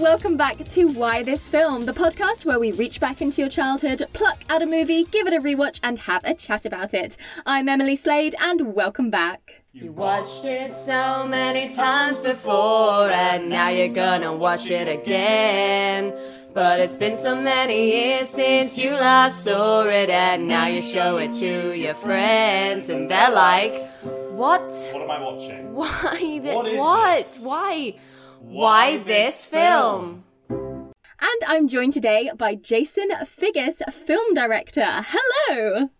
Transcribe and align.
welcome 0.00 0.36
back 0.36 0.56
to 0.56 0.84
Why 0.92 1.22
This 1.22 1.48
Film, 1.48 1.84
the 1.84 1.92
podcast 1.92 2.44
where 2.44 2.58
we 2.60 2.70
reach 2.72 3.00
back 3.00 3.20
into 3.20 3.40
your 3.42 3.50
childhood, 3.50 4.02
pluck 4.12 4.38
out 4.48 4.62
a 4.62 4.66
movie, 4.66 5.04
give 5.04 5.26
it 5.26 5.32
a 5.32 5.40
rewatch, 5.40 5.80
and 5.82 5.98
have 6.00 6.22
a 6.24 6.34
chat 6.34 6.64
about 6.64 6.94
it. 6.94 7.16
I'm 7.46 7.68
Emily 7.68 7.96
Slade, 7.96 8.34
and 8.40 8.74
welcome 8.74 9.10
back. 9.10 9.62
You 9.72 9.90
watched 9.92 10.44
it 10.44 10.72
so 10.72 11.26
many 11.26 11.72
times 11.72 12.20
before, 12.20 13.10
and 13.10 13.48
now 13.48 13.70
you're 13.70 13.88
gonna 13.88 14.32
watch 14.36 14.70
it 14.70 14.88
again. 14.88 16.14
But 16.54 16.80
it's 16.80 16.96
been 16.96 17.16
so 17.16 17.34
many 17.40 17.90
years 17.92 18.28
since 18.28 18.78
you 18.78 18.90
last 18.92 19.42
saw 19.42 19.82
it, 19.82 20.10
and 20.10 20.46
now 20.46 20.66
you 20.68 20.80
show 20.82 21.16
it 21.16 21.34
to 21.34 21.76
your 21.76 21.94
friends, 21.94 22.88
and 22.88 23.10
they're 23.10 23.30
like, 23.30 23.88
What? 24.30 24.62
What 24.92 25.02
am 25.02 25.10
I 25.10 25.20
watching? 25.22 25.74
Why? 25.74 26.16
Th- 26.20 26.54
What 26.54 26.66
is 26.68 26.78
what? 26.78 27.16
this? 27.18 27.38
Why? 27.40 27.94
Why 28.40 28.98
this 28.98 29.44
film? 29.44 30.24
And 30.48 31.42
I'm 31.46 31.68
joined 31.68 31.92
today 31.92 32.30
by 32.36 32.54
Jason 32.54 33.08
Figgis, 33.24 33.82
film 33.92 34.34
director. 34.34 35.04
Hello! 35.06 35.90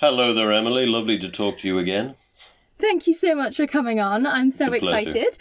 Hello 0.00 0.32
there, 0.32 0.52
Emily. 0.52 0.86
Lovely 0.86 1.18
to 1.18 1.30
talk 1.30 1.58
to 1.58 1.68
you 1.68 1.78
again. 1.78 2.14
Thank 2.78 3.06
you 3.06 3.14
so 3.14 3.34
much 3.34 3.56
for 3.56 3.66
coming 3.66 4.00
on. 4.00 4.26
I'm 4.26 4.50
so 4.50 4.66
It's 4.72 4.76
a 4.76 4.78
pleasure. 4.86 5.08
excited. 5.10 5.38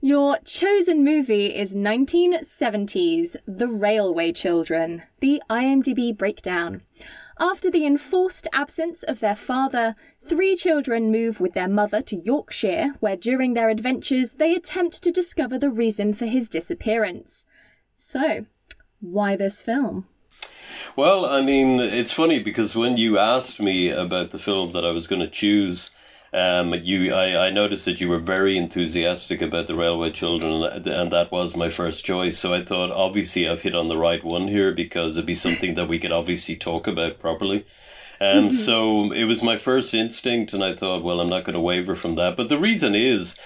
Your 0.00 0.38
chosen 0.44 1.02
movie 1.02 1.46
is 1.46 1.74
1970s 1.74 3.36
The 3.46 3.66
Railway 3.66 4.32
Children, 4.32 5.02
the 5.20 5.42
IMDb 5.50 6.16
breakdown. 6.16 6.82
After 7.40 7.70
the 7.70 7.84
enforced 7.84 8.46
absence 8.52 9.02
of 9.02 9.20
their 9.20 9.34
father, 9.34 9.96
three 10.28 10.54
children 10.54 11.10
move 11.10 11.40
with 11.40 11.54
their 11.54 11.68
mother 11.68 12.02
to 12.02 12.16
Yorkshire, 12.16 12.94
where 13.00 13.16
during 13.16 13.54
their 13.54 13.70
adventures 13.70 14.34
they 14.34 14.54
attempt 14.54 15.02
to 15.02 15.10
discover 15.10 15.58
the 15.58 15.70
reason 15.70 16.12
for 16.12 16.26
his 16.26 16.48
disappearance. 16.48 17.46
So, 17.94 18.46
why 19.00 19.36
this 19.36 19.62
film? 19.62 20.06
Well, 20.96 21.24
I 21.24 21.40
mean, 21.40 21.80
it's 21.80 22.12
funny 22.12 22.40
because 22.40 22.76
when 22.76 22.96
you 22.96 23.18
asked 23.18 23.60
me 23.60 23.90
about 23.90 24.30
the 24.30 24.38
film 24.38 24.72
that 24.72 24.84
I 24.84 24.90
was 24.90 25.06
going 25.06 25.22
to 25.22 25.28
choose, 25.28 25.90
um, 26.32 26.74
you, 26.74 27.14
I, 27.14 27.46
I 27.46 27.50
noticed 27.50 27.86
that 27.86 28.00
you 28.00 28.08
were 28.08 28.18
very 28.18 28.58
enthusiastic 28.58 29.40
about 29.40 29.66
the 29.66 29.74
Railway 29.74 30.10
Children, 30.10 30.62
and 30.64 30.86
and 30.86 31.10
that 31.10 31.32
was 31.32 31.56
my 31.56 31.70
first 31.70 32.04
choice. 32.04 32.38
So 32.38 32.52
I 32.52 32.62
thought, 32.62 32.90
obviously, 32.90 33.48
I've 33.48 33.62
hit 33.62 33.74
on 33.74 33.88
the 33.88 33.96
right 33.96 34.22
one 34.22 34.48
here 34.48 34.72
because 34.72 35.16
it'd 35.16 35.26
be 35.26 35.34
something 35.34 35.74
that 35.74 35.88
we 35.88 35.98
could 35.98 36.12
obviously 36.12 36.56
talk 36.56 36.86
about 36.86 37.18
properly. 37.18 37.64
Um, 38.20 38.50
So 38.50 39.12
it 39.12 39.24
was 39.24 39.42
my 39.42 39.56
first 39.56 39.94
instinct, 39.94 40.52
and 40.52 40.64
I 40.64 40.74
thought, 40.74 41.04
well, 41.04 41.20
I'm 41.20 41.28
not 41.28 41.44
going 41.44 41.54
to 41.54 41.60
waver 41.60 41.94
from 41.94 42.16
that. 42.16 42.36
But 42.36 42.48
the 42.48 42.58
reason 42.58 42.94
is, 42.94 43.36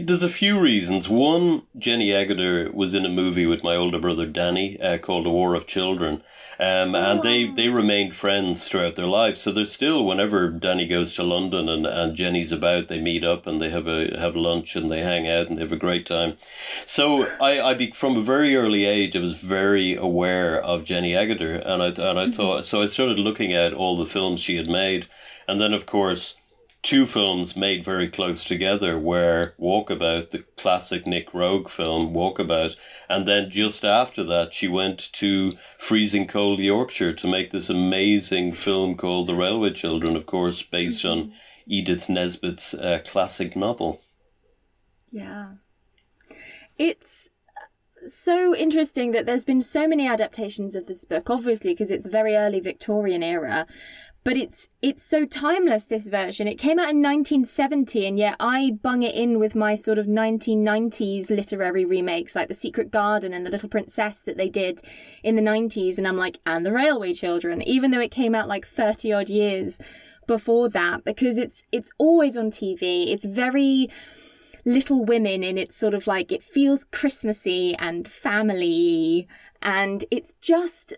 there's 0.00 0.22
a 0.22 0.28
few 0.28 0.58
reasons. 0.58 1.08
One, 1.08 1.62
Jenny 1.76 2.10
Agutter 2.10 2.72
was 2.72 2.94
in 2.94 3.04
a 3.04 3.08
movie 3.08 3.46
with 3.46 3.64
my 3.64 3.74
older 3.74 3.98
brother 3.98 4.26
Danny 4.26 4.80
uh, 4.80 4.98
called 4.98 5.26
The 5.26 5.30
War 5.30 5.54
of 5.54 5.66
Children, 5.66 6.22
um, 6.58 6.94
and 6.94 7.22
they, 7.22 7.46
they 7.46 7.68
remained 7.70 8.14
friends 8.14 8.68
throughout 8.68 8.94
their 8.94 9.06
lives. 9.06 9.40
So 9.40 9.50
they're 9.50 9.64
still, 9.64 10.04
whenever 10.04 10.50
Danny 10.50 10.86
goes 10.86 11.14
to 11.14 11.22
London 11.22 11.70
and, 11.70 11.86
and 11.86 12.14
Jenny's 12.14 12.52
about, 12.52 12.88
they 12.88 13.00
meet 13.00 13.24
up 13.24 13.46
and 13.46 13.60
they 13.60 13.70
have 13.70 13.86
a 13.86 14.14
have 14.18 14.36
lunch 14.36 14.76
and 14.76 14.90
they 14.90 15.00
hang 15.00 15.26
out 15.26 15.48
and 15.48 15.56
they 15.56 15.62
have 15.62 15.72
a 15.72 15.76
great 15.76 16.04
time. 16.04 16.36
So 16.84 17.26
I, 17.40 17.62
I 17.62 17.74
be, 17.74 17.90
from 17.92 18.18
a 18.18 18.20
very 18.20 18.56
early 18.56 18.84
age, 18.84 19.16
I 19.16 19.20
was 19.20 19.40
very 19.40 19.94
aware 19.94 20.60
of 20.60 20.84
Jenny 20.84 21.12
Agutter, 21.12 21.64
and 21.64 21.82
I 21.82 21.86
and 21.86 22.18
I 22.18 22.30
thought 22.30 22.66
so. 22.66 22.82
I 22.82 22.86
started 22.86 23.18
looking 23.18 23.54
at 23.54 23.72
all 23.72 23.96
the 23.96 24.04
films 24.04 24.19
she 24.36 24.56
had 24.56 24.68
made, 24.68 25.06
and 25.48 25.60
then 25.60 25.72
of 25.72 25.86
course 25.86 26.34
two 26.82 27.04
films 27.04 27.56
made 27.56 27.84
very 27.84 28.08
close 28.08 28.42
together 28.42 28.98
were 28.98 29.52
Walkabout, 29.58 30.30
the 30.30 30.44
classic 30.56 31.06
Nick 31.06 31.32
Roeg 31.32 31.68
film, 31.68 32.14
Walkabout, 32.14 32.76
and 33.08 33.26
then 33.26 33.50
just 33.50 33.84
after 33.84 34.24
that 34.24 34.54
she 34.54 34.66
went 34.66 35.12
to 35.12 35.52
freezing 35.78 36.26
cold 36.26 36.58
Yorkshire 36.58 37.12
to 37.12 37.28
make 37.28 37.50
this 37.50 37.68
amazing 37.68 38.52
film 38.52 38.96
called 38.96 39.26
The 39.26 39.34
Railway 39.34 39.70
Children, 39.70 40.16
of 40.16 40.26
course, 40.26 40.62
based 40.62 41.04
on 41.04 41.32
Edith 41.66 42.08
Nesbit's 42.08 42.72
uh, 42.74 43.00
classic 43.04 43.54
novel. 43.54 44.00
Yeah. 45.10 45.54
It's 46.78 47.28
so 48.06 48.56
interesting 48.56 49.12
that 49.12 49.26
there's 49.26 49.44
been 49.44 49.60
so 49.60 49.86
many 49.86 50.06
adaptations 50.06 50.74
of 50.74 50.86
this 50.86 51.04
book, 51.04 51.28
obviously, 51.28 51.72
because 51.72 51.90
it's 51.90 52.08
very 52.08 52.34
early 52.36 52.60
Victorian 52.60 53.22
era. 53.22 53.66
But 54.22 54.36
it's 54.36 54.68
it's 54.82 55.02
so 55.02 55.24
timeless 55.24 55.86
this 55.86 56.08
version. 56.08 56.46
It 56.46 56.58
came 56.58 56.78
out 56.78 56.90
in 56.90 57.02
1970 57.02 58.06
and 58.06 58.18
yet 58.18 58.36
I 58.38 58.72
bung 58.82 59.02
it 59.02 59.14
in 59.14 59.38
with 59.38 59.54
my 59.54 59.74
sort 59.74 59.96
of 59.96 60.06
1990s 60.06 61.30
literary 61.30 61.86
remakes 61.86 62.36
like 62.36 62.48
The 62.48 62.54
Secret 62.54 62.90
Garden 62.90 63.32
and 63.32 63.46
The 63.46 63.50
Little 63.50 63.70
Princess 63.70 64.20
that 64.22 64.36
they 64.36 64.50
did 64.50 64.82
in 65.22 65.36
the 65.36 65.42
90s 65.42 65.96
and 65.96 66.06
I'm 66.06 66.18
like 66.18 66.38
and 66.44 66.66
The 66.66 66.72
Railway 66.72 67.14
Children 67.14 67.62
even 67.62 67.92
though 67.92 68.00
it 68.00 68.10
came 68.10 68.34
out 68.34 68.46
like 68.46 68.66
30 68.66 69.10
odd 69.12 69.30
years 69.30 69.80
before 70.26 70.68
that 70.68 71.02
because 71.02 71.38
it's 71.38 71.64
it's 71.72 71.90
always 71.96 72.36
on 72.36 72.50
TV. 72.50 73.08
It's 73.08 73.24
very 73.24 73.88
Little 74.66 75.02
Women 75.04 75.42
and 75.42 75.58
it's 75.58 75.76
sort 75.76 75.94
of 75.94 76.06
like 76.06 76.30
it 76.30 76.44
feels 76.44 76.84
Christmassy 76.84 77.74
and 77.78 78.06
family 78.06 79.26
and 79.62 80.04
it's 80.10 80.34
just 80.34 80.94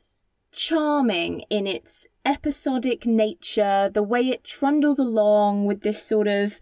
charming 0.52 1.40
in 1.50 1.66
its 1.66 2.06
episodic 2.24 3.06
nature, 3.06 3.90
the 3.92 4.02
way 4.02 4.28
it 4.28 4.44
trundles 4.44 4.98
along 4.98 5.66
with 5.66 5.82
this 5.82 6.02
sort 6.02 6.28
of 6.28 6.60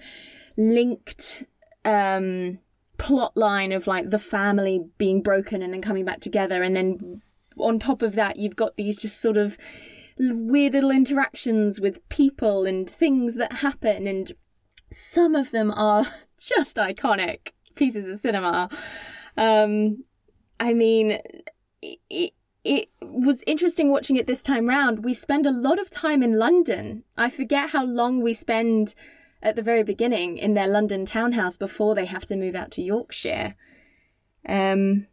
linked 0.57 1.45
um 1.85 2.59
plot 2.99 3.35
line 3.35 3.73
of 3.73 3.87
like 3.87 4.11
the 4.11 4.19
family 4.19 4.85
being 4.99 5.23
broken 5.23 5.63
and 5.63 5.73
then 5.73 5.81
coming 5.81 6.05
back 6.05 6.21
together 6.21 6.63
and 6.63 6.77
then 6.77 7.23
on 7.57 7.79
top 7.79 8.03
of 8.03 8.15
that 8.15 8.37
you've 8.37 8.57
got 8.57 8.77
these 8.77 8.99
just 8.99 9.23
sort 9.23 9.39
of 9.39 9.57
weird 10.19 10.75
little 10.75 10.91
interactions 10.91 11.81
with 11.81 12.07
people 12.11 12.67
and 12.67 12.91
things 12.91 13.37
that 13.37 13.55
happen 13.55 14.07
and 14.07 14.33
some 14.93 15.35
of 15.35 15.51
them 15.51 15.71
are 15.71 16.05
just 16.39 16.77
iconic 16.77 17.53
pieces 17.75 18.09
of 18.09 18.19
cinema. 18.19 18.69
Um, 19.37 20.05
I 20.59 20.75
mean, 20.75 21.19
it, 21.83 22.33
it 22.65 22.89
was 23.01 23.43
interesting 23.47 23.91
watching 23.91 24.17
it 24.17 24.27
this 24.27 24.43
time 24.43 24.69
round. 24.69 25.05
We 25.05 25.15
spend 25.15 25.47
a 25.47 25.51
lot 25.51 25.79
of 25.79 25.91
time 25.91 26.23
in 26.23 26.39
London. 26.39 27.05
I 27.17 27.31
forget 27.31 27.71
how 27.71 27.85
long 27.85 28.21
we 28.21 28.35
spend 28.35 28.95
at 29.43 29.57
the 29.57 29.63
very 29.63 29.83
beginning 29.83 30.37
in 30.37 30.55
their 30.55 30.67
London 30.67 31.07
townhouse 31.07 31.57
before 31.57 31.95
they 31.95 32.05
have 32.05 32.27
to 32.27 32.37
move 32.37 32.55
out 32.55 32.71
to 32.73 32.83
Yorkshire. 32.83 33.55
Um, 34.47 35.07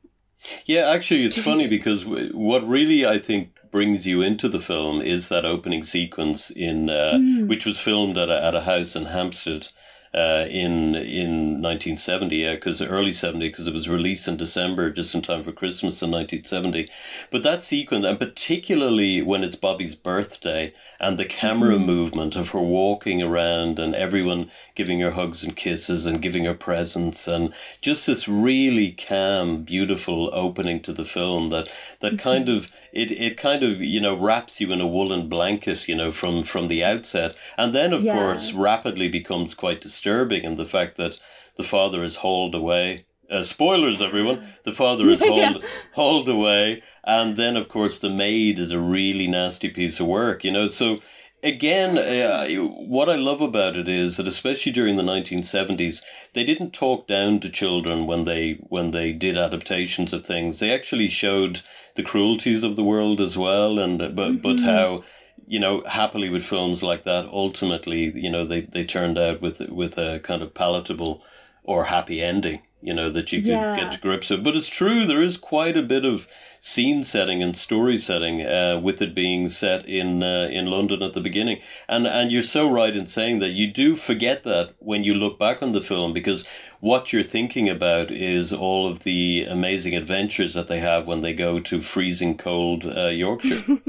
Yeah, 0.66 0.90
actually, 0.94 1.24
it's 1.24 1.42
funny 1.42 1.68
because 1.68 2.06
what 2.06 2.68
really 2.68 3.06
I 3.06 3.20
think 3.20 3.52
brings 3.72 4.08
you 4.08 4.22
into 4.22 4.50
the 4.50 4.60
film 4.60 5.02
is 5.02 5.30
that 5.30 5.46
opening 5.46 5.84
sequence 5.84 6.50
in 6.50 6.90
uh, 6.90 7.20
which 7.46 7.66
was 7.66 7.80
filmed 7.80 8.18
at 8.18 8.30
a, 8.30 8.44
at 8.44 8.56
a 8.56 8.62
house 8.62 8.96
in 8.96 9.06
Hampstead. 9.06 9.70
Uh, 10.14 10.46
in 10.50 10.96
in 10.96 11.62
1970, 11.62 12.56
because 12.56 12.82
uh, 12.82 12.86
early 12.86 13.12
70, 13.12 13.50
because 13.50 13.68
it 13.68 13.74
was 13.74 13.90
released 13.90 14.28
in 14.28 14.38
December, 14.38 14.90
just 14.90 15.14
in 15.14 15.22
time 15.22 15.44
for 15.44 15.52
Christmas 15.52 16.02
in 16.02 16.10
1970. 16.10 16.90
But 17.30 17.44
that 17.44 17.64
sequence, 17.64 18.06
and 18.06 18.18
particularly 18.18 19.22
when 19.22 19.44
it's 19.44 19.58
Bobby's 19.58 19.96
birthday, 19.96 20.74
and 21.00 21.18
the 21.18 21.26
camera 21.26 21.76
mm-hmm. 21.76 21.86
movement 21.86 22.36
of 22.36 22.50
her 22.50 22.60
walking 22.60 23.22
around 23.22 23.80
and 23.80 23.94
everyone 23.96 24.50
giving 24.76 25.02
her 25.02 25.12
hugs 25.12 25.44
and 25.44 25.56
kisses 25.56 26.06
and 26.06 26.22
giving 26.22 26.46
her 26.46 26.56
presents, 26.56 27.28
and 27.28 27.54
just 27.82 28.08
this 28.08 28.28
really 28.28 28.94
calm, 28.94 29.64
beautiful 29.64 30.30
opening 30.34 30.80
to 30.82 30.94
the 30.94 31.06
film 31.06 31.50
that 31.50 31.68
that 32.00 32.14
mm-hmm. 32.14 32.30
kind 32.30 32.50
of 32.50 32.72
it 32.94 33.12
it 33.12 33.38
kind 33.38 33.62
of 33.64 33.82
you 33.82 34.00
know 34.00 34.16
wraps 34.16 34.62
you 34.62 34.72
in 34.72 34.82
a 34.82 34.88
woolen 34.88 35.28
blanket, 35.28 35.88
you 35.88 35.96
know, 35.96 36.12
from 36.12 36.44
from 36.44 36.70
the 36.70 36.84
outset, 36.84 37.36
and 37.58 37.76
then 37.76 37.94
of 37.94 38.04
Yeah. 38.04 38.14
course 38.16 38.54
rapidly 38.54 39.10
becomes 39.10 39.54
quite 39.54 39.82
disturbing 39.82 39.97
in 40.06 40.56
the 40.56 40.66
fact 40.66 40.98
that 40.98 41.20
the 41.56 41.64
father 41.64 42.04
is 42.04 42.18
hauled 42.18 42.56
away. 42.56 43.06
Uh, 43.30 43.44
spoilers, 43.44 44.02
everyone. 44.02 44.48
The 44.64 44.72
father 44.72 45.10
is 45.10 45.24
hauled 45.24 45.64
hauled 45.94 46.30
away, 46.30 46.82
and 47.06 47.36
then 47.36 47.56
of 47.58 47.68
course 47.70 47.98
the 47.98 48.10
maid 48.10 48.60
is 48.60 48.72
a 48.72 48.80
really 48.80 49.28
nasty 49.28 49.70
piece 49.70 50.00
of 50.00 50.08
work. 50.08 50.44
You 50.44 50.52
know, 50.52 50.68
so 50.68 51.00
again, 51.44 51.98
uh, 51.98 52.48
what 52.48 53.10
I 53.10 53.16
love 53.16 53.42
about 53.42 53.76
it 53.76 53.88
is 53.88 54.18
that 54.18 54.28
especially 54.28 54.72
during 54.72 54.98
the 54.98 55.04
nineteen 55.04 55.44
seventies, 55.44 56.02
they 56.34 56.44
didn't 56.44 56.72
talk 56.72 57.08
down 57.08 57.40
to 57.42 57.50
children 57.50 58.08
when 58.08 58.26
they 58.26 58.60
when 58.68 58.92
they 58.92 59.14
did 59.14 59.38
adaptations 59.38 60.14
of 60.14 60.26
things. 60.26 60.60
They 60.60 60.74
actually 60.74 61.08
showed 61.08 61.62
the 61.96 62.04
cruelties 62.04 62.64
of 62.64 62.76
the 62.76 62.84
world 62.84 63.22
as 63.22 63.38
well, 63.38 63.80
and 63.80 64.02
uh, 64.02 64.10
but 64.10 64.42
but 64.42 64.60
how 64.62 65.04
you 65.48 65.60
know, 65.60 65.84
happily 65.88 66.30
with 66.30 66.46
films 66.46 66.84
like 66.84 67.04
that, 67.04 67.26
ultimately, 67.28 68.12
you 68.20 68.30
know, 68.30 68.44
they, 68.46 68.62
they 68.62 68.84
turned 68.86 69.18
out 69.18 69.42
with 69.42 69.60
with 69.70 69.98
a 69.98 70.20
kind 70.20 70.42
of 70.42 70.54
palatable 70.54 71.24
or 71.64 71.86
happy 71.86 72.22
ending 72.22 72.62
you 72.82 72.94
know 72.94 73.10
that 73.10 73.32
you 73.32 73.42
could 73.42 73.48
Yeah. 73.50 73.76
get 73.76 73.92
to 73.94 74.00
grips 74.00 74.30
with. 74.30 74.44
But 74.44 74.56
it's 74.56 74.70
true 74.70 75.06
there 75.06 75.22
is 75.22 75.38
quite 75.38 75.76
a 75.76 75.82
bit 75.82 76.06
of 76.06 76.28
scene 76.60 77.04
setting 77.04 77.42
and 77.42 77.56
story 77.56 77.98
setting 77.98 78.42
uh, 78.46 78.80
with 78.82 79.02
it 79.02 79.16
being 79.16 79.50
set 79.50 79.86
in 79.88 80.22
uh, 80.24 80.48
in 80.52 80.68
London 80.68 81.02
at 81.02 81.14
the 81.14 81.20
beginning. 81.22 81.60
And 81.90 82.06
and 82.08 82.32
you're 82.32 82.44
so 82.44 82.70
right 82.70 82.96
in 82.96 83.08
saying 83.08 83.40
that 83.40 83.50
you 83.50 83.72
do 83.72 83.96
forget 83.96 84.44
that 84.44 84.76
when 84.80 85.04
you 85.04 85.14
look 85.16 85.40
back 85.40 85.64
on 85.64 85.72
the 85.72 85.82
film 85.82 86.14
because 86.14 86.48
what 86.80 87.12
you're 87.12 87.24
thinking 87.24 87.68
about 87.68 88.12
is 88.12 88.54
all 88.54 88.86
of 88.88 89.00
the 89.00 89.46
amazing 89.50 89.96
adventures 89.96 90.54
that 90.54 90.68
they 90.68 90.80
have 90.80 91.08
when 91.08 91.22
they 91.22 91.34
go 91.34 91.60
to 91.60 91.82
freezing 91.82 92.38
cold 92.38 92.86
uh, 92.86 93.08
Yorkshire 93.08 93.64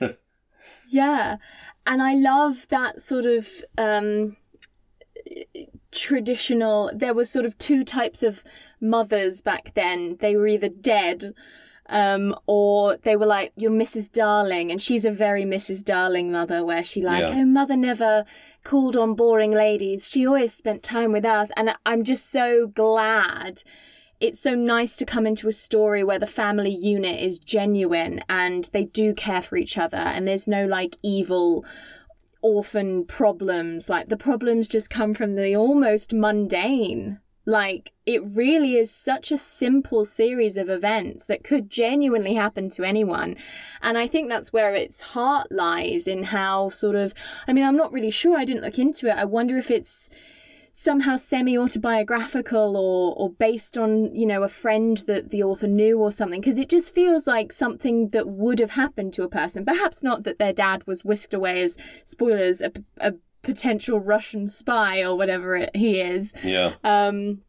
Yeah. 0.88 1.36
And 1.86 2.02
I 2.02 2.14
love 2.14 2.66
that 2.68 3.02
sort 3.02 3.24
of 3.26 3.48
um 3.78 4.36
traditional 5.92 6.90
there 6.94 7.14
was 7.14 7.30
sort 7.30 7.46
of 7.46 7.56
two 7.58 7.84
types 7.84 8.22
of 8.22 8.44
mothers 8.80 9.40
back 9.42 9.72
then. 9.74 10.16
They 10.20 10.36
were 10.36 10.46
either 10.46 10.68
dead 10.68 11.32
um 11.88 12.34
or 12.46 12.96
they 12.96 13.14
were 13.14 13.26
like 13.26 13.52
you're 13.56 13.70
Mrs. 13.70 14.10
Darling 14.10 14.70
and 14.72 14.82
she's 14.82 15.04
a 15.04 15.10
very 15.10 15.44
Mrs. 15.44 15.84
Darling 15.84 16.32
mother 16.32 16.64
where 16.64 16.82
she 16.82 17.00
like 17.00 17.28
Yeah. 17.28 17.36
oh 17.40 17.44
mother 17.44 17.76
never 17.76 18.24
called 18.64 18.96
on 18.96 19.14
boring 19.14 19.52
ladies. 19.52 20.08
She 20.10 20.26
always 20.26 20.52
spent 20.52 20.82
time 20.82 21.12
with 21.12 21.24
us 21.24 21.50
and 21.56 21.76
I'm 21.86 22.02
just 22.02 22.30
so 22.30 22.66
glad 22.66 23.62
it's 24.20 24.40
so 24.40 24.54
nice 24.54 24.96
to 24.96 25.04
come 25.04 25.26
into 25.26 25.48
a 25.48 25.52
story 25.52 26.02
where 26.02 26.18
the 26.18 26.26
family 26.26 26.74
unit 26.74 27.20
is 27.20 27.38
genuine 27.38 28.22
and 28.28 28.70
they 28.72 28.84
do 28.84 29.14
care 29.14 29.42
for 29.42 29.56
each 29.56 29.76
other 29.76 29.98
and 29.98 30.26
there's 30.26 30.48
no 30.48 30.66
like 30.66 30.96
evil 31.02 31.64
orphan 32.40 33.04
problems. 33.04 33.88
Like 33.88 34.08
the 34.08 34.16
problems 34.16 34.68
just 34.68 34.88
come 34.88 35.14
from 35.14 35.34
the 35.34 35.54
almost 35.54 36.14
mundane. 36.14 37.20
Like 37.44 37.92
it 38.06 38.22
really 38.24 38.76
is 38.76 38.90
such 38.90 39.30
a 39.30 39.38
simple 39.38 40.04
series 40.04 40.56
of 40.56 40.68
events 40.68 41.26
that 41.26 41.44
could 41.44 41.70
genuinely 41.70 42.34
happen 42.34 42.70
to 42.70 42.84
anyone. 42.84 43.36
And 43.82 43.98
i 43.98 44.06
think 44.06 44.28
that's 44.28 44.52
where 44.52 44.74
its 44.74 45.00
heart 45.00 45.52
lies 45.52 46.08
in 46.08 46.24
how 46.24 46.70
sort 46.70 46.96
of 46.96 47.14
i 47.46 47.52
mean 47.52 47.64
i'm 47.64 47.76
not 47.76 47.92
really 47.92 48.10
sure 48.10 48.36
i 48.36 48.44
didn't 48.44 48.64
look 48.64 48.78
into 48.78 49.08
it. 49.08 49.16
I 49.16 49.24
wonder 49.26 49.58
if 49.58 49.70
it's 49.70 50.08
somehow 50.78 51.16
semi-autobiographical 51.16 52.76
or 52.76 53.14
or 53.16 53.30
based 53.30 53.78
on 53.78 54.14
you 54.14 54.26
know 54.26 54.42
a 54.42 54.48
friend 54.48 54.98
that 55.06 55.30
the 55.30 55.42
author 55.42 55.66
knew 55.66 55.98
or 55.98 56.10
something 56.10 56.38
because 56.38 56.58
it 56.58 56.68
just 56.68 56.94
feels 56.94 57.26
like 57.26 57.50
something 57.50 58.10
that 58.10 58.28
would 58.28 58.58
have 58.58 58.72
happened 58.72 59.10
to 59.10 59.22
a 59.22 59.28
person 59.28 59.64
perhaps 59.64 60.02
not 60.02 60.24
that 60.24 60.38
their 60.38 60.52
dad 60.52 60.86
was 60.86 61.02
whisked 61.02 61.32
away 61.32 61.62
as 61.62 61.78
spoilers 62.04 62.60
a, 62.60 62.70
a 62.98 63.14
potential 63.40 63.98
russian 63.98 64.46
spy 64.46 65.00
or 65.00 65.16
whatever 65.16 65.56
it, 65.56 65.74
he 65.74 65.98
is 65.98 66.34
yeah 66.44 66.74
um, 66.84 67.40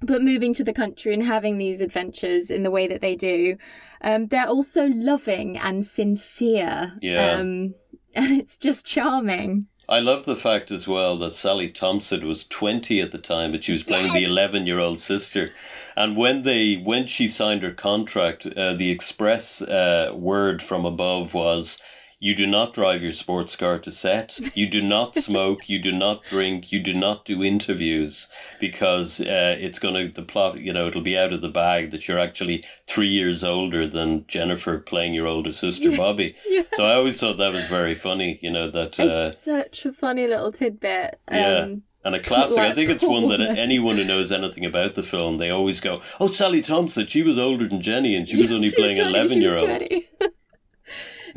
but 0.00 0.22
moving 0.22 0.54
to 0.54 0.62
the 0.62 0.72
country 0.72 1.12
and 1.12 1.24
having 1.24 1.58
these 1.58 1.80
adventures 1.80 2.52
in 2.52 2.62
the 2.62 2.70
way 2.70 2.86
that 2.86 3.00
they 3.00 3.16
do, 3.16 3.56
um, 4.02 4.26
they're 4.26 4.46
also 4.46 4.88
loving 4.88 5.56
and 5.56 5.86
sincere. 5.86 6.92
Yeah. 7.00 7.30
Um, 7.30 7.74
and 8.14 8.38
it's 8.38 8.58
just 8.58 8.84
charming. 8.84 9.68
I 9.88 10.00
love 10.00 10.24
the 10.24 10.34
fact 10.34 10.72
as 10.72 10.88
well 10.88 11.16
that 11.18 11.30
Sally 11.30 11.68
Thomsen 11.68 12.24
was 12.24 12.44
20 12.44 13.00
at 13.00 13.12
the 13.12 13.18
time, 13.18 13.52
but 13.52 13.62
she 13.62 13.70
was 13.70 13.84
playing 13.84 14.12
the 14.12 14.24
11 14.24 14.66
year 14.66 14.80
old 14.80 14.98
sister. 14.98 15.52
And 15.96 16.16
when 16.16 16.42
they 16.42 16.74
when 16.74 17.06
she 17.06 17.28
signed 17.28 17.62
her 17.62 17.70
contract, 17.70 18.46
uh, 18.46 18.72
the 18.74 18.90
express 18.90 19.62
uh, 19.62 20.10
word 20.12 20.60
from 20.60 20.84
above 20.84 21.34
was 21.34 21.80
you 22.26 22.34
do 22.34 22.46
not 22.46 22.74
drive 22.74 23.02
your 23.02 23.12
sports 23.12 23.54
car 23.56 23.78
to 23.78 23.90
set, 23.90 24.38
you 24.54 24.66
do 24.68 24.82
not 24.82 25.14
smoke, 25.28 25.68
you 25.68 25.78
do 25.78 25.92
not 25.92 26.24
drink, 26.24 26.72
you 26.72 26.80
do 26.80 26.92
not 26.92 27.24
do 27.24 27.42
interviews 27.44 28.26
because 28.58 29.20
uh, 29.20 29.56
it's 29.66 29.78
going 29.78 29.94
to, 29.94 30.12
the 30.12 30.26
plot, 30.26 30.58
you 30.60 30.72
know, 30.72 30.86
it'll 30.88 31.02
be 31.12 31.16
out 31.16 31.32
of 31.32 31.40
the 31.40 31.48
bag 31.48 31.90
that 31.92 32.08
you're 32.08 32.18
actually 32.18 32.64
three 32.86 33.08
years 33.08 33.44
older 33.44 33.86
than 33.86 34.26
Jennifer 34.26 34.78
playing 34.78 35.14
your 35.14 35.28
older 35.28 35.52
sister, 35.52 35.90
Bobby. 35.96 36.34
So 36.74 36.84
I 36.84 36.94
always 36.94 37.18
thought 37.20 37.38
that 37.38 37.52
was 37.52 37.66
very 37.68 37.94
funny, 37.94 38.38
you 38.42 38.50
know, 38.50 38.70
that. 38.70 38.98
Uh, 39.00 39.28
It's 39.30 39.38
such 39.42 39.86
a 39.86 39.92
funny 39.92 40.26
little 40.26 40.52
tidbit. 40.52 41.18
yeah. 41.30 41.58
Um, 41.60 41.82
and 42.04 42.14
a 42.14 42.20
classic. 42.20 42.58
I 42.58 42.72
think 42.72 42.90
it's 42.94 43.04
one 43.04 43.28
that 43.28 43.40
anyone 43.40 43.96
who 43.96 44.04
knows 44.04 44.30
anything 44.32 44.64
about 44.64 44.94
the 44.94 45.02
film, 45.02 45.38
they 45.38 45.50
always 45.50 45.80
go, 45.80 46.00
"Oh, 46.20 46.28
Sally 46.28 46.60
Thomsen, 46.62 47.08
she 47.08 47.22
was 47.22 47.38
older 47.38 47.66
than 47.68 47.80
Jenny, 47.80 48.14
and 48.16 48.28
she 48.28 48.36
was 48.36 48.52
only 48.52 48.70
She 48.70 48.76
playing 48.76 48.96
20, 48.96 49.10
eleven 49.10 49.32
she 49.36 49.40
year 49.40 49.52
was 49.54 49.62
old." 49.62 49.78
20. 49.78 50.06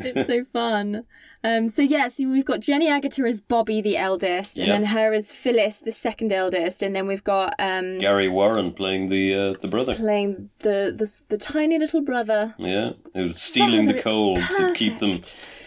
it's 0.04 0.26
so 0.28 0.44
fun. 0.44 1.04
Um, 1.42 1.68
so 1.68 1.82
yeah, 1.82 2.08
so 2.08 2.28
we've 2.28 2.44
got 2.44 2.60
Jenny 2.60 2.88
Agutter 2.88 3.28
as 3.28 3.40
Bobby, 3.40 3.80
the 3.80 3.96
eldest, 3.96 4.58
and 4.58 4.66
Yeah. 4.68 4.74
then 4.74 4.84
her 4.86 5.12
as 5.12 5.32
Phyllis, 5.32 5.80
the 5.80 5.92
second 5.92 6.32
eldest, 6.32 6.82
and 6.82 6.94
then 6.94 7.06
we've 7.06 7.24
got 7.24 7.54
um, 7.58 7.98
Gary 7.98 8.28
Warren 8.28 8.72
playing 8.72 9.08
the 9.08 9.34
uh, 9.34 9.54
the 9.60 9.68
brother. 9.68 9.94
playing 9.94 10.50
the, 10.60 10.92
the 10.96 11.22
the 11.28 11.38
tiny 11.38 11.78
little 11.78 12.02
brother. 12.02 12.54
Yeah, 12.58 12.92
who's 13.14 13.40
stealing 13.40 13.86
Father, 13.86 13.96
the 13.96 14.02
coal 14.02 14.36
to 14.36 14.72
keep 14.74 14.98
them. 14.98 15.16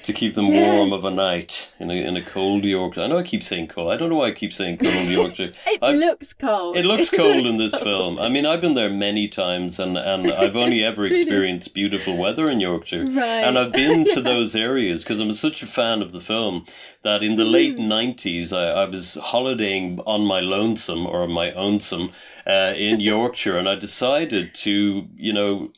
To 0.03 0.13
keep 0.13 0.33
them 0.35 0.49
warm 0.51 0.91
of 0.93 1.03
a 1.05 1.11
night 1.11 1.73
in 1.79 1.89
a 1.89 1.93
in 1.93 2.15
a 2.17 2.21
cold 2.21 2.63
Yorkshire. 2.65 3.01
I 3.01 3.07
know 3.07 3.17
I 3.17 3.23
keep 3.23 3.41
saying 3.43 3.67
cold. 3.67 3.91
I 3.91 3.97
don't 3.97 4.09
know 4.09 4.17
why 4.17 4.27
I 4.27 4.31
keep 4.31 4.53
saying 4.53 4.77
cold 4.77 4.93
Yorkshire. 5.07 5.51
It 5.67 5.79
I- 5.81 5.93
looks 5.93 6.33
cold. 6.33 6.75
It 6.77 6.85
looks 6.85 7.09
cold 7.09 7.45
in 7.45 7.57
looks 7.57 7.71
this 7.73 7.83
cold. 7.83 8.17
film. 8.17 8.19
I 8.19 8.29
mean, 8.29 8.45
I've 8.45 8.61
been 8.61 8.73
there 8.73 8.89
many 8.89 9.27
times, 9.27 9.79
and, 9.79 9.97
and 9.97 10.31
I've 10.31 10.55
only 10.57 10.83
ever 10.91 11.05
experienced 11.05 11.73
beautiful 11.73 12.17
weather 12.17 12.49
in 12.49 12.59
Yorkshire. 12.59 13.05
Right. 13.05 13.43
And 13.45 13.57
I've 13.57 13.71
been 13.73 14.05
to 14.13 14.21
those 14.21 14.55
areas 14.55 15.03
because 15.03 15.19
I'm 15.19 15.31
such 15.33 15.63
a 15.63 15.67
fan 15.67 16.01
of 16.01 16.11
the 16.11 16.19
film 16.19 16.65
that 17.03 17.23
in 17.23 17.35
the 17.35 17.45
late 17.45 17.77
Mm. 17.77 17.87
90s, 18.15 18.51
I, 18.55 18.83
I 18.83 18.85
was 18.85 19.15
holidaying 19.15 19.99
on 20.05 20.25
my 20.25 20.39
lonesome 20.39 21.05
or 21.07 21.27
my 21.27 21.51
ownsome 21.53 22.11
uh, 22.45 22.73
in 22.75 22.99
Yorkshire, 22.99 23.57
and 23.57 23.67
I 23.69 23.75
decided 23.75 24.53
to, 24.55 25.07
you 25.15 25.33
know, 25.33 25.71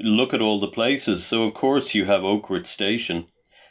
look 0.00 0.34
at 0.34 0.42
all 0.42 0.60
the 0.60 0.68
places. 0.68 1.24
So, 1.24 1.44
of 1.44 1.54
course, 1.54 1.94
you 1.94 2.04
have 2.04 2.22
Oakworth 2.24 2.66
Station 2.66 3.26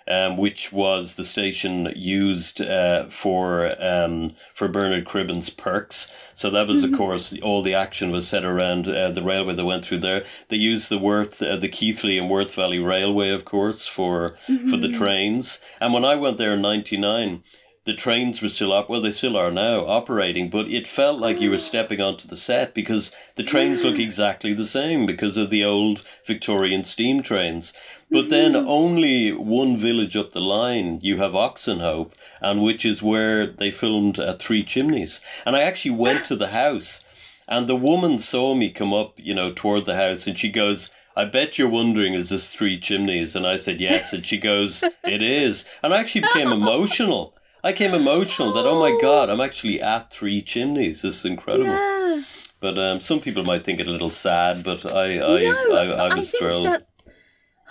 um, 0.10 0.38
which 0.38 0.72
was 0.72 1.16
the 1.16 1.24
station 1.24 1.92
used 1.96 2.62
uh, 2.62 3.04
for 3.06 3.74
um, 3.80 4.32
for 4.54 4.68
Bernard 4.68 5.06
Cribbins' 5.06 5.56
Perks. 5.56 6.12
So 6.34 6.50
that 6.50 6.68
was, 6.68 6.84
of 6.84 6.94
course, 6.94 7.38
all 7.42 7.62
the 7.62 7.74
action 7.74 8.12
was 8.12 8.28
set 8.28 8.46
around 8.46 8.88
uh, 8.88 9.12
the 9.12 9.24
railway 9.24 9.56
that 9.56 9.66
went 9.66 9.86
through 9.86 10.00
there. 10.00 10.24
They 10.50 10.58
used 10.58 10.90
the 10.90 10.98
Worth, 10.98 11.42
uh, 11.42 11.56
the 11.56 11.70
Keighley 11.70 12.18
and 12.18 12.30
Worth 12.30 12.54
Valley 12.56 12.80
Railway, 12.80 13.30
of 13.30 13.46
course, 13.46 13.88
for 13.88 14.36
for 14.70 14.78
the 14.78 14.90
trains. 14.90 15.60
And 15.80 15.94
when 15.94 16.06
I 16.06 16.16
went 16.16 16.38
there 16.38 16.54
in 16.54 16.62
'99. 16.62 17.44
The 17.88 17.94
trains 17.94 18.42
were 18.42 18.50
still 18.50 18.74
up. 18.74 18.90
Well, 18.90 19.00
they 19.00 19.14
still 19.14 19.38
are 19.38 19.50
now 19.50 19.86
operating, 19.86 20.50
but 20.50 20.70
it 20.70 20.86
felt 20.86 21.22
like 21.22 21.40
you 21.40 21.50
were 21.50 21.58
stepping 21.58 22.02
onto 22.02 22.28
the 22.28 22.36
set 22.36 22.74
because 22.74 23.14
the 23.36 23.44
trains 23.44 23.82
look 23.82 23.98
exactly 23.98 24.52
the 24.52 24.66
same 24.66 25.06
because 25.06 25.38
of 25.38 25.50
the 25.50 25.64
old 25.64 26.04
Victorian 26.26 26.84
steam 26.84 27.22
trains. 27.22 27.72
But 28.10 28.30
then 28.30 28.56
only 28.68 29.32
one 29.32 29.78
village 29.78 30.16
up 30.16 30.32
the 30.32 30.42
line, 30.42 31.00
you 31.02 31.18
have 31.18 31.34
Oxenhope, 31.34 32.12
and 32.42 32.62
which 32.62 32.86
is 32.86 33.04
where 33.04 33.46
they 33.46 33.72
filmed 33.72 34.20
uh, 34.20 34.34
Three 34.34 34.64
Chimneys. 34.64 35.22
And 35.46 35.56
I 35.56 35.62
actually 35.62 35.92
went 35.92 36.26
to 36.26 36.36
the 36.36 36.50
house, 36.50 37.04
and 37.48 37.68
the 37.68 37.76
woman 37.76 38.20
saw 38.20 38.54
me 38.54 38.70
come 38.70 38.94
up, 38.94 39.14
you 39.18 39.34
know, 39.34 39.52
toward 39.52 39.86
the 39.86 39.96
house, 39.96 40.28
and 40.28 40.38
she 40.38 40.50
goes, 40.50 40.90
I 41.16 41.26
bet 41.26 41.58
you're 41.58 41.68
wondering, 41.68 42.14
is 42.14 42.30
this 42.30 42.54
Three 42.54 42.78
Chimneys? 42.78 43.36
And 43.36 43.48
I 43.48 43.58
said, 43.58 43.82
yes. 43.82 44.14
And 44.14 44.26
she 44.26 44.38
goes, 44.38 44.84
it 45.04 45.22
is. 45.24 45.66
And 45.82 45.94
I 45.94 46.00
actually 46.00 46.22
became 46.22 46.50
emotional. 46.50 47.36
I 47.64 47.72
became 47.72 47.96
emotional 47.96 48.54
that, 48.54 48.66
oh 48.66 48.80
my 48.80 48.98
God, 49.02 49.30
I'm 49.30 49.42
actually 49.42 49.82
at 49.82 50.14
Three 50.14 50.42
Chimneys. 50.42 51.02
This 51.02 51.20
is 51.20 51.26
incredible. 51.26 51.72
Yeah. 51.72 52.24
But 52.60 52.78
um, 52.78 53.00
some 53.00 53.20
people 53.20 53.44
might 53.44 53.64
think 53.64 53.80
it 53.80 53.88
a 53.88 53.92
little 53.92 54.12
sad, 54.12 54.64
but 54.64 54.86
I, 54.86 55.14
I, 55.14 55.40
no, 55.42 55.76
I, 55.76 56.08
I 56.10 56.16
was 56.16 56.32
think 56.32 56.40
thrilled. 56.40 56.66
that 56.68 56.88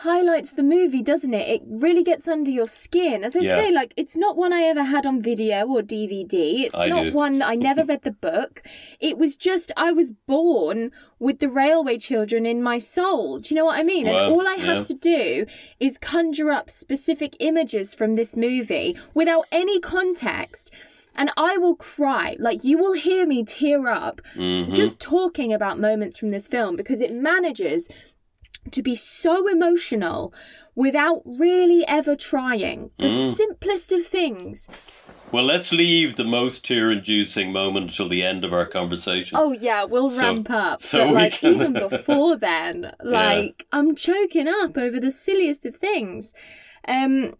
highlights 0.00 0.52
the 0.52 0.62
movie, 0.62 1.02
doesn't 1.02 1.32
it? 1.32 1.48
It 1.48 1.62
really 1.66 2.02
gets 2.04 2.28
under 2.28 2.50
your 2.50 2.66
skin. 2.66 3.24
As 3.24 3.34
I 3.34 3.40
Yeah. 3.40 3.56
say, 3.56 3.70
like 3.72 3.94
it's 3.96 4.14
not 4.16 4.36
one 4.36 4.52
I 4.52 4.62
ever 4.62 4.82
had 4.82 5.06
on 5.06 5.22
video 5.22 5.66
or 5.66 5.80
DVD. 5.82 6.64
It's 6.66 6.74
I 6.74 6.88
not 6.88 7.04
do. 7.04 7.12
one 7.12 7.40
I 7.40 7.54
never 7.54 7.82
read 7.82 8.02
the 8.02 8.10
book. 8.12 8.62
It 9.00 9.16
was 9.16 9.36
just 9.36 9.72
I 9.76 9.92
was 9.92 10.10
born 10.10 10.92
with 11.18 11.38
the 11.38 11.48
railway 11.48 11.96
children 11.96 12.44
in 12.44 12.62
my 12.62 12.78
soul. 12.78 13.38
Do 13.38 13.54
you 13.54 13.56
know 13.58 13.64
what 13.64 13.78
I 13.80 13.84
mean? 13.84 14.06
Wow, 14.06 14.24
and 14.26 14.34
all 14.34 14.46
I 14.46 14.54
have 14.56 14.76
yeah. 14.78 14.82
to 14.84 14.94
do 14.94 15.46
is 15.80 15.96
conjure 15.96 16.50
up 16.50 16.68
specific 16.68 17.34
images 17.40 17.94
from 17.94 18.14
this 18.14 18.36
movie 18.36 18.98
without 19.14 19.46
any 19.50 19.80
context. 19.80 20.72
And 21.18 21.30
I 21.38 21.56
will 21.56 21.76
cry. 21.76 22.36
Like, 22.38 22.62
you 22.62 22.76
will 22.76 22.92
hear 22.92 23.26
me 23.26 23.42
tear 23.44 23.88
up 23.88 24.20
Mm-hmm. 24.34 24.74
just 24.74 25.00
talking 25.00 25.50
about 25.54 25.78
moments 25.78 26.18
from 26.18 26.28
this 26.28 26.46
film 26.46 26.76
because 26.76 27.00
it 27.00 27.14
manages 27.16 27.88
to 28.72 28.82
be 28.82 28.94
so 28.94 29.48
emotional 29.48 30.32
without 30.74 31.22
really 31.24 31.86
ever 31.88 32.14
trying. 32.16 32.90
The 32.98 33.08
Mm. 33.08 33.32
simplest 33.32 33.92
of 33.92 34.06
things. 34.06 34.68
Well, 35.32 35.44
let's 35.44 35.72
leave 35.72 36.14
the 36.16 36.24
most 36.24 36.64
tear-inducing 36.64 37.50
moment 37.52 37.92
till 37.94 38.08
the 38.08 38.22
end 38.22 38.44
of 38.44 38.52
our 38.52 38.66
conversation. 38.66 39.36
Oh 39.40 39.52
yeah, 39.52 39.84
we'll 39.84 40.08
So- 40.10 40.22
ramp 40.34 40.50
up. 40.50 40.80
so 40.80 40.98
but 40.98 41.08
we 41.08 41.14
like 41.14 41.32
can- 41.40 41.54
even 41.54 41.72
before 41.88 42.36
then, 42.36 42.92
like 43.02 43.66
I'm 43.72 43.94
choking 43.94 44.46
up 44.48 44.76
over 44.76 45.00
the 45.00 45.10
silliest 45.10 45.66
of 45.66 45.76
things. 45.76 46.32
Um 46.86 47.34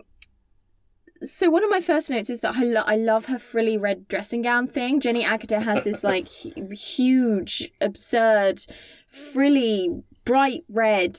so 1.23 1.49
one 1.49 1.65
of 1.65 1.71
my 1.71 1.81
first 1.81 2.11
notes 2.11 2.29
is 2.29 2.41
that 2.41 2.57
I, 2.57 2.63
lo- 2.65 2.83
I 2.87 2.97
love 2.97 3.25
her 3.27 3.39
frilly 3.39 3.79
red 3.79 4.07
dressing 4.07 4.43
gown 4.43 4.67
thing. 4.67 5.01
Jenny 5.01 5.25
Agutter 5.25 5.63
has 5.63 5.83
this 5.83 6.05
like 6.05 6.29
hu- 6.29 6.69
huge, 6.75 7.71
absurd, 7.81 8.61
frilly, 9.09 10.03
bright 10.27 10.65
red 10.69 11.19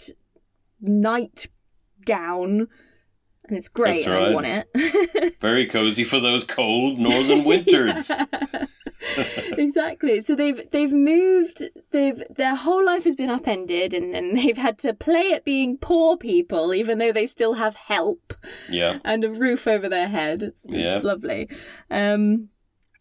night 0.80 1.48
gown, 2.06 2.68
and 3.48 3.58
it's 3.58 3.70
great. 3.70 4.06
That's 4.06 4.08
and 4.08 4.16
I 4.16 4.34
want 4.34 4.46
it. 4.46 5.38
Very 5.42 5.66
cozy 5.66 6.04
for 6.04 6.20
those 6.20 6.44
cold 6.44 7.00
northern 7.00 7.44
winters. 7.44 8.12
exactly. 9.58 10.22
So 10.22 10.36
they've 10.36 10.70
they've 10.72 10.94
moved. 10.94 11.64
They've 11.92 12.22
their 12.30 12.56
whole 12.56 12.86
life 12.86 13.06
has 13.06 13.16
been 13.16 13.30
upended, 13.30 13.94
and 13.94 14.14
and 14.14 14.38
they've 14.38 14.58
had 14.58 14.78
to 14.80 14.94
play 14.94 15.32
at 15.34 15.46
being 15.46 15.78
poor 15.78 16.18
people, 16.18 16.74
even 16.74 17.00
though 17.00 17.12
they 17.14 17.26
still 17.26 17.54
have 17.54 17.76
help 17.76 18.34
yeah. 18.70 19.00
and 19.04 19.24
a 19.24 19.30
roof 19.30 19.68
over 19.68 19.90
their 19.90 20.08
head. 20.10 20.44
It's, 20.44 20.66
Yeah. 20.68 20.98
it's 20.98 21.06
lovely. 21.06 21.50
Um, 21.90 22.50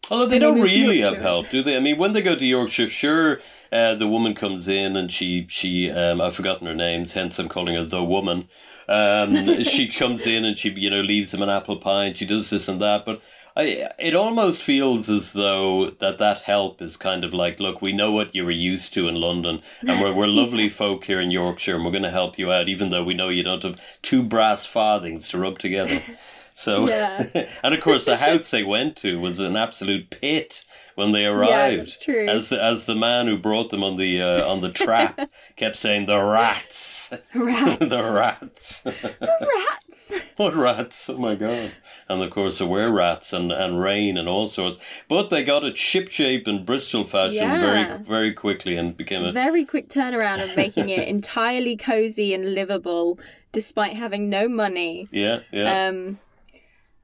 Although 0.09 0.27
they 0.27 0.39
don't 0.39 0.61
really 0.61 1.01
have 1.01 1.17
help, 1.17 1.49
do 1.49 1.61
they? 1.61 1.75
I 1.75 1.79
mean, 1.79 1.97
when 1.97 2.13
they 2.13 2.21
go 2.21 2.35
to 2.35 2.45
Yorkshire, 2.45 2.87
sure, 2.87 3.41
uh, 3.71 3.95
the 3.95 4.07
woman 4.07 4.33
comes 4.33 4.67
in 4.67 4.95
and 4.95 5.11
she 5.11 5.45
she 5.49 5.91
um, 5.91 6.21
I've 6.21 6.35
forgotten 6.35 6.67
her 6.67 6.75
names, 6.75 7.13
hence 7.13 7.37
I'm 7.39 7.49
calling 7.49 7.75
her 7.75 7.83
the 7.83 8.03
woman. 8.03 8.47
Um, 8.87 9.63
she 9.63 9.89
comes 9.89 10.25
in 10.25 10.45
and 10.45 10.57
she 10.57 10.69
you 10.71 10.89
know 10.89 11.01
leaves 11.01 11.31
them 11.31 11.41
an 11.41 11.49
apple 11.49 11.75
pie 11.75 12.05
and 12.05 12.17
she 12.17 12.25
does 12.25 12.49
this 12.49 12.67
and 12.67 12.81
that, 12.81 13.05
but. 13.05 13.21
I, 13.59 13.89
it 13.97 14.13
almost 14.13 14.61
feels 14.61 15.09
as 15.09 15.33
though 15.33 15.89
that 15.89 16.19
that 16.19 16.41
help 16.41 16.79
is 16.79 16.95
kind 16.95 17.23
of 17.23 17.33
like, 17.33 17.59
look, 17.59 17.81
we 17.81 17.91
know 17.91 18.11
what 18.11 18.35
you 18.35 18.45
were 18.45 18.51
used 18.51 18.93
to 18.93 19.07
in 19.07 19.15
London, 19.15 19.63
and 19.81 19.99
we're, 19.99 20.13
we're 20.13 20.27
lovely 20.41 20.69
folk 20.69 21.05
here 21.05 21.19
in 21.19 21.31
Yorkshire, 21.31 21.73
and 21.73 21.83
we're 21.83 21.89
going 21.89 22.03
to 22.03 22.11
help 22.11 22.37
you 22.37 22.51
out, 22.51 22.69
even 22.69 22.89
though 22.89 23.03
we 23.03 23.15
know 23.15 23.29
you 23.29 23.41
don't 23.41 23.63
have 23.63 23.81
two 24.03 24.21
brass 24.21 24.67
farthings 24.67 25.29
to 25.29 25.39
rub 25.39 25.57
together. 25.57 26.03
So, 26.57 26.87
Yeah. 26.89 27.23
and 27.63 27.75
of 27.75 27.81
course, 27.81 28.05
the 28.05 28.17
house 28.17 28.49
they 28.49 28.63
went 28.63 28.95
to 28.97 29.19
was 29.19 29.39
an 29.39 29.55
absolute 29.55 30.09
pit 30.09 30.65
when 30.95 31.11
they 31.11 31.23
arrived. 31.27 31.81
that's 31.81 31.97
true. 32.03 32.27
As 32.27 32.51
as 32.51 32.87
the 32.87 32.95
man 32.95 33.27
who 33.27 33.37
brought 33.37 33.69
them 33.69 33.83
on 33.83 33.97
the 33.97 34.19
uh, 34.19 34.47
on 34.51 34.61
the 34.61 34.71
trap 34.71 35.29
kept 35.55 35.75
saying, 35.75 36.07
"The 36.07 36.17
rats, 36.19 37.13
rats. 37.35 37.77
the 37.79 38.19
rats, 38.19 38.81
the 38.81 39.47
rats. 39.55 40.11
what 40.37 40.55
rats? 40.55 41.09
Oh 41.11 41.19
my 41.19 41.35
god!" 41.35 41.73
And 42.09 42.23
of 42.23 42.31
course, 42.31 42.57
there 42.57 42.67
were 42.67 42.91
rats 42.91 43.33
and, 43.33 43.51
and 43.51 43.79
rain 43.79 44.17
and 44.17 44.27
all 44.27 44.47
sorts. 44.47 44.79
But 45.07 45.29
they 45.29 45.43
got 45.43 45.63
it 45.63 45.77
ship 45.77 46.07
shape 46.09 46.47
in 46.47 46.65
Bristol 46.65 47.03
fashion 47.03 47.35
Yeah. 47.35 47.59
very 47.59 48.03
very 48.03 48.31
quickly 48.33 48.77
and 48.77 48.97
became 48.97 49.23
a 49.23 49.31
Very 49.31 49.63
quick 49.63 49.89
turnaround 49.89 50.43
of 50.43 50.55
making 50.57 50.89
it 50.89 51.07
entirely 51.07 51.77
cozy 51.77 52.33
and 52.33 52.55
livable, 52.55 53.19
despite 53.51 53.93
having 53.93 54.27
no 54.27 54.47
money. 54.49 55.07
yeah 55.11 55.41
yeah 55.51 55.89
Um, 55.89 56.17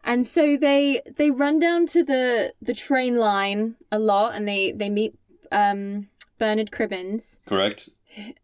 and 0.04 0.26
so 0.26 0.58
they 0.58 1.02
they 1.18 1.32
run 1.32 1.60
down 1.60 1.86
to 1.88 2.04
the 2.04 2.54
the 2.62 2.74
train 2.74 3.18
line 3.18 3.76
a 3.92 4.00
lot, 4.00 4.36
and 4.36 4.48
they 4.48 4.72
they 4.72 4.90
meet 4.90 5.16
um 5.52 6.08
Bernard 6.40 6.72
Cribbins, 6.72 7.40
correct. 7.46 7.90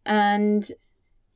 and 0.06 0.70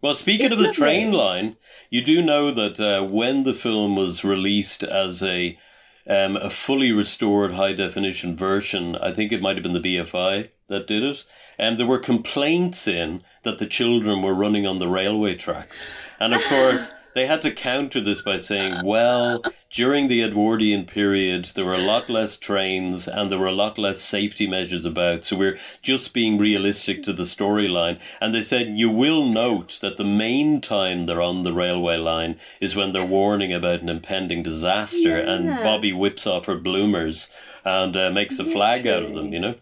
Well, 0.01 0.15
speaking 0.15 0.53
of 0.53 0.59
the 0.59 0.65
lovely. 0.67 0.75
train 0.83 1.13
line, 1.13 1.57
you 1.91 2.03
do 2.03 2.23
know 2.23 2.51
that 2.51 2.79
uh, 2.81 3.05
when 3.07 3.45
the 3.45 3.55
film 3.55 3.97
was 3.97 4.25
released 4.25 4.83
as 4.83 5.23
a 5.23 5.59
um, 6.07 6.37
a 6.37 6.51
fully 6.51 6.93
restored 6.93 7.53
high 7.53 7.73
definition 7.73 8.37
version, 8.37 8.95
I 8.97 9.11
think 9.13 9.33
it 9.33 9.41
might 9.41 9.57
have 9.57 9.63
been 9.63 9.73
the 9.73 9.81
BFI 9.97 10.51
that 10.69 10.87
did 10.87 11.03
it, 11.03 11.25
and 11.59 11.79
there 11.79 11.87
were 11.87 11.99
complaints 11.99 12.87
in 12.87 13.23
that 13.43 13.59
the 13.59 13.67
children 13.67 14.21
were 14.23 14.35
running 14.35 14.67
on 14.67 14.79
the 14.79 14.89
railway 14.89 15.35
tracks, 15.35 15.87
and 16.21 16.35
of 16.35 16.43
course. 16.49 16.93
They 17.15 17.27
had 17.27 17.43
to 17.43 17.53
counter 17.53 18.01
this 18.01 18.23
by 18.23 18.39
saying, 18.39 18.85
well, 18.85 19.43
during 19.71 20.09
the 20.09 20.23
Edwardian 20.23 20.85
period, 20.85 21.45
there 21.55 21.65
were 21.65 21.75
a 21.75 21.79
lot 21.79 22.09
less 22.09 22.37
trains 22.37 23.07
and 23.07 23.31
there 23.31 23.39
were 23.39 23.47
a 23.47 23.53
lot 23.53 23.79
less 23.79 24.01
safety 24.01 24.49
measures 24.49 24.85
about. 24.85 25.25
So 25.25 25.37
we're 25.37 25.59
just 25.81 26.13
being 26.13 26.39
realistic 26.39 27.03
to 27.05 27.13
the 27.13 27.23
storyline. 27.23 28.01
And 28.21 28.35
they 28.35 28.43
said, 28.43 28.69
you 28.69 28.91
will 28.91 29.27
note 29.27 29.79
that 29.81 29.97
the 29.97 30.05
main 30.05 30.61
time 30.61 31.07
they're 31.07 31.23
on 31.23 31.45
the 31.45 31.53
railway 31.53 31.97
line 31.99 32.37
is 32.61 32.75
when 32.75 32.93
they're 32.93 33.07
warning 33.07 33.53
about 33.53 33.83
an 33.83 33.89
impending 33.89 34.43
disaster. 34.43 35.17
And 35.17 35.47
Bobby 35.63 35.93
whips 35.93 36.27
off 36.27 36.47
her 36.47 36.57
bloomers 36.57 37.31
and 37.65 37.97
uh, 37.97 38.11
makes 38.11 38.39
a 38.41 38.45
flag 38.45 38.87
out 38.87 39.05
of 39.05 39.15
them, 39.15 39.33
you 39.33 39.39
know? 39.41 39.55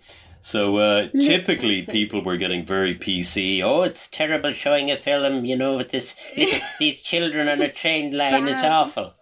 So 0.45 0.77
uh, 0.79 1.09
typically 1.21 1.83
people 1.87 2.21
were 2.21 2.37
getting 2.37 2.65
very 2.65 2.97
PC. 2.97 3.63
Oh, 3.63 3.83
it's 3.83 4.09
terrible 4.09 4.53
showing 4.53 4.91
a 4.91 4.97
film, 4.97 5.45
you 5.45 5.57
know, 5.57 5.77
with 5.77 5.91
this 5.93 6.17
little, 6.37 6.59
these 6.81 7.01
children 7.01 7.49
on 7.49 7.63
a 7.63 7.71
train 7.71 8.17
line. 8.17 8.49
It's 8.49 8.65
awful. 8.65 9.15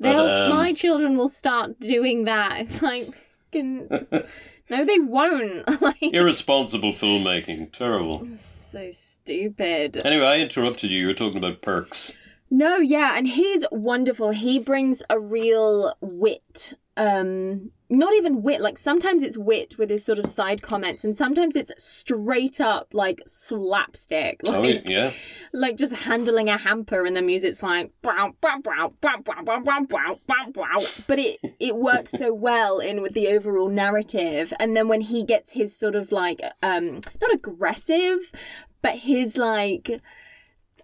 they'll 0.00 0.22
um, 0.22 0.50
my 0.50 0.72
children 0.72 1.18
will 1.18 1.28
start 1.28 1.78
doing 1.80 2.24
that. 2.24 2.60
It's 2.62 2.80
like, 2.80 3.14
fucking- 3.14 3.88
no, 4.70 4.84
they 4.86 4.98
won't. 4.98 5.82
like, 5.82 6.02
Irresponsible 6.02 6.92
filmmaking. 6.92 7.70
Terrible. 7.72 8.26
so 8.34 8.90
stupid. 8.90 10.00
Anyway, 10.02 10.24
I 10.26 10.38
interrupted 10.38 10.90
you. 10.90 11.00
You 11.00 11.06
were 11.08 11.12
talking 11.14 11.36
about 11.36 11.60
perks. 11.60 12.12
No, 12.50 12.76
yeah, 12.78 13.18
and 13.18 13.26
he's 13.28 13.66
wonderful. 13.70 14.30
He 14.30 14.58
brings 14.58 15.02
a 15.10 15.20
real 15.20 15.94
wit. 16.00 16.72
Um 16.96 17.70
not 17.90 18.14
even 18.14 18.42
wit, 18.42 18.60
like 18.62 18.78
sometimes 18.78 19.22
it's 19.22 19.36
wit 19.36 19.76
with 19.78 19.90
his 19.90 20.04
sort 20.04 20.18
of 20.18 20.26
side 20.26 20.62
comments 20.62 21.04
and 21.04 21.14
sometimes 21.16 21.54
it's 21.54 21.70
straight 21.76 22.60
up 22.60 22.88
like 22.92 23.20
slapstick. 23.26 24.40
Like 24.42 24.56
Oh, 24.56 24.82
yeah. 24.86 25.12
like 25.52 25.76
just 25.76 25.94
handling 25.94 26.48
a 26.48 26.56
hamper 26.56 27.04
and 27.04 27.14
the 27.16 27.22
music's 27.22 27.62
like 27.62 27.92
but 31.06 31.18
it 31.18 31.38
it 31.60 31.76
works 31.76 32.12
so 32.12 32.32
well 32.32 32.78
in 32.80 33.02
with 33.02 33.12
the 33.14 33.28
overall 33.28 33.68
narrative 33.68 34.52
and 34.58 34.74
then 34.76 34.88
when 34.88 35.02
he 35.02 35.22
gets 35.24 35.52
his 35.52 35.76
sort 35.76 35.94
of 35.94 36.10
like 36.10 36.40
um 36.62 37.00
not 37.20 37.32
aggressive 37.32 38.32
but 38.82 38.96
his 38.98 39.36
like 39.36 40.00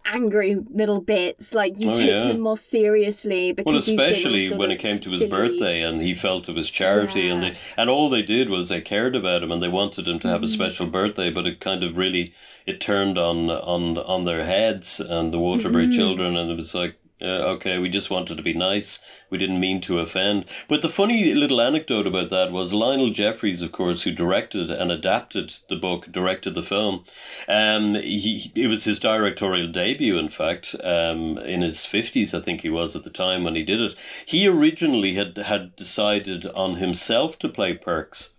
angry 0.04 0.56
little 0.70 1.00
bits 1.00 1.54
like 1.54 1.78
you 1.78 1.90
Oh, 1.90 1.94
take 1.94 2.08
yeah. 2.08 2.24
him 2.24 2.40
more 2.40 2.56
seriously 2.56 3.52
because 3.52 3.88
Well, 3.88 3.98
especially 3.98 4.50
when 4.52 4.70
it 4.70 4.78
came 4.78 4.98
to 5.00 5.10
his 5.10 5.20
silly. 5.20 5.30
birthday 5.30 5.82
and 5.82 6.00
he 6.02 6.14
felt 6.14 6.48
it 6.48 6.54
was 6.54 6.70
charity 6.70 7.28
and 7.28 7.42
they 7.42 7.54
and 7.76 7.88
all 7.90 8.08
they 8.08 8.22
did 8.22 8.48
was 8.48 8.68
they 8.68 8.80
cared 8.80 9.14
about 9.14 9.42
him 9.42 9.52
and 9.52 9.62
they 9.62 9.68
wanted 9.68 10.08
him 10.08 10.18
to 10.20 10.28
have 10.28 10.42
a 10.42 10.46
Mm-hmm. 10.46 10.54
special 10.54 10.86
birthday, 10.86 11.30
but 11.30 11.46
it 11.46 11.60
kind 11.60 11.82
of 11.82 11.96
really 11.96 12.32
it 12.66 12.80
turned 12.80 13.18
on 13.18 13.50
on 13.50 13.98
on 13.98 14.24
their 14.24 14.44
heads 14.44 15.00
and 15.00 15.32
the 15.32 15.38
Waterbury 15.38 15.84
Mm-hmm. 15.86 15.92
children 15.92 16.36
and 16.36 16.50
it 16.50 16.56
was 16.56 16.74
like 16.74 16.96
uh, 17.22 17.48
okay, 17.54 17.78
we 17.78 17.88
just 17.88 18.10
wanted 18.10 18.36
to 18.36 18.42
be 18.42 18.52
nice. 18.54 19.00
We 19.30 19.38
didn't 19.38 19.60
mean 19.60 19.80
to 19.82 19.98
offend. 19.98 20.44
But 20.68 20.82
the 20.82 20.88
funny 20.88 21.34
little 21.34 21.60
anecdote 21.60 22.06
about 22.06 22.30
that 22.30 22.52
was 22.52 22.72
Lionel 22.72 23.10
Jeffries, 23.10 23.62
of 23.62 23.72
course, 23.72 24.02
who 24.02 24.12
directed 24.12 24.70
and 24.70 24.90
adapted 24.90 25.52
the 25.68 25.76
book, 25.76 26.10
directed 26.10 26.54
the 26.54 26.62
film. 26.62 27.04
Um, 27.48 27.94
he 27.94 28.52
it 28.54 28.68
was 28.68 28.84
his 28.84 28.98
directorial 28.98 29.68
debut, 29.68 30.18
in 30.18 30.28
fact, 30.28 30.74
um, 30.82 31.38
in 31.38 31.62
his 31.62 31.84
fifties, 31.84 32.34
I 32.34 32.40
think 32.40 32.60
he 32.62 32.70
was 32.70 32.96
at 32.96 33.04
the 33.04 33.10
time 33.10 33.44
when 33.44 33.54
he 33.54 33.62
did 33.62 33.80
it. 33.80 33.94
He 34.26 34.46
originally 34.48 35.14
had 35.14 35.36
had 35.36 35.76
decided 35.76 36.46
on 36.46 36.76
himself 36.76 37.38
to 37.40 37.48
play 37.48 37.74
Perks. 37.74 38.34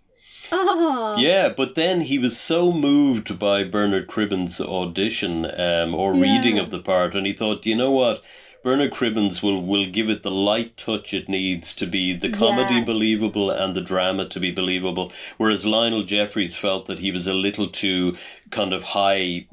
Ah, 0.50 1.16
Yeah, 1.18 1.48
but 1.48 1.74
then 1.76 2.02
he 2.02 2.18
was 2.18 2.38
so 2.38 2.72
moved 2.72 3.38
by 3.38 3.64
Bernard 3.64 4.06
Cribbins' 4.06 4.60
audition 4.60 5.46
um, 5.46 5.94
or 5.94 6.14
Yeah. 6.14 6.22
reading 6.22 6.58
of 6.58 6.70
the 6.70 6.78
part, 6.80 7.14
and 7.14 7.26
he 7.26 7.32
thought, 7.32 7.64
you 7.64 7.74
know 7.76 7.90
what? 7.90 8.20
Bernard 8.62 8.92
Cribbins 8.92 9.42
will, 9.42 9.60
will 9.62 9.86
give 9.86 10.08
it 10.08 10.22
the 10.22 10.30
light 10.30 10.76
touch 10.76 11.12
it 11.12 11.28
needs 11.28 11.74
to 11.74 11.86
be 11.86 12.14
the 12.14 12.30
comedy 12.30 12.74
Yes. 12.76 12.86
believable 12.86 13.50
and 13.50 13.74
the 13.74 13.80
drama 13.80 14.24
to 14.26 14.38
be 14.40 14.50
believable. 14.52 15.12
Whereas 15.36 15.66
Lionel 15.66 16.04
Jeffries 16.04 16.56
felt 16.56 16.86
that 16.86 17.00
he 17.00 17.10
was 17.10 17.26
a 17.26 17.34
little 17.34 17.66
too 17.68 18.16
kind 18.50 18.72
of 18.72 18.82
high. 18.84 19.46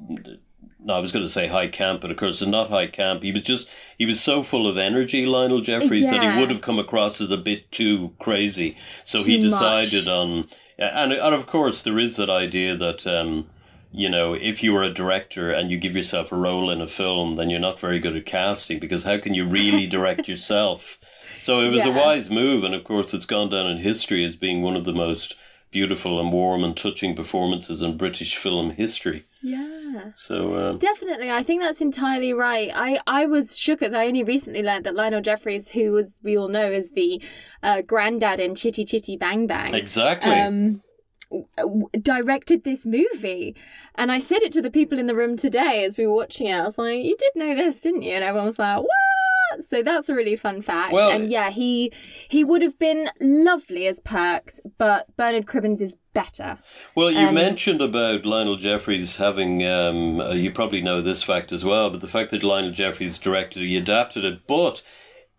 No, 0.81 0.93
I 0.95 0.99
was 0.99 1.11
going 1.11 1.25
to 1.25 1.29
say 1.29 1.47
high 1.47 1.67
camp, 1.67 2.01
but 2.01 2.09
of 2.11 2.17
course 2.17 2.41
it's 2.41 2.49
not 2.49 2.69
high 2.69 2.87
camp. 2.87 3.23
He 3.23 3.31
was 3.31 3.43
just 3.43 3.67
he 3.97 4.05
was 4.05 4.21
so 4.21 4.43
full 4.43 4.67
of 4.67 4.77
energy, 4.77 5.25
Lionel 5.25 5.61
Jeffries, 5.61 6.09
that 6.09 6.21
he 6.23 6.39
would 6.39 6.49
have 6.49 6.61
come 6.61 6.79
across 6.79 7.19
as 7.19 7.31
a 7.31 7.37
bit 7.37 7.69
too 7.71 8.13
crazy. 8.19 8.77
So 9.03 9.19
he 9.23 9.37
Too 9.37 9.49
much. 9.49 9.51
decided 9.51 10.07
on, 10.07 10.47
and 10.77 11.11
and 11.11 11.35
of 11.35 11.47
course 11.47 11.81
there 11.81 11.99
is 11.99 12.15
that 12.15 12.29
idea 12.29 12.77
that 12.77 13.05
um, 13.05 13.49
you 13.91 14.09
know 14.09 14.33
if 14.33 14.63
you 14.63 14.75
are 14.75 14.83
a 14.83 14.93
director 14.93 15.51
and 15.51 15.71
you 15.71 15.77
give 15.77 15.95
yourself 15.95 16.31
a 16.31 16.37
role 16.37 16.69
in 16.69 16.81
a 16.81 16.87
film, 16.87 17.35
then 17.35 17.49
you're 17.49 17.59
not 17.59 17.79
very 17.79 17.99
good 17.99 18.15
at 18.15 18.25
casting 18.25 18.79
because 18.79 19.03
how 19.03 19.17
can 19.17 19.33
you 19.33 19.45
really 19.45 19.87
direct 19.95 20.27
yourself? 20.27 20.99
So 21.41 21.61
it 21.61 21.69
was 21.69 21.85
a 21.85 21.91
wise 21.91 22.29
move, 22.29 22.63
and 22.63 22.75
of 22.75 22.83
course 22.83 23.13
it's 23.13 23.25
gone 23.25 23.49
down 23.49 23.67
in 23.67 23.77
history 23.77 24.25
as 24.25 24.35
being 24.35 24.61
one 24.61 24.75
of 24.75 24.83
the 24.83 24.93
most 24.93 25.35
beautiful 25.71 26.19
and 26.19 26.31
warm 26.33 26.63
and 26.63 26.75
touching 26.75 27.15
performances 27.15 27.81
in 27.81 27.97
British 27.97 28.35
film 28.35 28.71
history. 28.71 29.25
yeah. 29.41 30.11
So 30.15 30.55
um, 30.55 30.77
Definitely, 30.77 31.31
I 31.31 31.43
think 31.43 31.61
that's 31.61 31.81
entirely 31.81 32.33
right. 32.33 32.71
I, 32.73 32.99
I 33.07 33.25
was 33.25 33.57
shook 33.57 33.81
at. 33.81 33.95
I 33.95 34.07
only 34.07 34.23
recently 34.23 34.63
learned 34.63 34.85
that 34.85 34.95
Lionel 34.95 35.21
Jeffries, 35.21 35.69
who 35.69 35.91
was 35.91 36.19
we 36.23 36.37
all 36.37 36.47
know 36.49 36.71
is 36.71 36.91
the 36.91 37.21
uh, 37.63 37.81
granddad 37.81 38.39
in 38.39 38.55
Chitty 38.55 38.83
Chitty 38.83 39.17
Bang 39.17 39.47
Bang, 39.47 39.73
exactly. 39.73 40.33
um, 40.33 40.81
directed 42.01 42.63
this 42.63 42.85
movie. 42.85 43.55
And 43.95 44.11
I 44.11 44.19
said 44.19 44.41
it 44.41 44.51
to 44.53 44.61
the 44.61 44.71
people 44.71 44.99
in 44.99 45.07
the 45.07 45.15
room 45.15 45.37
today 45.37 45.83
as 45.85 45.97
we 45.97 46.07
were 46.07 46.15
watching 46.15 46.47
it. 46.47 46.53
I 46.53 46.63
was 46.63 46.77
like, 46.77 47.03
"You 47.03 47.15
did 47.17 47.31
know 47.35 47.55
this, 47.55 47.79
didn't 47.79 48.01
you?" 48.03 48.13
And 48.13 48.23
everyone 48.23 48.47
was 48.47 48.59
like, 48.59 48.77
"What?" 48.81 48.89
So 49.63 49.81
that's 49.81 50.09
a 50.09 50.15
really 50.15 50.35
fun 50.35 50.61
fact. 50.61 50.93
Well- 50.93 51.11
and 51.11 51.29
yeah, 51.29 51.49
he 51.49 51.91
he 52.27 52.43
would 52.43 52.61
have 52.61 52.77
been 52.77 53.09
lovely 53.19 53.87
as 53.87 53.99
Perks, 53.99 54.61
but 54.77 55.07
Bernard 55.17 55.45
Cribbins 55.47 55.81
is 55.81 55.97
better. 56.13 56.57
Well, 56.95 57.11
you 57.11 57.27
Um, 57.27 57.33
mentioned 57.35 57.81
about 57.81 58.25
Lionel 58.25 58.57
Jeffries 58.57 59.17
having, 59.17 59.65
um, 59.65 60.19
uh, 60.19 60.31
you 60.33 60.51
probably 60.51 60.81
know 60.81 61.01
this 61.01 61.23
fact 61.23 61.51
as 61.51 61.63
well, 61.63 61.89
but 61.89 62.01
the 62.01 62.07
fact 62.07 62.31
that 62.31 62.43
Lionel 62.43 62.71
Jeffries 62.71 63.17
directed 63.17 63.63
he 63.63 63.77
adapted 63.77 64.23
it, 64.25 64.45
but 64.47 64.81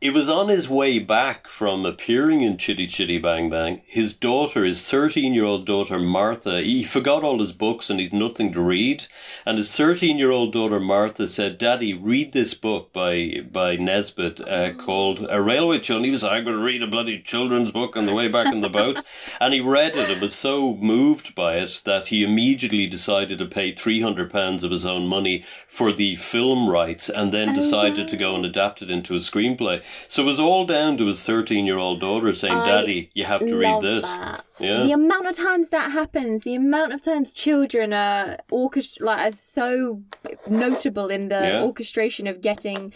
it 0.00 0.14
was 0.14 0.30
on 0.30 0.48
his 0.48 0.66
way 0.66 0.98
back 0.98 1.46
from 1.46 1.84
appearing 1.84 2.40
in 2.40 2.56
Chitty 2.56 2.86
Chitty 2.86 3.18
Bang 3.18 3.50
Bang. 3.50 3.82
His 3.84 4.14
daughter, 4.14 4.64
his 4.64 4.82
13 4.82 5.34
year 5.34 5.44
old 5.44 5.66
daughter 5.66 5.98
Martha, 5.98 6.62
he 6.62 6.84
forgot 6.84 7.22
all 7.22 7.38
his 7.38 7.52
books 7.52 7.90
and 7.90 8.00
he'd 8.00 8.14
nothing 8.14 8.50
to 8.54 8.62
read. 8.62 9.08
And 9.44 9.58
his 9.58 9.70
13 9.70 10.16
year 10.16 10.30
old 10.30 10.54
daughter 10.54 10.80
Martha 10.80 11.28
said, 11.28 11.58
Daddy, 11.58 11.92
read 11.92 12.32
this 12.32 12.54
book 12.54 12.94
by, 12.94 13.44
by 13.52 13.76
Nesbit 13.76 14.40
uh, 14.48 14.72
called 14.72 15.26
A 15.28 15.42
Railway 15.42 15.80
Children. 15.80 16.04
He 16.04 16.10
was 16.10 16.22
like, 16.22 16.32
I'm 16.32 16.44
going 16.44 16.56
to 16.56 16.64
read 16.64 16.82
a 16.82 16.86
bloody 16.86 17.20
children's 17.20 17.70
book 17.70 17.94
on 17.94 18.06
the 18.06 18.14
way 18.14 18.28
back 18.28 18.50
in 18.50 18.62
the 18.62 18.70
boat. 18.70 19.02
and 19.40 19.52
he 19.52 19.60
read 19.60 19.96
it 19.96 20.08
and 20.08 20.22
was 20.22 20.34
so 20.34 20.76
moved 20.76 21.34
by 21.34 21.56
it 21.56 21.82
that 21.84 22.06
he 22.06 22.24
immediately 22.24 22.86
decided 22.86 23.38
to 23.38 23.44
pay 23.44 23.70
£300 23.70 24.64
of 24.64 24.70
his 24.70 24.86
own 24.86 25.06
money 25.06 25.44
for 25.66 25.92
the 25.92 26.16
film 26.16 26.70
rights 26.70 27.10
and 27.10 27.34
then 27.34 27.54
decided 27.54 28.08
to 28.08 28.16
go 28.16 28.34
and 28.34 28.46
adapt 28.46 28.80
it 28.80 28.88
into 28.88 29.14
a 29.14 29.18
screenplay. 29.18 29.82
So 30.08 30.22
it 30.22 30.26
was 30.26 30.40
all 30.40 30.64
down 30.66 30.96
to 30.98 31.06
his 31.06 31.24
13 31.24 31.66
year 31.66 31.78
old 31.78 32.00
daughter 32.00 32.32
saying, 32.32 32.54
I 32.54 32.66
Daddy, 32.66 33.10
you 33.14 33.24
have 33.24 33.40
to 33.40 33.56
read 33.56 33.80
this. 33.82 34.04
that. 34.16 34.44
Yeah. 34.58 34.82
The 34.84 34.92
amount 34.92 35.26
of 35.26 35.36
times 35.36 35.70
that 35.70 35.92
happens, 35.92 36.44
the 36.44 36.54
amount 36.54 36.92
of 36.92 37.02
times 37.02 37.32
children 37.32 37.92
are 37.92 38.38
orchestra 38.50 39.06
like 39.06 39.28
are 39.28 39.32
so 39.32 40.02
notable 40.46 41.08
in 41.08 41.28
the 41.28 41.34
Yeah. 41.40 41.62
orchestration 41.62 42.26
of 42.26 42.40
getting 42.40 42.92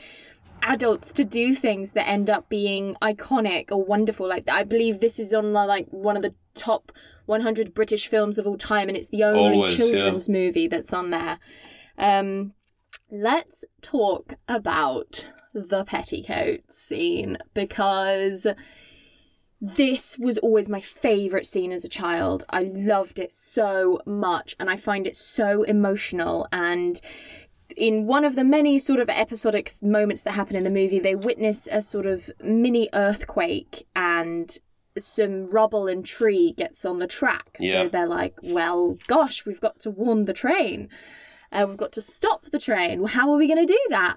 adults 0.63 1.13
to 1.13 1.25
do 1.25 1.55
things 1.55 1.93
that 1.93 2.09
end 2.09 2.31
up 2.31 2.49
being 2.49 2.97
iconic 3.03 3.71
or 3.71 3.83
wonderful. 3.85 4.27
Like 4.29 4.49
I 4.51 4.65
believe 4.65 5.01
this 5.01 5.19
is 5.19 5.35
on 5.35 5.53
the, 5.53 5.67
like 5.67 5.87
one 5.91 6.17
of 6.17 6.23
the 6.23 6.35
top 6.55 6.91
100 7.27 7.75
British 7.75 8.07
films 8.09 8.39
of 8.39 8.47
all 8.47 8.57
time, 8.57 8.89
and 8.89 8.97
it's 8.97 9.09
the 9.09 9.25
only 9.25 9.57
Always, 9.57 9.73
yeah. 9.79 9.87
children's 9.87 10.29
movie 10.29 10.69
that's 10.69 10.93
on 10.93 11.11
there. 11.11 11.39
Um, 11.99 12.53
let's 13.11 13.65
talk 13.83 14.35
about 14.49 15.25
the 15.55 15.85
petticoat 15.85 16.61
scene 16.71 17.39
because 17.55 18.47
this 19.61 20.19
was 20.19 20.37
always 20.39 20.69
my 20.69 20.81
favorite 20.81 21.47
scene 21.47 21.73
as 21.73 21.85
a 21.85 21.89
child. 21.89 22.45
I 22.51 22.65
loved 22.65 23.19
it 23.19 23.33
so 23.33 24.01
much 24.05 24.57
and 24.59 24.69
I 24.69 24.77
find 24.77 25.07
it 25.07 25.17
so 25.17 25.63
emotional 25.63 26.47
and 26.53 27.01
in 27.77 28.07
one 28.07 28.25
of 28.25 28.37
the 28.37 28.45
many 28.45 28.79
sort 28.79 29.01
of 29.01 29.09
episodic 29.09 29.73
moments 29.81 30.23
that 30.23 30.33
happen 30.33 30.55
in 30.55 30.65
the 30.65 30.71
movie 30.71 30.99
they 30.99 31.15
witness 31.15 31.67
a 31.73 31.81
sort 31.81 32.07
of 32.07 32.31
mini 32.41 32.89
earthquake 32.93 33.87
and 33.97 34.59
some 34.97 35.51
rubble 35.51 35.87
and 35.87 36.05
tree 36.05 36.53
gets 36.53 36.85
on 36.85 36.99
the 36.99 37.07
track. 37.07 37.57
Yeah. 37.59 37.85
So 37.85 37.89
they're 37.89 38.07
like, 38.07 38.35
well, 38.43 38.97
gosh, 39.07 39.45
we've 39.45 39.61
got 39.61 39.81
to 39.81 39.91
warn 39.91 40.25
the 40.25 40.33
train. 40.33 40.89
Uh, 41.51 41.67
we've 41.69 41.77
got 41.77 41.93
to 41.93 42.01
stop 42.01 42.47
the 42.47 42.59
train. 42.59 43.01
Well, 43.01 43.09
how 43.09 43.31
are 43.33 43.37
we 43.37 43.47
going 43.47 43.67
to 43.67 43.73
do 43.73 43.81
that? 43.91 44.17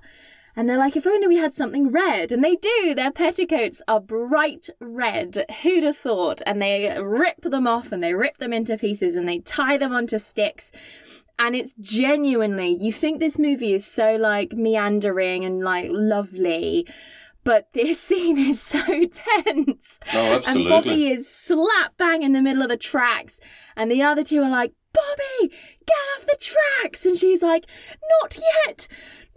And 0.58 0.68
they're 0.68 0.78
like, 0.80 0.96
if 0.96 1.06
only 1.06 1.28
we 1.28 1.38
had 1.38 1.54
something 1.54 1.92
red. 1.92 2.32
And 2.32 2.44
they 2.44 2.56
do. 2.56 2.96
Their 2.96 3.12
petticoats 3.12 3.80
are 3.88 4.02
bright 4.02 4.72
red. 4.80 5.46
Who'd 5.62 5.84
have 5.84 5.98
thought? 5.98 6.42
And 6.48 6.60
they 6.60 6.98
rip 7.00 7.44
them 7.44 7.68
off 7.68 7.92
and 7.92 8.02
they 8.02 8.16
rip 8.16 8.38
them 8.38 8.54
into 8.54 8.76
pieces 8.76 9.16
and 9.16 9.30
they 9.30 9.38
tie 9.38 9.78
them 9.78 9.94
onto 9.94 10.18
sticks. 10.18 10.72
And 11.38 11.56
it's 11.56 11.76
genuinely, 11.80 12.76
you 12.80 12.92
think 12.92 13.20
this 13.20 13.38
movie 13.38 13.74
is 13.74 13.86
so 13.86 14.16
like 14.16 14.54
meandering 14.54 15.46
and 15.46 15.62
like 15.62 15.92
lovely. 15.92 16.88
But 17.44 17.72
this 17.74 18.00
scene 18.08 18.40
is 18.40 18.60
so 18.60 18.80
tense. 18.82 20.00
Oh, 20.12 20.34
absolutely. 20.38 20.62
And 20.64 20.70
Bobby 20.70 21.08
is 21.10 21.30
slap 21.30 21.96
bang 21.98 22.24
in 22.24 22.34
the 22.34 22.42
middle 22.42 22.64
of 22.64 22.70
the 22.70 22.78
tracks. 22.78 23.40
And 23.76 23.92
the 23.92 24.02
other 24.02 24.24
two 24.24 24.42
are 24.42 24.50
like, 24.50 24.74
Bobby, 24.92 25.54
get 25.86 25.98
off 26.18 26.26
the 26.26 26.38
tracks. 26.40 27.06
And 27.06 27.16
she's 27.16 27.44
like, 27.44 27.68
not 28.22 28.40
yet. 28.66 28.88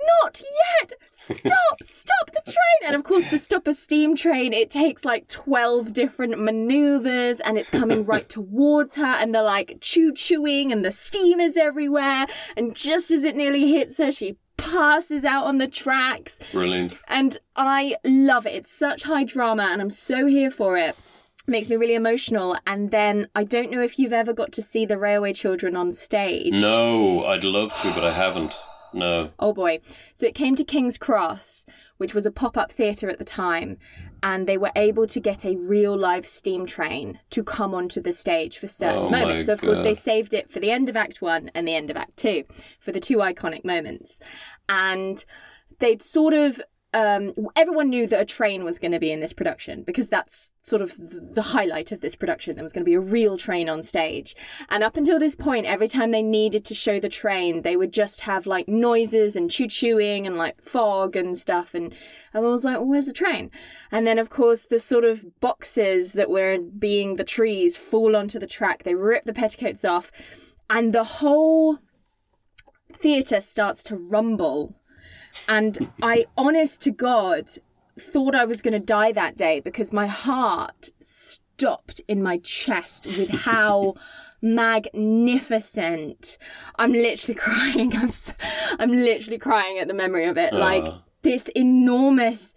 Not 0.07 0.41
yet! 0.41 0.93
Stop! 1.13 1.83
Stop 1.85 2.31
the 2.33 2.43
train! 2.45 2.87
And 2.87 2.97
of 2.97 3.05
course, 3.05 3.31
to 3.31 3.39
stop 3.39 3.67
a 3.67 3.75
steam 3.75 4.17
train, 4.17 4.53
it 4.53 4.71
takes 4.71 5.05
like 5.05 5.29
12 5.29 5.93
different 5.93 6.43
maneuvers 6.43 7.41
and 7.41 7.59
it's 7.59 7.71
coming 7.71 8.05
right 8.05 8.29
towards 8.29 8.95
her. 8.95 9.05
And 9.05 9.35
they're 9.35 9.43
like 9.43 9.79
choo 9.81 10.13
chooing 10.13 10.73
and 10.73 10.85
the 10.85 10.91
steam 10.91 11.41
is 11.41 11.57
everywhere. 11.57 12.27
And 12.57 12.75
just 12.75 13.11
as 13.11 13.25
it 13.25 13.37
nearly 13.37 13.69
hits 13.71 13.99
her, 13.99 14.13
she 14.13 14.37
passes 14.57 15.25
out 15.25 15.45
on 15.47 15.59
the 15.59 15.69
tracks. 15.69 16.41
Brilliant. 16.53 16.99
And 17.09 17.39
I 17.57 17.97
love 18.05 18.47
it. 18.47 18.55
It's 18.55 18.73
such 18.73 19.03
high 19.05 19.25
drama 19.25 19.69
and 19.71 19.81
I'm 19.81 19.91
so 19.91 20.27
here 20.27 20.51
for 20.51 20.77
it. 20.77 20.97
Makes 21.47 21.69
me 21.69 21.77
really 21.77 21.95
emotional. 21.95 22.57
And 22.67 22.91
then 22.91 23.29
I 23.35 23.45
don't 23.45 23.71
know 23.71 23.83
if 23.83 23.99
you've 23.99 24.13
ever 24.13 24.33
got 24.33 24.53
to 24.53 24.63
see 24.63 24.87
the 24.87 24.99
Railway 24.99 25.33
Children 25.33 25.77
on 25.77 25.93
stage. 25.93 26.53
No, 26.53 27.25
I'd 27.25 27.45
love 27.45 27.79
to, 27.83 27.93
but 27.95 28.05
I 28.05 28.13
haven't. 28.13 28.55
No. 28.93 29.31
Oh 29.39 29.53
boy. 29.53 29.81
So 30.15 30.27
it 30.27 30.35
came 30.35 30.55
to 30.57 30.65
King's 30.65 30.99
Cross, 30.99 31.67
which 31.99 32.15
was 32.15 32.27
a 32.27 32.31
pop 32.31 32.57
up 32.57 32.73
theatre 32.73 33.09
at 33.11 33.19
the 33.19 33.25
time, 33.25 33.77
and 34.23 34.47
they 34.47 34.59
were 34.59 34.73
able 34.77 35.07
to 35.07 35.21
get 35.21 35.45
a 35.45 35.57
real 35.57 35.97
live 35.97 36.27
steam 36.27 36.67
train 36.67 37.21
to 37.31 37.43
come 37.43 37.75
onto 37.75 38.01
the 38.01 38.13
stage 38.13 38.59
for 38.59 38.67
certain 38.69 38.99
Oh 38.99 39.11
moments. 39.11 39.47
So, 39.47 39.53
of 39.53 39.61
course, 39.61 39.81
they 39.81 39.95
saved 39.95 40.35
it 40.35 40.51
for 40.51 40.61
the 40.61 40.71
end 40.71 40.89
of 40.89 40.97
Act 40.97 41.23
One 41.23 41.51
and 41.55 41.67
the 41.67 41.75
end 41.75 41.91
of 41.91 41.97
Act 41.97 42.17
Two 42.17 42.45
for 42.79 42.93
the 42.93 43.01
two 43.01 43.19
iconic 43.19 43.65
moments. 43.65 44.21
And 44.69 45.25
they'd 45.79 46.03
sort 46.03 46.35
of. 46.35 46.61
Um, 46.93 47.33
everyone 47.55 47.89
knew 47.89 48.09
that 48.09 48.21
a 48.21 48.25
train 48.25 48.65
was 48.65 48.81
going 48.81 48.91
to 48.91 48.99
be 48.99 49.13
in 49.13 49.21
this 49.21 49.33
production 49.33 49.85
because 49.85 50.09
that's 50.09 50.51
sort 50.63 50.83
of 50.83 50.97
the 50.99 51.43
highlight 51.43 51.93
of 51.93 52.01
this 52.01 52.17
production. 52.17 52.57
There 52.57 52.65
was 52.65 52.73
going 52.73 52.85
to 52.85 52.89
be 52.89 52.95
a 52.95 53.01
real 53.01 53.37
train 53.37 53.69
on 53.69 53.85
stage. 53.85 54.35
And 54.69 54.83
up 54.83 54.97
until 54.97 55.19
this 55.19 55.37
point, 55.37 55.67
every 55.67 55.87
time 55.87 56.11
they 56.11 56.23
needed 56.23 56.65
to 56.65 56.75
show 56.75 56.99
the 56.99 57.09
train, 57.09 57.63
they 57.63 57.77
would 57.77 57.93
just 57.93 58.23
have 58.23 58.47
like 58.47 58.69
noises 58.69 59.37
and 59.37 59.51
choo 59.51 59.67
chooing 59.67 60.27
and 60.27 60.37
like 60.37 60.61
fog 60.63 61.15
and 61.15 61.39
stuff. 61.39 61.75
And 61.75 61.95
everyone 62.35 62.53
was 62.53 62.65
like, 62.65 62.79
well, 62.79 62.89
where's 62.89 63.07
the 63.07 63.13
train? 63.13 63.53
And 63.93 64.05
then, 64.05 64.19
of 64.19 64.31
course, 64.31 64.67
the 64.67 64.81
sort 64.81 65.05
of 65.05 65.41
boxes 65.41 66.15
that 66.15 66.29
were 66.29 66.59
being 66.59 67.17
the 67.17 67.25
trees 67.25 67.77
fall 67.77 68.17
onto 68.17 68.39
the 68.39 68.47
track. 68.47 68.83
They 68.83 68.95
rip 68.95 69.25
the 69.25 69.33
petticoats 69.33 69.85
off, 69.85 70.11
and 70.69 70.93
the 70.93 71.05
whole 71.05 71.79
theatre 72.93 73.41
starts 73.41 73.83
to 73.85 73.97
rumble. 73.97 74.75
And 75.49 75.91
I, 76.03 76.27
honest 76.37 76.81
to 76.83 76.91
God, 76.91 77.49
thought 77.99 78.35
I 78.35 78.45
was 78.45 78.63
going 78.63 78.73
to 78.75 78.81
die 78.81 79.13
that 79.13 79.37
day 79.37 79.61
because 79.61 79.93
my 79.93 80.07
heart 80.07 80.91
stopped 80.99 82.01
in 82.09 82.23
my 82.23 82.39
chest 82.39 83.07
with 83.07 83.31
how 83.31 83.95
magnificent. 84.43 86.39
I'm 86.77 86.93
literally 86.93 87.35
crying. 87.35 87.95
I'm, 87.97 88.09
s- 88.09 88.35
I'm 88.79 88.91
literally 88.91 89.39
crying 89.39 89.79
at 89.79 89.89
the 89.89 89.95
memory 89.95 90.27
of 90.27 90.39
it. 90.39 90.53
Like 90.53 90.85
uh. 90.85 90.99
this 91.23 91.49
enormous 91.49 92.55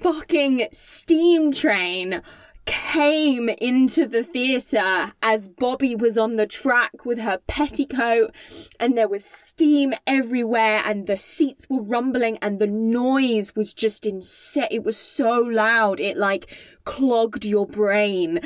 fucking 0.00 0.66
steam 0.72 1.52
train 1.52 2.22
came 2.66 3.48
into 3.48 4.06
the 4.06 4.22
theatre 4.22 5.12
as 5.22 5.48
Bobby 5.48 5.94
was 5.94 6.18
on 6.18 6.36
the 6.36 6.46
track 6.46 7.04
with 7.04 7.18
her 7.18 7.38
petticoat, 7.46 8.34
and 8.78 8.96
there 8.96 9.08
was 9.08 9.24
steam 9.24 9.94
everywhere, 10.06 10.82
and 10.84 11.06
the 11.06 11.16
seats 11.16 11.68
were 11.68 11.82
rumbling, 11.82 12.38
and 12.38 12.58
the 12.58 12.66
noise 12.66 13.54
was 13.54 13.74
just 13.74 14.06
insane. 14.06 14.68
It 14.70 14.84
was 14.84 14.96
so 14.96 15.40
loud, 15.40 16.00
it 16.00 16.16
like 16.16 16.54
clogged 16.84 17.44
your 17.44 17.66
brain. 17.66 18.40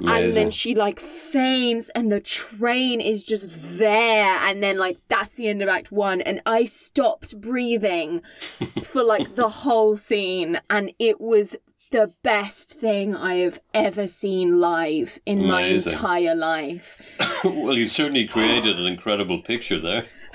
And 0.00 0.32
then 0.32 0.50
she 0.50 0.74
like 0.74 0.98
faints, 0.98 1.88
and 1.94 2.10
the 2.10 2.20
train 2.20 3.00
is 3.00 3.24
just 3.24 3.78
there, 3.78 4.36
and 4.40 4.62
then 4.62 4.76
like 4.76 4.98
that's 5.08 5.34
the 5.36 5.48
end 5.48 5.62
of 5.62 5.68
Act 5.68 5.92
One, 5.92 6.20
and 6.20 6.40
I 6.46 6.64
stopped 6.64 7.40
breathing 7.40 8.22
for 8.82 9.04
like 9.04 9.36
the 9.36 9.48
whole 9.48 9.96
scene, 9.96 10.60
and 10.68 10.92
it 10.98 11.20
was 11.20 11.56
the 11.94 12.12
best 12.24 12.72
thing 12.72 13.14
I 13.14 13.36
have 13.36 13.60
ever 13.72 14.08
seen 14.08 14.58
live 14.58 15.20
in 15.26 15.46
my 15.46 15.62
entire 15.62 16.34
life. 16.34 16.98
well, 17.44 17.74
you've 17.78 17.92
certainly 17.92 18.26
created 18.26 18.80
an 18.80 18.86
incredible 18.86 19.40
picture 19.40 19.78
there 19.78 20.04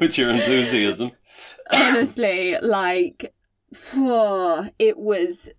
with 0.00 0.16
your 0.16 0.30
enthusiasm. 0.30 1.10
Honestly, 1.70 2.56
like, 2.62 3.34
oh, 3.94 4.70
it 4.78 4.96
was. 4.96 5.50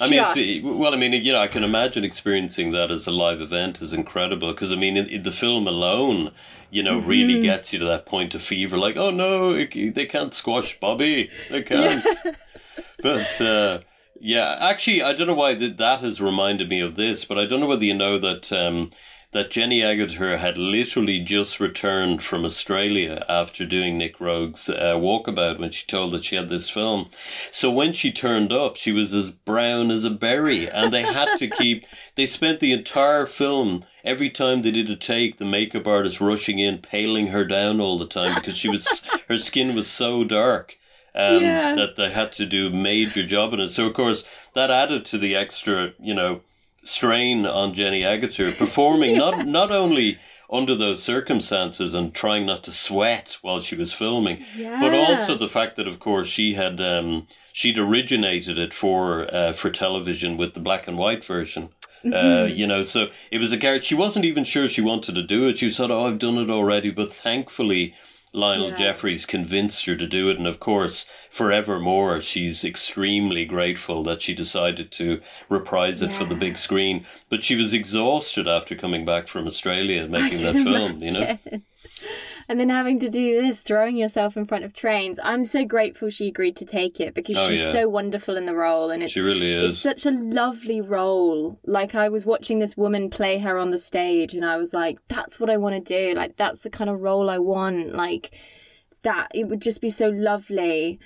I 0.00 0.08
mean, 0.08 0.22
it's, 0.24 0.78
well, 0.78 0.94
I 0.94 0.96
mean, 0.96 1.12
you 1.12 1.32
know, 1.32 1.40
I 1.40 1.48
can 1.48 1.64
imagine 1.64 2.04
experiencing 2.04 2.70
that 2.70 2.92
as 2.92 3.08
a 3.08 3.10
live 3.10 3.40
event 3.40 3.82
is 3.82 3.92
incredible 3.92 4.52
because 4.52 4.72
I 4.72 4.76
mean, 4.76 4.96
in, 4.96 5.06
in 5.06 5.22
the 5.24 5.32
film 5.32 5.66
alone, 5.66 6.30
you 6.70 6.84
know, 6.84 7.00
Mm-hmm. 7.00 7.08
really 7.08 7.42
gets 7.42 7.72
you 7.72 7.80
to 7.80 7.84
that 7.86 8.06
point 8.06 8.32
of 8.36 8.42
fever. 8.42 8.76
Like, 8.76 8.96
oh 8.96 9.10
no, 9.10 9.50
it- 9.54 9.96
they 9.96 10.06
can't 10.06 10.32
squash 10.32 10.78
Bobby. 10.78 11.30
They 11.50 11.62
can't. 11.62 12.06
but 13.02 13.40
uh, 13.40 13.80
yeah, 14.20 14.56
actually, 14.60 15.02
I 15.02 15.12
don't 15.12 15.26
know 15.26 15.34
why 15.34 15.54
that 15.54 15.78
that 15.78 16.00
has 16.00 16.20
reminded 16.20 16.68
me 16.68 16.80
of 16.80 16.96
this, 16.96 17.24
but 17.24 17.38
I 17.38 17.46
don't 17.46 17.60
know 17.60 17.66
whether 17.66 17.84
you 17.84 17.94
know 17.94 18.18
that 18.18 18.52
um, 18.52 18.90
that 19.32 19.50
Jenny 19.50 19.80
Agutter 19.80 20.38
had 20.38 20.56
literally 20.56 21.20
just 21.20 21.60
returned 21.60 22.22
from 22.22 22.44
Australia 22.44 23.24
after 23.28 23.66
doing 23.66 23.98
Nick 23.98 24.20
Roeg's 24.20 24.70
uh, 24.70 24.94
walkabout 24.96 25.58
when 25.58 25.70
she 25.70 25.86
told 25.86 26.12
that 26.12 26.24
she 26.24 26.36
had 26.36 26.48
this 26.48 26.70
film. 26.70 27.10
So 27.50 27.70
when 27.70 27.92
she 27.92 28.10
turned 28.10 28.52
up, 28.52 28.76
she 28.76 28.90
was 28.90 29.12
as 29.12 29.30
brown 29.30 29.90
as 29.90 30.04
a 30.04 30.10
berry, 30.10 30.68
and 30.68 30.92
they 30.92 31.02
had 31.02 31.36
to 31.38 31.48
keep. 31.48 31.86
They 32.14 32.26
spent 32.26 32.58
the 32.58 32.72
entire 32.72 33.26
film 33.26 33.84
every 34.02 34.28
time 34.28 34.62
they 34.62 34.72
did 34.72 34.90
a 34.90 34.96
take, 34.96 35.38
the 35.38 35.44
makeup 35.44 35.86
artist 35.86 36.20
rushing 36.20 36.58
in, 36.58 36.78
paling 36.78 37.28
her 37.28 37.44
down 37.44 37.80
all 37.80 37.96
the 37.96 38.08
time 38.08 38.34
because 38.34 38.56
she 38.56 38.68
was 38.68 39.02
her 39.28 39.38
skin 39.38 39.76
was 39.76 39.86
so 39.86 40.24
dark. 40.24 40.78
Um, 41.14 41.42
Yeah. 41.42 41.72
that 41.74 41.96
they 41.96 42.10
had 42.10 42.32
to 42.32 42.46
do 42.46 42.70
major 42.70 43.24
job 43.26 43.52
in 43.54 43.60
it. 43.60 43.68
So 43.70 43.86
of 43.86 43.94
course 43.94 44.24
that 44.54 44.70
added 44.70 45.04
to 45.06 45.18
the 45.18 45.34
extra, 45.34 45.92
you 46.00 46.14
know, 46.14 46.42
strain 46.82 47.44
on 47.46 47.74
Jenny 47.74 48.02
Agutter 48.02 48.56
performing 48.58 49.16
not 49.18 49.46
not 49.46 49.70
only 49.72 50.18
under 50.50 50.74
those 50.74 51.02
circumstances 51.02 51.94
and 51.94 52.14
trying 52.14 52.46
not 52.46 52.62
to 52.64 52.70
sweat 52.72 53.36
while 53.42 53.60
she 53.60 53.74
was 53.76 53.92
filming, 53.92 54.44
but 54.80 54.94
also 54.94 55.34
the 55.34 55.48
fact 55.48 55.76
that 55.76 55.86
of 55.88 55.98
course 55.98 56.28
she 56.28 56.54
had 56.54 56.80
um, 56.80 57.26
she'd 57.52 57.78
originated 57.78 58.56
it 58.58 58.72
for 58.72 59.26
uh, 59.34 59.52
for 59.52 59.70
television 59.70 60.36
with 60.36 60.54
the 60.54 60.60
black 60.60 60.86
and 60.88 60.96
white 60.98 61.24
version. 61.24 61.70
Uh, 62.04 62.48
you 62.50 62.66
know, 62.66 62.84
so 62.84 63.08
it 63.32 63.40
was 63.40 63.52
a 63.52 63.58
character. 63.58 63.84
She 63.84 63.94
wasn't 63.94 64.24
even 64.24 64.44
sure 64.44 64.68
she 64.68 64.80
wanted 64.80 65.16
to 65.16 65.22
do 65.22 65.48
it. 65.48 65.58
She 65.58 65.68
said, 65.68 65.90
"Oh, 65.90 66.06
I've 66.06 66.18
done 66.18 66.38
it 66.38 66.48
already." 66.48 66.90
But 66.92 67.12
thankfully, 67.12 67.92
Lionel 68.32 68.70
Yeah. 68.70 68.76
Jeffries 68.76 69.26
convinced 69.26 69.86
her 69.86 69.96
to 69.96 70.06
do 70.06 70.28
it, 70.28 70.36
and 70.38 70.46
of 70.46 70.60
course, 70.60 71.06
forevermore, 71.30 72.20
she's 72.20 72.64
extremely 72.64 73.44
grateful 73.44 74.02
that 74.04 74.22
she 74.22 74.34
decided 74.34 74.90
to 74.92 75.20
reprise 75.48 76.02
it 76.02 76.12
for 76.12 76.24
the 76.24 76.34
big 76.34 76.56
screen. 76.56 77.06
But 77.28 77.42
she 77.42 77.56
was 77.56 77.72
exhausted 77.72 78.46
after 78.46 78.74
coming 78.74 79.04
back 79.04 79.28
from 79.28 79.46
Australia 79.46 80.02
and 80.02 80.10
making 80.10 80.42
that 80.42 80.54
film. 80.64 80.96
You 80.98 81.12
know, 81.12 81.20
imagine. 81.20 81.62
And 82.50 82.58
then 82.58 82.70
having 82.70 82.98
to 83.00 83.10
do 83.10 83.42
this, 83.42 83.60
throwing 83.60 83.98
yourself 83.98 84.34
in 84.34 84.46
front 84.46 84.64
of 84.64 84.72
trains. 84.72 85.20
I'm 85.22 85.44
so 85.44 85.66
grateful 85.66 86.08
she 86.08 86.28
agreed 86.28 86.56
to 86.56 86.64
take 86.64 86.98
it 86.98 87.12
because 87.12 87.36
Oh, 87.36 87.46
she's 87.48 87.60
yeah. 87.60 87.72
so 87.72 87.88
wonderful 87.90 88.38
in 88.38 88.46
the 88.46 88.54
role, 88.54 88.88
and 88.90 89.02
it's 89.02 89.12
she 89.12 89.20
really 89.20 89.52
it's 89.52 89.78
such 89.78 90.06
a 90.06 90.10
lovely 90.10 90.80
role. 90.80 91.58
Like 91.66 91.94
I 91.94 92.08
was 92.08 92.24
watching 92.24 92.58
this 92.58 92.74
woman 92.74 93.10
play 93.10 93.38
her 93.40 93.58
on 93.58 93.70
the 93.70 93.76
stage, 93.76 94.32
and 94.32 94.46
I 94.46 94.56
was 94.56 94.72
like, 94.72 94.98
"That's 95.08 95.38
what 95.38 95.50
I 95.50 95.58
want 95.58 95.74
to 95.76 95.80
do. 96.08 96.14
Like 96.14 96.36
that's 96.38 96.62
the 96.62 96.70
kind 96.70 96.88
of 96.88 97.00
role 97.00 97.28
I 97.28 97.38
want. 97.38 97.94
Like 97.94 98.30
that. 99.02 99.28
It 99.34 99.48
would 99.48 99.60
just 99.60 99.82
be 99.82 99.90
so 99.90 100.08
lovely." 100.08 100.98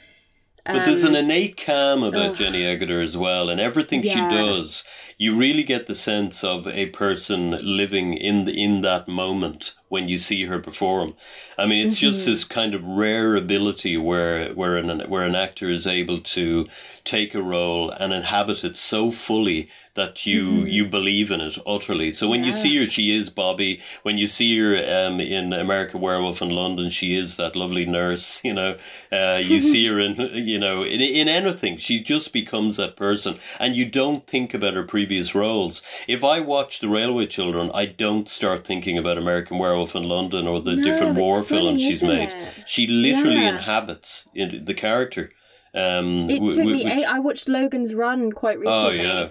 But 0.65 0.85
there's 0.85 1.03
an 1.03 1.17
Um, 1.17 1.25
innate 1.25 1.57
calm 1.57 2.05
about 2.05 2.31
ugh. 2.31 2.37
Jenny 2.37 2.61
Agutter 2.61 3.03
as 3.03 3.17
well, 3.17 3.49
and 3.51 3.61
everything 3.61 4.03
she 4.05 4.21
does, 4.29 4.85
you 5.19 5.37
really 5.37 5.65
get 5.65 5.89
the 5.89 5.95
sense 5.97 6.45
of 6.45 6.69
a 6.69 6.87
person 6.87 7.59
living 7.61 8.15
in 8.15 8.45
the, 8.45 8.53
in 8.63 8.81
that 8.83 9.09
moment 9.09 9.75
when 9.93 10.09
you 10.09 10.17
see 10.19 10.47
her 10.47 10.59
perform. 10.59 11.15
I 11.59 11.67
mean, 11.67 11.85
it's 11.85 11.99
just 11.99 12.21
Mm-hmm. 12.23 12.31
this 12.31 12.45
kind 12.45 12.75
of 12.75 12.83
rare 12.85 13.37
ability 13.37 13.97
where 13.99 14.53
where 14.55 14.77
an 14.77 14.89
where 15.11 15.25
an 15.27 15.35
actor 15.35 15.69
is 15.69 15.87
able 15.87 16.19
to 16.37 16.67
take 17.05 17.35
a 17.35 17.43
role 17.43 17.91
and 18.01 18.13
inhabit 18.13 18.65
it 18.65 18.77
so 18.77 19.11
fully 19.11 19.69
that 19.95 20.25
you 20.25 20.65
you 20.77 20.87
believe 20.87 21.31
in 21.31 21.41
it 21.41 21.59
utterly. 21.67 22.11
So 22.13 22.27
when 22.29 22.45
you 22.45 22.53
Mm-hmm. 22.53 22.63
See 22.63 22.77
her, 22.81 22.87
she 22.87 23.15
is 23.19 23.29
Bobby. 23.31 23.81
When 24.05 24.17
you 24.19 24.27
see 24.27 24.59
her 24.59 24.75
um, 24.99 25.21
in 25.21 25.53
America 25.53 25.99
Werewolf 25.99 26.41
in 26.43 26.51
London, 26.51 26.89
she 26.91 27.15
is 27.23 27.37
that 27.37 27.57
lovely 27.57 27.85
nurse. 27.87 28.41
You 28.49 28.55
know, 28.55 28.77
uh, 29.13 29.41
you 29.51 29.61
see 29.73 29.87
her 29.89 29.99
in 29.99 30.15
you 30.33 30.59
know 30.59 30.83
in 30.85 31.01
in 31.01 31.29
anything, 31.29 31.77
she 31.79 32.03
just 32.03 32.33
becomes 32.33 32.77
that 32.77 32.97
person, 32.97 33.39
and 33.61 33.77
you 33.77 33.85
don't 34.01 34.27
think 34.27 34.55
about 34.55 34.75
her 34.75 34.85
previous 34.85 35.35
roles. 35.35 35.83
If 36.09 36.23
I 36.25 36.41
watch 36.41 36.81
The 36.81 36.89
Railway 36.89 37.27
Children, 37.27 37.71
I 37.75 37.85
don't 37.87 38.29
start 38.29 38.65
thinking 38.65 38.97
about 38.99 39.19
American 39.19 39.59
Werewolf 39.59 39.82
in 39.95 40.05
London 40.05 40.47
or 40.47 40.61
the 40.61 40.77
No, 40.77 40.83
different 40.83 41.19
war 41.19 41.43
funny, 41.43 41.63
films 41.63 41.83
she's 41.83 42.03
made. 42.03 42.29
it? 42.29 42.35
She 42.67 42.87
literally 42.87 43.43
Yeah. 43.43 43.51
inhabits 43.57 44.29
in 44.35 44.65
the 44.65 44.75
character. 44.75 45.31
Um, 45.75 46.29
It 46.31 46.35
w- 46.35 46.51
took 46.55 46.59
w- 46.65 46.77
me. 46.77 46.85
which- 46.85 46.93
eight, 46.95 47.05
I 47.05 47.19
watched 47.19 47.49
Logan's 47.49 47.95
Run 47.95 48.31
quite 48.33 48.59
oh 48.65 48.91
recently. 48.91 49.03
yeah. 49.05 49.29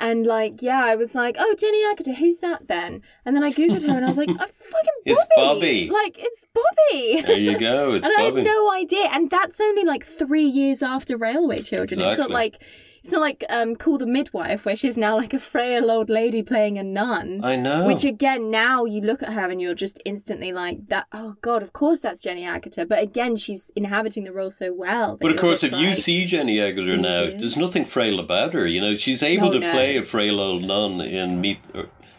And 0.00 0.26
like, 0.26 0.62
yeah, 0.62 0.84
I 0.84 0.94
was 0.94 1.14
like, 1.16 1.34
oh, 1.40 1.54
Jenny 1.58 1.82
Agutter, 1.84 2.14
who's 2.14 2.38
that 2.38 2.68
then? 2.68 3.02
And 3.24 3.34
then 3.34 3.42
I 3.42 3.50
googled 3.50 3.82
her, 3.84 3.96
and 3.96 4.04
I 4.04 4.08
was 4.08 4.16
like, 4.18 4.28
oh, 4.30 4.36
it's 4.44 4.64
fucking 4.64 4.88
Bobby. 5.06 5.10
It's 5.16 5.26
Bobby. 5.36 5.90
Like, 5.90 6.16
it's 6.18 6.46
Bobby. 6.54 7.22
There 7.22 7.36
you 7.38 7.58
go. 7.58 7.92
It's 7.94 8.06
and 8.06 8.14
I 8.16 8.22
had 8.22 8.34
no 8.34 8.70
idea. 8.72 9.06
And 9.10 9.28
that's 9.28 9.60
only 9.60 9.82
like 9.84 10.04
three 10.04 10.44
years 10.46 10.82
after 10.84 11.16
Railway 11.16 11.58
Children. 11.58 12.00
It's 12.00 12.18
not 12.18 12.30
like 12.30 12.62
it's 13.08 13.12
not 13.14 13.22
like 13.22 13.44
um, 13.48 13.74
Call 13.74 13.96
the 13.96 14.06
Midwife, 14.06 14.66
where 14.66 14.76
she's 14.76 14.98
now 14.98 15.16
like 15.16 15.32
a 15.32 15.38
frail 15.38 15.90
old 15.90 16.10
lady 16.10 16.42
playing 16.42 16.76
a 16.78 16.84
nun. 16.84 17.40
I 17.42 17.56
know. 17.56 17.86
Which 17.86 18.04
again, 18.04 18.50
now 18.50 18.84
you 18.84 19.00
look 19.00 19.22
at 19.22 19.32
her 19.32 19.48
and 19.48 19.60
you're 19.60 19.74
just 19.74 20.00
instantly 20.04 20.52
like 20.52 20.88
that. 20.88 21.06
Oh 21.12 21.36
God, 21.40 21.62
of 21.62 21.72
course 21.72 22.00
that's 22.00 22.20
Jenny 22.20 22.42
Agutter. 22.42 22.86
But 22.86 23.02
again, 23.02 23.36
she's 23.36 23.70
inhabiting 23.74 24.24
the 24.24 24.32
role 24.32 24.50
so 24.50 24.74
well. 24.74 25.16
But 25.18 25.30
of 25.30 25.38
course, 25.38 25.64
if 25.64 25.72
you 25.72 25.94
see 25.94 26.26
Jenny 26.26 26.56
Agutter 26.56 27.00
now, 27.00 27.30
there's 27.30 27.56
nothing 27.56 27.86
frail 27.86 28.20
about 28.20 28.52
her. 28.52 28.66
You 28.66 28.80
know, 28.82 28.94
she's 28.94 29.22
able 29.22 29.46
No, 29.48 29.52
to 29.54 29.60
no. 29.60 29.72
play 29.72 29.96
a 29.96 30.02
frail 30.02 30.38
old 30.40 30.64
nun 30.64 31.00
in 31.00 31.40
Meet. 31.40 31.60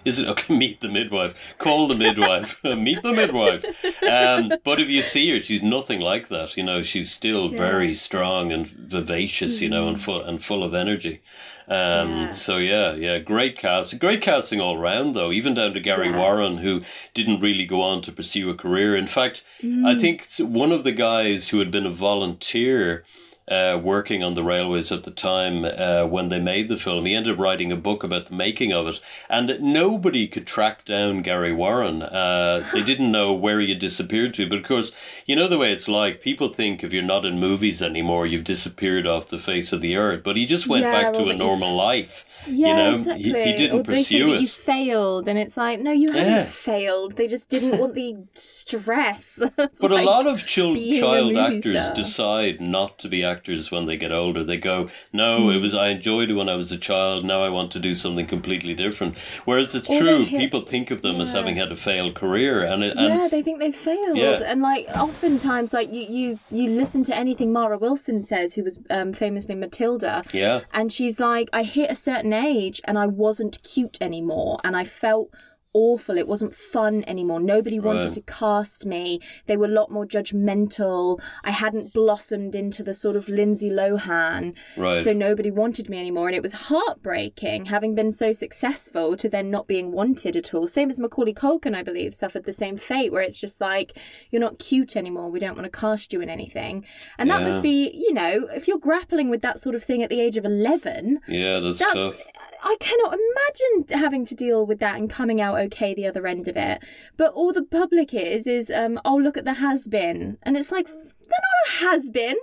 Is 0.05 0.19
it 0.19 0.27
okay? 0.27 0.55
Meet 0.57 0.81
the 0.81 0.89
midwife. 0.89 1.55
Call 1.57 1.87
the 1.87 1.95
midwife. 1.95 2.63
Meet 2.63 3.03
the 3.03 3.11
midwife. 3.13 3.63
Um, 4.03 4.53
but 4.63 4.79
if 4.79 4.89
you 4.89 5.01
see 5.01 5.31
her, 5.33 5.39
she's 5.39 5.61
nothing 5.61 5.99
like 6.01 6.29
that. 6.29 6.55
You 6.57 6.63
know, 6.63 6.83
she's 6.83 7.11
still 7.11 7.49
very 7.49 7.93
strong 7.93 8.51
and 8.51 8.65
vivacious. 8.67 9.61
You 9.61 9.69
know, 9.69 9.87
and 9.87 9.99
full 9.99 10.21
and 10.21 10.43
full 10.43 10.63
of 10.63 10.73
energy. 10.73 11.21
Um, 11.67 11.75
Mm-hmm. 11.77 12.17
Yeah. 12.21 12.31
So 12.31 12.57
yeah, 12.57 12.93
yeah, 12.95 13.19
great 13.19 13.55
cast, 13.57 13.99
great 13.99 14.21
casting 14.23 14.59
all 14.59 14.77
round 14.77 15.13
though. 15.15 15.31
Even 15.31 15.53
down 15.53 15.73
to 15.75 15.79
Gary 15.79 16.07
Yeah. 16.09 16.17
Warren, 16.17 16.57
who 16.57 16.81
didn't 17.13 17.41
really 17.41 17.65
go 17.67 17.81
on 17.81 18.01
to 18.03 18.11
pursue 18.11 18.49
a 18.49 18.55
career. 18.55 18.95
In 18.95 19.05
fact, 19.07 19.43
I 19.61 19.65
Mm. 19.93 20.01
think 20.01 20.25
one 20.39 20.71
of 20.71 20.83
the 20.83 20.91
guys 20.91 21.49
who 21.49 21.59
had 21.59 21.69
been 21.69 21.85
a 21.85 21.91
volunteer. 21.91 23.03
Uh, 23.49 23.79
working 23.81 24.21
on 24.23 24.35
the 24.35 24.43
railways 24.43 24.91
at 24.91 25.03
the 25.03 25.11
time 25.11 25.65
uh, 25.65 26.05
when 26.05 26.29
they 26.29 26.39
made 26.39 26.69
the 26.69 26.77
film, 26.77 27.05
he 27.05 27.15
ended 27.15 27.33
up 27.33 27.39
writing 27.39 27.71
a 27.71 27.75
book 27.75 28.03
about 28.03 28.27
the 28.27 28.35
making 28.35 28.71
of 28.71 28.87
it, 28.87 29.01
and 29.29 29.59
nobody 29.59 30.27
could 30.27 30.45
track 30.45 30.85
down 30.85 31.21
Gary 31.23 31.51
Warren. 31.51 32.03
Uh, 32.03 32.63
they 32.71 32.83
didn't 32.83 33.11
know 33.11 33.33
where 33.33 33.59
he 33.59 33.69
had 33.69 33.79
disappeared 33.79 34.33
to, 34.35 34.47
but 34.47 34.59
of 34.59 34.65
course, 34.65 34.91
you 35.25 35.35
know 35.35 35.47
the 35.47 35.57
way 35.57 35.71
it's 35.73 35.87
like. 35.87 36.21
People 36.21 36.49
think 36.49 36.83
if 36.83 36.93
you're 36.93 37.01
not 37.03 37.25
in 37.25 37.39
movies 37.39 37.81
anymore, 37.81 38.25
you've 38.27 38.43
disappeared 38.43 39.07
off 39.07 39.27
the 39.27 39.39
face 39.39 39.73
of 39.73 39.81
the 39.81 39.95
earth. 39.95 40.23
But 40.23 40.37
he 40.37 40.45
just 40.45 40.67
went 40.67 40.83
Yeah, 40.83 40.91
back 40.91 41.13
to 41.13 41.29
a 41.29 41.33
normal 41.33 41.75
life. 41.75 42.25
Yeah, 42.47 42.67
you 42.69 42.75
know, 42.75 42.95
exactly. 42.95 43.23
he, 43.23 43.29
he 43.29 43.33
didn't 43.33 43.57
they 43.59 43.67
think 43.69 43.85
pursue 43.85 44.31
that 44.31 44.41
you 44.41 44.47
failed, 44.47 45.27
and 45.27 45.37
it's 45.39 45.57
like, 45.57 45.79
no, 45.79 45.91
you 45.91 46.07
haven't 46.11 46.27
Yeah. 46.31 46.43
failed. 46.45 47.15
They 47.15 47.27
just 47.27 47.49
didn't 47.49 47.79
want 47.79 47.95
the 47.95 48.15
stress. 48.33 49.41
But 49.79 49.91
a 49.91 50.01
lot 50.03 50.27
of 50.27 50.45
chil- 50.45 50.75
child 50.99 51.35
actors 51.37 51.83
star. 51.85 51.95
decide 51.95 52.61
not 52.61 52.99
to 52.99 53.07
be 53.07 53.23
actors 53.23 53.71
when 53.71 53.85
they 53.85 53.97
get 53.97 54.11
older. 54.11 54.43
They 54.43 54.57
go, 54.57 54.89
"No, 55.13 55.43
Hmm. 55.43 55.49
it 55.51 55.59
was 55.61 55.73
I 55.73 55.89
enjoyed 55.89 56.29
it 56.31 56.33
when 56.33 56.49
I 56.49 56.55
was 56.55 56.71
a 56.71 56.77
child. 56.77 57.23
Now 57.25 57.41
I 57.43 57.49
want 57.49 57.71
to 57.71 57.79
do 57.79 57.95
something 57.95 58.27
completely 58.27 58.73
different." 58.73 59.17
Whereas 59.45 59.73
it's 59.75 59.89
Or 59.89 59.99
true, 59.99 60.23
hit- 60.25 60.39
people 60.39 60.61
think 60.61 60.91
of 60.91 61.01
them 61.01 61.21
as 61.21 61.31
having 61.31 61.55
had 61.55 61.71
a 61.71 61.75
failed 61.75 62.15
career, 62.15 62.63
and 62.63 62.83
it, 62.83 62.97
and 62.97 63.07
yeah, 63.07 63.27
they 63.27 63.41
think 63.41 63.59
they've 63.59 63.75
failed, 63.75 64.17
Yeah. 64.17 64.41
and 64.45 64.61
like 64.61 64.87
oftentimes, 64.95 65.73
like 65.73 65.93
you, 65.93 66.05
you, 66.09 66.39
you 66.51 66.69
listen 66.71 67.03
to 67.03 67.15
anything 67.15 67.51
Mara 67.53 67.77
Wilson 67.77 68.21
says, 68.21 68.53
who 68.55 68.63
was 68.63 68.79
um, 68.89 69.13
famously 69.13 69.55
Matilda, 69.55 70.23
yeah, 70.33 70.61
and 70.73 70.91
she's 70.91 71.19
like, 71.19 71.49
I 71.53 71.63
hit 71.63 71.89
a 71.91 71.95
certain 71.95 72.28
age 72.33 72.81
and 72.85 72.97
I 72.97 73.07
wasn't 73.07 73.61
cute 73.63 73.97
anymore, 74.01 74.59
and 74.63 74.75
I 74.75 74.85
felt 74.85 75.33
awful. 75.73 76.17
It 76.17 76.27
wasn't 76.27 76.53
fun 76.55 77.03
anymore. 77.07 77.39
Nobody 77.39 77.79
wanted 77.79 78.03
Right. 78.05 78.13
to 78.13 78.21
cast 78.21 78.85
me. 78.85 79.19
They 79.45 79.55
were 79.57 79.65
a 79.65 79.69
lot 79.69 79.91
more 79.91 80.05
judgmental. 80.05 81.19
I 81.43 81.51
hadn't 81.51 81.93
blossomed 81.93 82.55
into 82.55 82.83
the 82.83 82.93
sort 82.93 83.15
of 83.15 83.29
Lindsay 83.29 83.69
Lohan. 83.69 84.55
right. 84.77 85.03
So 85.03 85.13
nobody 85.13 85.51
wanted 85.51 85.89
me 85.89 85.99
anymore. 85.99 86.27
And 86.27 86.35
it 86.35 86.41
was 86.41 86.53
heartbreaking 86.53 87.65
having 87.65 87.95
been 87.95 88.11
so 88.11 88.31
successful 88.31 89.15
to 89.17 89.29
then 89.29 89.49
not 89.51 89.67
being 89.67 89.91
wanted 89.91 90.35
at 90.35 90.53
all. 90.53 90.67
Same 90.67 90.89
as 90.89 90.99
Macaulay 90.99 91.33
Culkin, 91.33 91.75
I 91.75 91.83
believe, 91.83 92.13
suffered 92.15 92.45
the 92.45 92.53
same 92.53 92.77
fate 92.77 93.11
where 93.11 93.21
it's 93.21 93.39
just 93.39 93.61
like, 93.61 93.97
you're 94.31 94.39
not 94.41 94.59
cute 94.59 94.95
anymore. 94.95 95.29
We 95.31 95.39
don't 95.39 95.55
want 95.55 95.71
to 95.71 95.79
cast 95.79 96.13
you 96.13 96.21
in 96.21 96.29
anything. 96.29 96.85
And 97.17 97.29
that 97.29 97.41
Yeah. 97.41 97.47
must 97.47 97.61
be, 97.61 97.89
you 97.93 98.13
know, 98.13 98.47
if 98.55 98.67
you're 98.67 98.79
grappling 98.79 99.29
with 99.29 99.41
that 99.41 99.59
sort 99.59 99.75
of 99.75 99.83
thing 99.83 100.01
at 100.03 100.09
the 100.09 100.19
age 100.19 100.37
of 100.37 100.45
11, 100.45 101.19
yeah, 101.27 101.59
that's, 101.59 101.79
that's. 101.79 101.93
tough. 101.93 102.21
I 102.61 102.75
cannot 102.79 103.17
imagine 103.17 103.99
having 103.99 104.25
to 104.25 104.35
deal 104.35 104.65
with 104.65 104.79
that 104.79 104.95
and 104.95 105.09
coming 105.09 105.39
out 105.41 105.59
okay 105.59 105.93
the 105.93 106.07
other 106.07 106.27
end 106.27 106.47
of 106.47 106.57
it. 106.57 106.83
But 107.17 107.33
all 107.33 107.53
the 107.53 107.63
public 107.63 108.13
is 108.13 108.47
is 108.47 108.71
um 108.71 108.99
oh 109.05 109.15
look 109.15 109.37
at 109.37 109.45
the 109.45 109.53
has 109.55 109.87
been 109.87 110.37
and 110.43 110.57
it's 110.57 110.71
like 110.71 110.87
they're 110.87 110.95
not 110.95 111.67
a 111.67 111.71
has 111.85 112.09
been. 112.09 112.37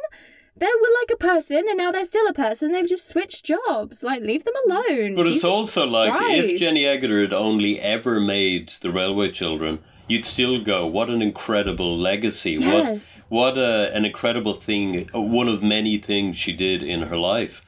They 0.59 0.66
were 0.66 0.94
like 1.00 1.11
a 1.12 1.16
person 1.18 1.64
and 1.68 1.76
now 1.76 1.92
they're 1.92 2.05
still 2.05 2.26
a 2.26 2.33
person. 2.33 2.72
They've 2.72 2.88
just 2.88 3.09
switched 3.09 3.44
jobs. 3.44 4.02
Like 4.02 4.22
leave 4.22 4.44
them 4.44 4.55
alone. 4.66 5.14
But 5.14 5.26
it's 5.26 5.37
Jesus 5.37 5.44
also 5.44 5.87
like 5.87 6.14
if 6.18 6.59
Jenny 6.59 6.85
Agutter 6.85 7.20
had 7.20 7.35
only 7.35 7.79
ever 7.81 8.20
made 8.20 8.70
the 8.81 8.90
Railway 8.90 9.31
Children, 9.31 9.81
you'd 10.09 10.24
still 10.24 10.62
go, 10.62 10.87
"What 10.87 11.11
an 11.11 11.20
incredible 11.20 11.98
legacy! 11.98 12.52
Yes. 12.52 13.26
What 13.29 13.55
what 13.55 13.59
a, 13.59 13.94
an 13.94 14.07
incredible 14.07 14.55
thing! 14.55 15.09
One 15.12 15.48
of 15.48 15.62
many 15.62 15.98
things 15.98 16.38
she 16.38 16.52
did 16.55 16.83
in 16.83 17.02
her 17.02 17.18
life." 17.18 17.62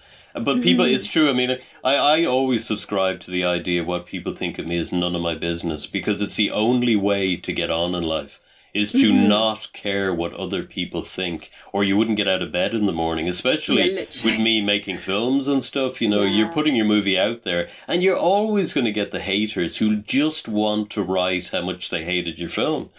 But 0.44 0.62
people, 0.62 0.84
it's 0.84 1.06
true. 1.06 1.28
I 1.28 1.32
mean, 1.32 1.58
I, 1.84 1.96
I 1.96 2.24
always 2.24 2.64
subscribe 2.66 3.20
to 3.20 3.30
the 3.30 3.44
idea 3.44 3.84
what 3.84 4.06
people 4.06 4.34
think 4.34 4.58
of 4.58 4.66
me 4.66 4.76
is 4.76 4.92
none 4.92 5.14
of 5.14 5.22
my 5.22 5.34
business 5.34 5.86
because 5.86 6.22
it's 6.22 6.36
the 6.36 6.50
only 6.50 6.96
way 6.96 7.36
to 7.36 7.52
get 7.52 7.70
on 7.70 7.94
in 7.94 8.02
life 8.04 8.40
is 8.74 8.92
to 8.92 8.98
Mm-hmm. 9.10 9.28
not 9.28 9.70
care 9.72 10.12
what 10.12 10.34
other 10.34 10.62
people 10.62 11.00
think 11.00 11.50
or 11.72 11.82
you 11.82 11.96
wouldn't 11.96 12.18
get 12.18 12.28
out 12.28 12.42
of 12.42 12.52
bed 12.52 12.74
in 12.74 12.84
the 12.84 12.92
morning 12.92 13.26
especially 13.26 13.90
Yeah, 13.94 14.00
with 14.22 14.38
me 14.38 14.60
making 14.60 14.98
films 14.98 15.48
and 15.48 15.64
stuff. 15.64 16.02
You 16.02 16.08
know 16.10 16.22
you're 16.22 16.52
putting 16.52 16.76
your 16.76 16.84
movie 16.84 17.18
out 17.18 17.44
there 17.44 17.68
and 17.88 18.02
you're 18.02 18.18
always 18.18 18.74
going 18.74 18.84
to 18.84 18.92
get 18.92 19.10
the 19.10 19.20
haters 19.20 19.78
who 19.78 19.96
just 19.96 20.48
want 20.48 20.90
to 20.90 21.02
write 21.02 21.48
how 21.48 21.62
much 21.62 21.88
they 21.88 22.04
hated 22.04 22.38
your 22.38 22.50
film. 22.50 22.90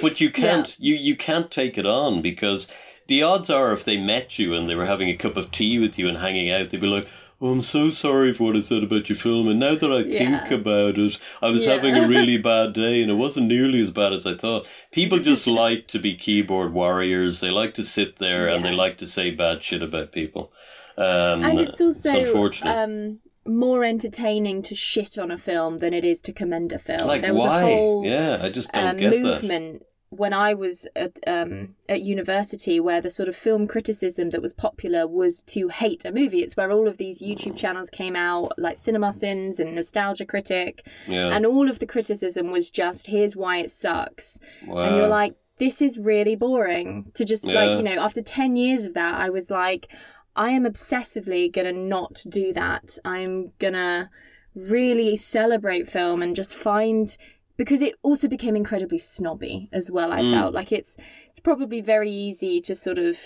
But 0.00 0.20
you 0.20 0.30
can't 0.30 0.76
you 0.78 0.94
you 0.94 1.16
can't 1.16 1.50
take 1.50 1.76
it 1.76 1.86
on 1.86 2.22
because 2.22 2.68
the 3.08 3.22
odds 3.22 3.50
are 3.50 3.72
if 3.72 3.84
they 3.84 3.96
met 3.96 4.38
you 4.38 4.54
and 4.54 4.68
they 4.68 4.74
were 4.74 4.86
having 4.86 5.08
a 5.08 5.16
cup 5.16 5.36
of 5.36 5.50
tea 5.50 5.78
with 5.78 5.98
you 5.98 6.08
and 6.08 6.18
hanging 6.18 6.50
out 6.50 6.70
they'd 6.70 6.80
be 6.80 6.86
like 6.86 7.06
Oh, 7.38 7.50
I'm 7.50 7.60
so 7.60 7.90
sorry 7.90 8.32
for 8.32 8.44
what 8.44 8.56
I 8.56 8.60
said 8.60 8.82
about 8.82 9.10
your 9.10 9.16
film, 9.16 9.46
and 9.46 9.60
now 9.60 9.74
that 9.74 9.92
I 9.92 10.04
think 10.04 10.14
Yeah. 10.50 10.54
about 10.54 10.96
it, 10.96 11.18
I 11.42 11.50
was 11.50 11.66
Yeah. 11.66 11.72
having 11.74 11.94
a 11.94 12.08
really 12.08 12.38
bad 12.52 12.72
day, 12.72 13.02
and 13.02 13.10
it 13.10 13.14
wasn't 13.16 13.48
nearly 13.48 13.78
as 13.82 13.90
bad 13.90 14.14
as 14.14 14.24
I 14.24 14.32
thought. 14.34 14.66
People 14.90 15.18
just 15.18 15.46
like 15.64 15.86
to 15.88 15.98
be 15.98 16.14
keyboard 16.14 16.72
warriors. 16.72 17.40
They 17.40 17.50
like 17.50 17.74
to 17.74 17.82
sit 17.84 18.16
there 18.20 18.48
and 18.48 18.64
they 18.64 18.72
like 18.72 18.96
to 18.96 19.06
say 19.06 19.30
bad 19.32 19.62
shit 19.62 19.82
about 19.82 20.12
people. 20.12 20.50
Um, 20.96 21.44
and 21.44 21.60
it's 21.60 21.78
also 21.78 22.20
unfortunate. 22.20 22.74
um, 22.74 23.18
more 23.46 23.84
entertaining 23.84 24.62
to 24.62 24.74
shit 24.74 25.18
on 25.18 25.30
a 25.30 25.36
film 25.36 25.76
than 25.76 25.92
it 25.92 26.06
is 26.06 26.22
to 26.22 26.32
commend 26.32 26.72
a 26.72 26.78
film. 26.78 27.06
like 27.06 27.20
there 27.20 27.34
was 27.34 27.42
why? 27.42 27.60
a 27.60 27.64
whole 27.66 28.02
yeah, 28.06 28.38
I 28.40 28.48
just 28.48 28.72
don't 28.72 28.86
um, 28.86 28.96
get 28.96 29.10
that. 29.10 29.80
When 30.10 30.32
I 30.32 30.54
was 30.54 30.86
at 30.94 31.18
um, 31.26 31.74
at 31.88 32.02
university, 32.02 32.78
where 32.80 33.00
the 33.00 33.10
sort 33.10 33.28
of 33.28 33.36
film 33.36 33.66
criticism 33.66 34.30
that 34.30 34.40
was 34.40 34.52
popular 34.52 35.06
was 35.06 35.42
to 35.42 35.68
hate 35.68 36.04
a 36.04 36.12
movie. 36.12 36.42
It's 36.42 36.56
where 36.56 36.70
all 36.70 36.86
of 36.88 36.96
these 36.98 37.20
YouTube 37.20 37.56
channels 37.56 37.90
came 37.90 38.14
out, 38.16 38.52
like 38.56 38.76
Cinema 38.76 39.12
Sins 39.12 39.58
and 39.58 39.74
Nostalgia 39.74 40.24
Critic, 40.24 40.86
Yeah, 41.08 41.30
and 41.34 41.44
all 41.44 41.68
of 41.68 41.80
the 41.80 41.86
criticism 41.86 42.50
was 42.52 42.70
just 42.70 43.08
here's 43.08 43.34
why 43.36 43.58
it 43.58 43.70
sucks, 43.70 44.38
wow. 44.66 44.84
and 44.84 44.96
you're 44.96 45.08
like, 45.08 45.34
this 45.58 45.82
is 45.82 45.98
really 45.98 46.36
boring. 46.36 47.10
To 47.14 47.24
just 47.24 47.44
Yeah. 47.44 47.54
like 47.54 47.70
you 47.78 47.82
know, 47.82 48.00
after 48.00 48.22
ten 48.22 48.56
years 48.56 48.84
of 48.84 48.94
that, 48.94 49.14
I 49.20 49.28
was 49.28 49.50
like, 49.50 49.88
I 50.36 50.50
am 50.50 50.64
obsessively 50.64 51.52
gonna 51.52 51.72
not 51.72 52.22
do 52.28 52.52
that. 52.52 52.98
I'm 53.04 53.52
gonna 53.58 54.10
really 54.54 55.16
celebrate 55.16 55.86
film 55.88 56.22
and 56.22 56.34
just 56.34 56.54
find 56.54 57.16
because 57.56 57.80
it 57.82 57.94
also 58.02 58.28
became 58.28 58.56
incredibly 58.56 58.98
snobby 58.98 59.68
as 59.72 59.90
well 59.90 60.12
i 60.12 60.20
Mm. 60.22 60.32
felt 60.32 60.54
like 60.54 60.72
it's 60.72 60.96
it's 61.30 61.40
probably 61.40 61.80
very 61.80 62.10
easy 62.10 62.60
to 62.60 62.74
sort 62.74 62.98
of 62.98 63.16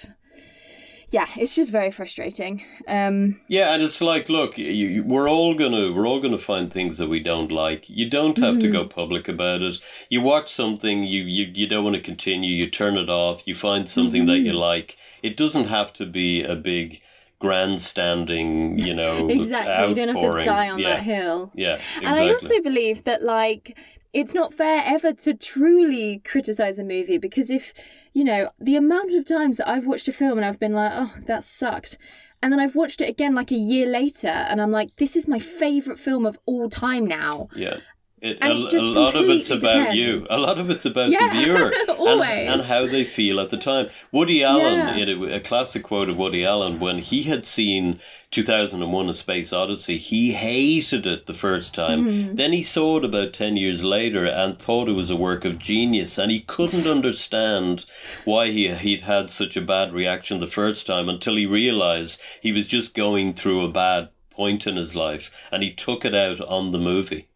yeah 1.11 1.27
it's 1.37 1.57
just 1.57 1.71
very 1.73 1.91
frustrating 1.91 2.63
um 2.87 3.41
Yeah, 3.49 3.75
and 3.75 3.83
it's 3.83 4.01
like, 4.01 4.29
look, 4.29 4.57
you, 4.59 4.67
you, 4.67 5.03
we're 5.05 5.29
all 5.29 5.55
gonna 5.55 5.93
we're 5.93 6.07
all 6.07 6.21
gonna 6.21 6.39
find 6.39 6.73
things 6.73 6.99
that 6.99 7.09
we 7.09 7.19
don't 7.21 7.51
like. 7.51 7.83
You 7.91 8.09
don't 8.09 8.39
have 8.39 8.59
to 8.61 8.69
Mm-hmm. 8.69 8.73
go 8.73 8.85
public 9.01 9.29
about 9.29 9.61
it. 9.63 9.81
You 10.09 10.21
watch 10.23 10.49
something, 10.53 11.03
you 11.03 11.23
you, 11.37 11.45
you 11.61 11.67
don't 11.67 11.85
want 11.85 11.97
to 11.97 12.03
continue. 12.03 12.53
You 12.55 12.71
turn 12.71 12.97
it 12.97 13.09
off. 13.09 13.43
You 13.49 13.55
find 13.57 13.89
something 13.89 14.27
that 14.27 14.39
Mm-hmm. 14.39 14.47
you 14.47 14.53
like. 14.73 14.97
It 15.23 15.37
doesn't 15.37 15.69
have 15.69 15.93
to 15.95 16.07
be 16.07 16.45
a 16.45 16.55
big 16.55 17.01
grandstanding, 17.41 18.79
you 18.79 18.95
know, 18.95 19.29
exactly 19.29 19.89
you 19.89 19.95
don't 19.95 20.09
have 20.15 20.21
to 20.21 20.43
die 20.45 20.69
on 20.71 20.79
yeah. 20.79 20.89
that 20.95 21.03
hill 21.03 21.51
Yeah, 21.55 21.75
exactly. 21.75 22.07
And 22.07 22.15
I 22.17 22.33
also 22.33 22.61
believe 22.63 23.05
that 23.05 23.23
like 23.23 23.77
it's 24.13 24.35
not 24.35 24.55
fair 24.55 24.83
ever 24.85 25.13
to 25.13 25.35
truly 25.35 26.19
criticize 26.25 26.79
a 26.79 26.85
movie 26.85 27.19
because 27.19 27.51
if 27.51 27.73
you 28.13 28.25
know 28.25 28.51
the 28.59 28.77
amount 28.77 29.13
of 29.13 29.25
times 29.25 29.57
that 29.59 29.69
I've 29.69 29.87
watched 29.87 30.09
a 30.09 30.13
film 30.13 30.39
and 30.39 30.45
I've 30.45 30.59
been 30.59 30.73
like, 30.73 30.93
oh, 30.95 31.15
that 31.27 31.45
sucked. 31.45 31.99
And 32.43 32.51
then 32.51 32.59
I've 32.59 32.75
watched 32.75 33.03
it 33.03 33.09
again 33.09 33.35
like 33.35 33.51
a 33.51 33.57
year 33.57 33.87
later 33.87 34.29
and 34.29 34.63
I'm 34.63 34.71
like, 34.71 34.97
this 34.97 35.15
is 35.15 35.29
my 35.29 35.39
favorite 35.39 35.99
film 35.99 36.25
of 36.25 36.39
all 36.47 36.71
time 36.71 37.07
now. 37.07 37.49
Yeah. 37.55 37.77
It, 38.21 38.37
And 38.43 38.53
a, 38.71 38.77
a 38.77 38.83
lot 38.83 39.17
of 39.17 39.31
it's 39.31 39.51
about 39.51 39.95
you. 39.95 40.27
A 40.29 40.37
lot 40.37 40.59
of 40.59 40.69
it's 40.69 40.85
about 40.85 41.11
Yeah, 41.11 41.33
the 41.33 41.41
viewer 41.41 41.73
and, 41.89 42.23
and 42.49 42.63
how 42.63 42.87
they 42.87 43.03
feel 43.05 43.41
at 43.41 43.49
the 43.49 43.57
time. 43.57 43.89
Woody 44.13 44.45
Allen, 44.45 44.75
Yeah. 44.75 44.97
in 44.97 45.09
a, 45.09 45.37
a 45.37 45.41
classic 45.41 45.85
quote 45.85 46.11
of 46.11 46.19
Woody 46.19 46.45
Allen, 46.45 46.81
when 46.81 46.99
he 46.99 47.23
had 47.23 47.47
seen 47.47 47.99
2001 48.31 49.09
A 49.09 49.15
Space 49.15 49.55
Odyssey, 49.55 49.97
he 49.97 50.33
hated 50.33 51.07
it 51.07 51.27
the 51.27 51.33
first 51.35 51.75
time. 51.75 52.05
Mm-hmm. 52.07 52.35
Then 52.35 52.53
he 52.53 52.63
saw 52.63 52.99
it 52.99 53.05
about 53.07 53.33
10 53.33 53.57
years 53.57 53.83
later 53.85 54.27
and 54.27 54.59
thought 54.59 54.89
it 54.89 54.93
was 54.93 55.11
a 55.11 55.17
work 55.17 55.47
of 55.47 55.59
genius. 55.59 56.19
And 56.19 56.31
he 56.31 56.41
couldn't 56.41 56.87
understand 56.91 57.87
why 58.27 58.51
he, 58.51 58.69
he'd 58.69 59.03
had 59.03 59.31
such 59.31 59.57
a 59.57 59.63
bad 59.63 59.95
reaction 59.95 60.41
the 60.41 60.47
first 60.47 60.87
time 60.87 61.09
until 61.09 61.37
he 61.37 61.47
realized 61.47 62.21
he 62.43 62.53
was 62.53 62.67
just 62.67 62.93
going 62.95 63.33
through 63.33 63.65
a 63.65 63.73
bad 63.73 64.11
point 64.31 64.67
in 64.67 64.77
his 64.77 64.95
life 64.95 65.49
and 65.51 65.63
he 65.63 65.71
took 65.73 66.05
it 66.05 66.15
out 66.15 66.41
on 66.43 66.71
the 66.73 66.79
movie 66.79 67.27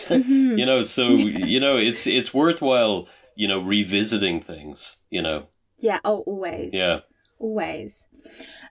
you 0.10 0.66
know 0.66 0.82
so 0.82 1.08
you 1.52 1.60
know 1.60 1.76
it's 1.76 2.06
it's 2.06 2.34
worthwhile 2.34 3.08
you 3.36 3.46
know 3.48 3.60
revisiting 3.60 4.40
things 4.40 4.98
you 5.10 5.22
know 5.22 5.46
Yeah, 5.78 6.00
oh 6.04 6.18
always. 6.26 6.72
yeah 6.74 7.00
Always. 7.40 8.06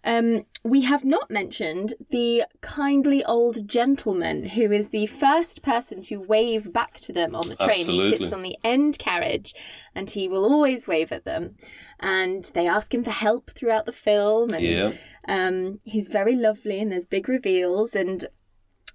Um, 0.03 0.45
we 0.63 0.81
have 0.81 1.05
not 1.05 1.29
mentioned 1.29 1.93
the 2.09 2.43
kindly 2.61 3.23
old 3.23 3.67
gentleman 3.67 4.45
who 4.45 4.71
is 4.71 4.89
the 4.89 5.05
first 5.05 5.61
person 5.61 6.01
to 6.03 6.17
wave 6.17 6.73
back 6.73 6.93
to 7.01 7.13
them 7.13 7.35
on 7.35 7.49
the 7.49 7.55
train. 7.57 7.85
He 7.85 8.09
sits 8.17 8.31
on 8.31 8.39
the 8.41 8.57
end 8.63 8.97
carriage 8.97 9.53
and 9.93 10.09
he 10.09 10.27
will 10.27 10.43
always 10.45 10.87
wave 10.87 11.11
at 11.11 11.23
them. 11.25 11.55
And 11.99 12.45
they 12.55 12.67
ask 12.67 12.93
him 12.93 13.03
for 13.03 13.11
help 13.11 13.51
throughout 13.51 13.85
the 13.85 13.91
film. 13.91 14.53
And 14.53 14.63
yeah 14.63 14.93
um, 15.27 15.79
he's 15.83 16.07
very 16.07 16.35
lovely 16.35 16.79
and 16.79 16.91
there's 16.91 17.05
big 17.05 17.29
reveals. 17.29 17.93
And 17.93 18.27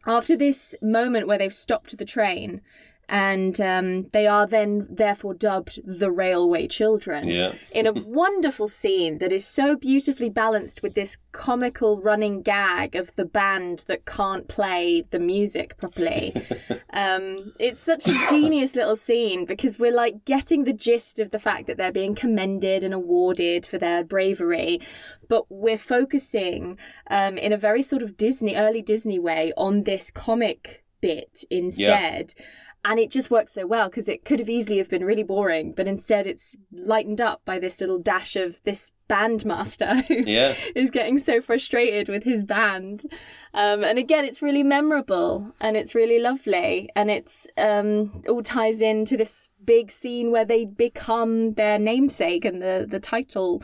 after 0.09 0.35
this 0.37 0.75
moment 0.81 1.27
where 1.29 1.37
they've 1.37 1.53
stopped 1.53 1.97
the 1.97 2.05
train, 2.05 2.63
and 3.09 3.59
um, 3.61 4.09
they 4.13 4.27
are 4.27 4.47
then 4.47 4.87
therefore 4.91 5.33
dubbed 5.33 5.81
the 5.85 6.11
Railway 6.11 6.69
Children. 6.69 7.29
Yeah. 7.29 7.55
In 7.73 7.87
a 7.87 7.93
wonderful 8.07 8.69
scene 8.69 9.19
that 9.19 9.33
is 9.33 9.47
so 9.47 9.77
beautifully 9.77 10.29
balanced 10.29 10.83
with 10.83 10.95
this 10.95 11.17
comical 11.33 12.01
running 12.01 12.43
gag 12.43 12.95
of 12.95 13.15
the 13.17 13.25
band 13.25 13.85
that 13.89 14.05
can't 14.05 14.47
play 14.47 15.05
the 15.11 15.19
music 15.19 15.79
properly. 15.79 16.35
um, 16.93 17.53
it's 17.59 17.81
such 17.81 18.07
a 18.07 18.27
genius 18.29 18.75
little 18.75 18.97
scene 18.97 19.47
because 19.47 19.79
we're 19.79 19.95
like 19.95 20.25
getting 20.27 20.65
the 20.65 20.73
gist 20.73 21.19
of 21.19 21.31
the 21.31 21.39
fact 21.39 21.67
that 21.67 21.79
they're 21.79 21.93
being 21.93 22.15
commended 22.15 22.85
and 22.85 22.93
awarded 22.93 23.65
for 23.65 23.79
their 23.79 24.05
bravery, 24.05 24.81
but 25.29 25.47
we're 25.49 25.79
focusing 25.79 26.79
um, 27.11 27.39
in 27.39 27.53
a 27.53 27.59
very 27.59 27.83
sort 27.83 28.03
of 28.03 28.19
Disney, 28.19 28.55
early 28.55 28.83
Disney 28.83 29.19
way 29.19 29.53
on 29.57 29.85
this 29.85 30.11
comic 30.11 30.85
bit 31.01 31.45
instead 31.51 32.35
and 32.89 32.99
it 32.99 33.11
just 33.11 33.31
works 33.31 33.53
so 33.53 33.67
well 33.67 33.89
because 33.89 34.09
it 34.09 34.25
could 34.25 34.41
have 34.41 34.49
easily 34.49 34.79
have 34.79 34.89
been 34.89 35.05
really 35.05 35.23
boring 35.23 35.73
but 35.73 35.87
instead 35.87 36.27
it's 36.27 36.57
lightened 36.73 37.21
up 37.21 37.45
by 37.45 37.59
this 37.59 37.81
little 37.81 37.99
dash 37.99 38.35
of 38.35 38.63
this 38.65 38.93
bandmaster 39.09 40.05
who 40.09 40.31
yeah. 40.31 40.55
is 40.75 40.91
getting 40.91 41.19
so 41.19 41.41
frustrated 41.41 42.09
with 42.09 42.25
his 42.25 42.45
band. 42.45 43.05
Um, 43.55 43.83
and 43.83 43.99
again 43.99 44.25
it's 44.25 44.43
really 44.43 44.63
memorable 44.63 45.55
and 45.61 45.77
it's 45.77 45.95
really 45.95 46.21
lovely. 46.21 46.89
And 46.95 47.11
it's 47.11 47.47
um, 47.57 48.23
all 48.29 48.43
ties 48.43 48.81
into 48.81 49.17
this 49.17 49.51
big 49.65 49.91
scene 49.91 50.31
where 50.31 50.45
they 50.45 50.65
become 50.65 51.55
their 51.55 51.79
namesake 51.79 52.45
and 52.45 52.63
the, 52.63 52.87
the 52.89 53.01
title 53.01 53.63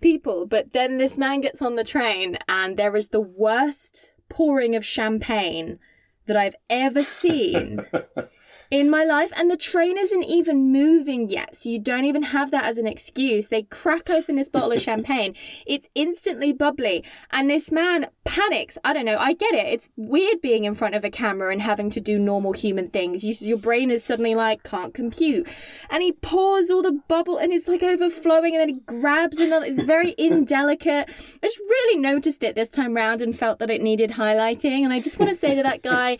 people. 0.00 0.46
But 0.46 0.72
then 0.72 0.98
this 0.98 1.18
man 1.18 1.40
gets 1.40 1.62
on 1.62 1.76
the 1.76 1.84
train 1.84 2.38
and 2.48 2.76
there 2.76 2.96
is 2.96 3.08
the 3.08 3.20
worst 3.20 4.12
pouring 4.28 4.74
of 4.74 4.84
champagne 4.84 5.78
that 6.26 6.36
I've 6.36 6.56
ever 6.70 7.02
seen 7.02 7.80
in 8.72 8.88
my 8.88 9.04
life. 9.04 9.30
And 9.36 9.50
the 9.50 9.56
train 9.56 9.98
isn't 9.98 10.24
even 10.24 10.72
moving 10.72 11.28
yet. 11.28 11.54
So 11.54 11.68
you 11.68 11.78
don't 11.78 12.06
even 12.06 12.22
have 12.22 12.50
that 12.52 12.64
as 12.64 12.78
an 12.78 12.86
excuse. 12.86 13.48
They 13.48 13.64
crack 13.64 14.08
open 14.08 14.36
this 14.36 14.48
bottle 14.48 14.72
of 14.72 14.80
champagne. 14.88 15.34
It's 15.66 15.90
instantly 15.94 16.54
bubbly. 16.54 17.04
And 17.30 17.50
this 17.50 17.70
man 17.70 18.06
panics. 18.24 18.78
I 18.82 18.94
don't 18.94 19.04
know. 19.04 19.18
I 19.18 19.34
get 19.34 19.54
it. 19.54 19.66
It's 19.66 19.90
weird 19.96 20.40
being 20.40 20.64
in 20.64 20.74
front 20.74 20.94
of 20.94 21.04
a 21.04 21.10
camera 21.10 21.52
and 21.52 21.60
having 21.60 21.90
to 21.90 22.00
do 22.00 22.18
normal 22.18 22.54
human 22.54 22.88
things. 22.88 23.22
You, 23.22 23.34
your 23.46 23.58
brain 23.58 23.90
is 23.90 24.02
suddenly 24.02 24.34
like, 24.34 24.62
can't 24.62 24.94
compute. 24.94 25.46
And 25.90 26.02
he 26.02 26.12
pours 26.12 26.70
all 26.70 26.80
the 26.80 26.98
bubble 27.08 27.36
and 27.36 27.52
it's 27.52 27.68
like 27.68 27.82
overflowing. 27.82 28.54
And 28.54 28.62
then 28.62 28.68
he 28.70 28.80
grabs 28.86 29.38
another. 29.38 29.66
It's 29.66 29.82
very 29.82 30.14
indelicate. 30.18 31.10
I 31.10 31.46
just 31.46 31.58
really 31.58 32.00
noticed 32.00 32.42
it 32.42 32.54
this 32.54 32.70
time 32.70 32.94
round 32.94 33.20
and 33.20 33.38
felt 33.38 33.58
that 33.58 33.68
it 33.68 33.82
needed 33.82 34.12
highlighting. 34.12 34.82
And 34.82 34.94
I 34.94 35.00
just 35.02 35.18
want 35.18 35.28
to 35.28 35.36
say 35.36 35.54
to 35.56 35.62
that 35.62 35.82
guy, 35.82 36.16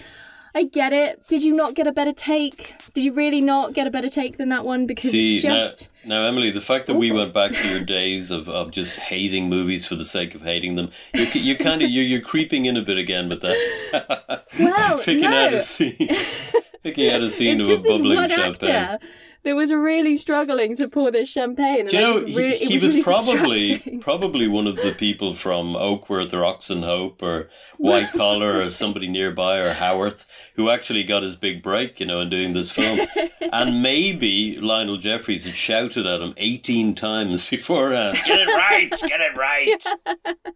I 0.55 0.65
get 0.65 0.93
it. 0.93 1.27
Did 1.29 1.43
you 1.43 1.55
not 1.55 1.75
get 1.75 1.87
a 1.87 1.93
better 1.93 2.13
take? 2.13 2.75
Did 2.93 3.05
you 3.05 3.15
really 3.15 3.41
not 3.41 3.73
get 3.73 3.87
a 3.87 3.91
better 3.91 4.09
take 4.09 4.37
than 4.37 4.51
that 4.51 4.65
one? 4.65 4.87
Because 4.87 5.11
see 5.11 5.37
it's 5.37 5.45
just 5.45 5.91
now, 6.05 6.23
now 6.23 6.29
emily 6.29 6.51
the 6.51 6.61
fact 6.61 6.87
that 6.87 6.95
we 6.95 7.11
went 7.11 7.33
back 7.33 7.53
to 7.53 7.69
your 7.69 7.81
days 7.81 8.31
of, 8.31 8.49
of 8.49 8.71
just 8.71 8.99
hating 8.99 9.49
movies 9.49 9.87
for 9.87 9.95
the 9.95 10.05
sake 10.05 10.35
of 10.35 10.43
hating 10.43 10.75
them 10.75 10.91
you, 11.15 11.25
you 11.33 11.57
kind 11.57 11.83
of 11.83 11.91
you're, 11.91 12.05
you're 12.05 12.21
creeping 12.21 12.67
in 12.67 12.77
a 12.77 12.83
bit 12.83 12.99
again 12.99 13.29
with 13.29 13.41
that 13.41 14.45
well, 14.59 14.99
picking 15.05 15.31
no. 15.31 15.47
out 15.47 15.53
a 15.53 15.61
scene 15.61 15.97
picking 16.83 17.11
out 17.11 17.21
a 17.21 17.31
scene 17.31 17.61
it's 17.61 17.71
of 17.71 17.81
a 17.81 17.83
bubbling 17.83 18.29
champagne 18.29 18.71
actor 18.71 19.07
that 19.45 19.57
was 19.57 19.73
really 19.73 20.17
struggling 20.17 20.77
to 20.77 20.89
pour 20.89 21.11
this 21.11 21.29
champagne. 21.29 21.87
Do 21.87 21.97
you 21.97 22.03
know, 22.03 22.21
just 22.25 22.39
really- 22.39 22.57
he, 22.57 22.67
he 22.67 22.79
was 22.79 22.93
really 22.95 23.03
probably 23.03 23.79
probably 24.01 24.49
one 24.49 24.67
of 24.67 24.77
the 24.77 24.93
people 24.93 25.35
from 25.35 25.75
Oakworth 25.77 26.33
or 26.33 26.43
Oxenhope 26.43 27.23
or 27.23 27.49
White 27.79 28.13
Collar 28.13 28.61
or 28.61 28.71
somebody 28.71 29.09
nearby 29.09 29.59
or 29.59 29.73
Haworth 29.73 30.27
who 30.55 30.69
actually 30.71 31.03
got 31.05 31.23
his 31.23 31.37
big 31.37 31.63
break, 31.63 31.99
you 32.01 32.07
know, 32.07 32.21
in 32.21 32.29
doing 32.29 32.53
this 32.53 32.71
film. 32.71 33.01
and 33.53 33.83
maybe 33.83 34.59
Lionel 34.61 34.97
Jeffries 34.99 35.45
had 35.45 35.55
shouted 35.55 36.07
at 36.07 36.21
him 36.21 36.35
18 36.37 36.95
times 36.95 37.49
beforehand. 37.51 38.19
Get 38.25 38.41
it 38.41 38.49
right! 38.49 38.91
Get 38.91 39.21
it 39.21 39.37
right! 39.37 39.85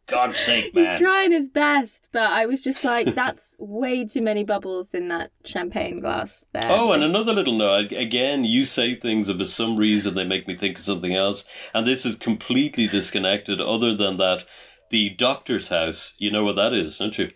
God's 0.07 0.39
sake, 0.39 0.75
man. 0.75 0.85
He's 0.93 1.01
trying 1.01 1.33
his 1.33 1.49
best, 1.49 2.09
but 2.13 2.31
I 2.31 2.47
was 2.47 2.63
just 2.63 2.85
like, 2.85 3.15
that's 3.15 3.57
way 3.59 4.05
too 4.05 4.23
many 4.23 4.45
bubbles 4.45 4.95
in 4.95 5.09
that 5.09 5.31
champagne 5.45 6.01
glass. 6.01 6.45
There. 6.53 6.67
Oh, 6.69 6.93
and 6.93 7.03
It's- 7.03 7.15
another 7.15 7.33
little 7.33 7.57
note. 7.59 7.93
Again, 7.93 8.45
you 8.45 8.65
say 8.77 8.95
things, 8.95 9.29
and 9.29 9.39
for 9.39 9.45
some 9.45 9.77
reason 9.77 10.15
they 10.15 10.25
make 10.25 10.47
me 10.47 10.55
think 10.55 10.79
of 10.79 10.85
something 10.85 11.15
else. 11.15 11.45
And 11.75 11.87
this 11.87 12.07
is 12.07 12.15
completely 12.17 12.87
disconnected, 12.87 13.61
other 13.61 13.95
than 13.95 14.17
that, 14.19 14.45
the 14.91 15.11
doctor's 15.11 15.69
house, 15.69 16.15
you 16.19 16.31
know 16.31 16.45
what 16.45 16.57
that 16.57 16.73
is, 16.73 16.99
don't 16.99 17.19
you? 17.19 17.31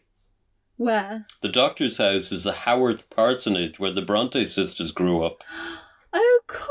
Where? 0.76 1.26
The 1.42 1.48
doctor's 1.48 1.98
house 1.98 2.30
is 2.32 2.44
the 2.44 2.52
Haworth 2.52 3.10
parsonage 3.10 3.78
where 3.80 3.90
the 3.90 4.02
Bronte 4.02 4.44
sisters 4.46 4.92
grew 4.92 5.24
up. 5.24 5.42
Oh, 6.12 6.40
cool! 6.48 6.66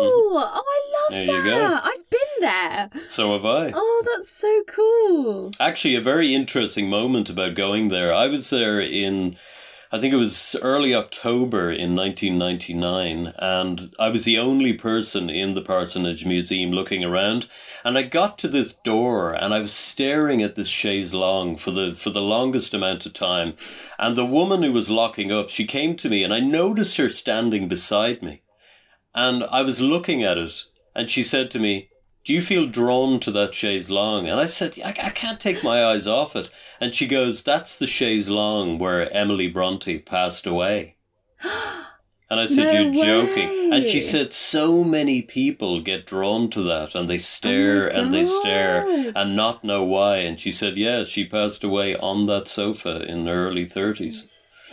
Oh, 0.00 0.42
I 0.44 0.92
love 0.92 1.12
Mm-hmm. 1.12 1.26
There 1.26 1.36
you 1.36 1.42
that. 1.42 1.82
go. 1.82 1.88
I've 1.88 2.10
been 2.10 2.34
there. 2.40 2.90
So 3.08 3.32
have 3.34 3.46
I. 3.46 3.70
Oh, 3.74 4.02
that's 4.12 4.28
so 4.28 4.62
cool. 4.66 5.52
Actually, 5.60 5.94
a 5.94 6.00
very 6.00 6.34
interesting 6.34 6.88
moment 6.90 7.30
about 7.30 7.54
going 7.54 7.90
there. 7.90 8.12
I 8.12 8.26
was 8.26 8.50
there 8.50 8.80
in, 8.80 9.36
I 9.94 10.00
think 10.00 10.14
it 10.14 10.16
was 10.16 10.56
early 10.62 10.94
October 10.94 11.70
in 11.70 11.94
1999, 11.94 13.34
and 13.38 13.94
I 14.00 14.08
was 14.08 14.24
the 14.24 14.38
only 14.38 14.72
person 14.72 15.28
in 15.28 15.52
the 15.52 15.60
Parsonage 15.60 16.24
Museum 16.24 16.70
looking 16.70 17.04
around. 17.04 17.46
And 17.84 17.98
I 17.98 18.02
got 18.02 18.38
to 18.38 18.48
this 18.48 18.72
door, 18.72 19.34
and 19.34 19.52
I 19.52 19.60
was 19.60 19.74
staring 19.74 20.40
at 20.40 20.54
this 20.54 20.68
chaise 20.68 21.12
longue 21.12 21.58
for 21.58 21.72
the 21.72 21.92
for 21.92 22.08
the 22.08 22.22
longest 22.22 22.72
amount 22.72 23.04
of 23.04 23.12
time. 23.12 23.52
And 23.98 24.16
the 24.16 24.24
woman 24.24 24.62
who 24.62 24.72
was 24.72 24.88
locking 24.88 25.30
up, 25.30 25.50
she 25.50 25.66
came 25.66 25.94
to 25.96 26.08
me, 26.08 26.24
and 26.24 26.32
I 26.32 26.40
noticed 26.40 26.96
her 26.96 27.10
standing 27.10 27.68
beside 27.68 28.22
me, 28.22 28.40
and 29.14 29.44
I 29.44 29.60
was 29.60 29.82
looking 29.82 30.22
at 30.22 30.38
it, 30.38 30.64
and 30.94 31.10
she 31.10 31.22
said 31.22 31.50
to 31.50 31.58
me, 31.58 31.90
do 32.24 32.32
you 32.32 32.40
feel 32.40 32.66
drawn 32.66 33.18
to 33.20 33.30
that 33.32 33.54
chaise 33.54 33.90
longue? 33.90 34.28
And 34.28 34.38
I 34.38 34.46
said, 34.46 34.78
I, 34.84 34.90
I 34.90 35.10
can't 35.10 35.40
take 35.40 35.64
my 35.64 35.84
eyes 35.84 36.06
off 36.06 36.36
it. 36.36 36.50
And 36.80 36.94
she 36.94 37.06
goes, 37.06 37.42
that's 37.42 37.76
the 37.76 37.86
chaise 37.86 38.28
longue 38.28 38.78
where 38.78 39.12
Emily 39.12 39.48
Bronte 39.48 39.98
passed 39.98 40.46
away. 40.46 40.96
And 42.30 42.40
I 42.40 42.46
said, 42.46 42.72
No 42.72 42.80
You're 42.80 43.26
joking. 43.26 43.74
And 43.74 43.86
she 43.86 44.00
said, 44.00 44.32
So 44.32 44.82
many 44.82 45.20
people 45.20 45.82
get 45.82 46.06
drawn 46.06 46.48
to 46.52 46.62
that 46.62 46.94
and 46.94 47.06
they 47.06 47.18
stare 47.18 47.86
and 47.86 48.14
they 48.14 48.24
stare 48.24 48.84
Oh 48.86 49.12
and 49.14 49.36
not 49.36 49.62
know 49.64 49.84
why. 49.84 50.16
And 50.16 50.40
she 50.40 50.50
said, 50.50 50.78
Yeah, 50.78 51.04
she 51.04 51.26
passed 51.26 51.62
away 51.62 51.94
on 51.94 52.24
that 52.28 52.48
sofa 52.48 53.02
in 53.06 53.26
her 53.26 53.48
early 53.48 53.66
30s. 53.66 54.70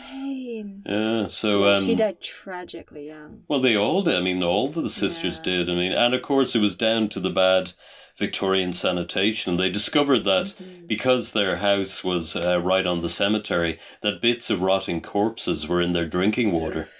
Same. 0.64 0.84
Yeah, 0.86 1.28
so. 1.28 1.64
Um, 1.76 1.84
she 1.84 1.96
died 1.96 2.22
tragically 2.22 3.08
young. 3.08 3.44
well, 3.48 3.60
they 3.60 3.76
all 3.76 4.02
did. 4.02 4.16
I 4.16 4.22
mean, 4.22 4.42
all 4.44 4.70
the 4.70 4.90
sisters 4.90 5.38
Yeah. 5.38 5.44
did. 5.44 5.70
I 5.70 5.76
mean, 5.76 5.92
and 5.92 6.14
of 6.14 6.22
course, 6.22 6.56
it 6.56 6.60
was 6.62 6.76
down 6.76 7.10
to 7.10 7.20
the 7.20 7.30
bad 7.30 7.74
Victorian 8.18 8.74
sanitation. 8.74 9.58
They 9.58 9.70
discovered 9.70 10.24
that 10.26 10.48
Mm-hmm. 10.48 10.88
because 10.88 11.32
their 11.32 11.58
house 11.58 12.04
was 12.04 12.36
uh, 12.36 12.60
right 12.62 12.86
on 12.86 13.02
the 13.02 13.10
cemetery, 13.10 13.78
that 14.02 14.22
bits 14.22 14.50
of 14.50 14.62
rotting 14.62 15.02
corpses 15.02 15.68
were 15.68 15.82
in 15.82 15.94
their 15.94 16.06
drinking 16.08 16.52
water. 16.52 16.88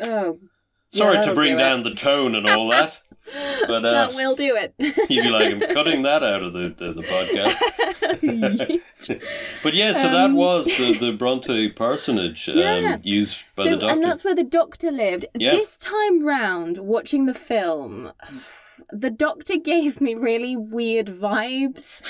Oh, 0.00 0.38
Sorry 0.90 1.20
to 1.22 1.34
bring 1.34 1.52
do 1.54 1.58
down 1.58 1.82
the 1.82 1.94
tone 1.94 2.34
and 2.36 2.48
all 2.48 2.68
that, 2.68 3.02
but 3.66 3.84
uh, 3.84 3.90
that 4.06 4.14
will 4.14 4.34
do 4.34 4.56
it. 4.56 4.74
you'd 5.10 5.22
be 5.24 5.30
like, 5.30 5.54
I'm 5.54 5.60
cutting 5.74 6.02
that 6.02 6.22
out 6.22 6.42
of 6.42 6.52
the, 6.52 6.68
the, 6.76 6.92
the 6.92 7.02
podcast. 7.02 8.80
but 9.62 9.74
yeah, 9.74 9.92
so 9.92 10.08
that 10.10 10.26
Um, 10.26 10.34
was 10.34 10.66
the, 10.66 10.94
the 10.98 11.12
Bronte 11.12 11.70
parsonage 11.70 12.48
um, 12.48 12.56
Yeah. 12.58 12.96
used 13.02 13.42
by 13.56 13.64
so, 13.64 13.70
the 13.70 13.76
doctor. 13.76 13.94
and 13.94 14.04
that's 14.04 14.24
where 14.24 14.34
the 14.34 14.44
doctor 14.44 14.90
lived. 14.90 15.26
Yeah. 15.34 15.50
This 15.52 15.76
time 15.76 16.24
round, 16.24 16.78
watching 16.78 17.26
the 17.26 17.34
film, 17.34 18.12
the 18.90 19.10
doctor 19.10 19.56
gave 19.56 20.00
me 20.00 20.14
really 20.14 20.56
weird 20.56 21.06
vibes. 21.06 22.00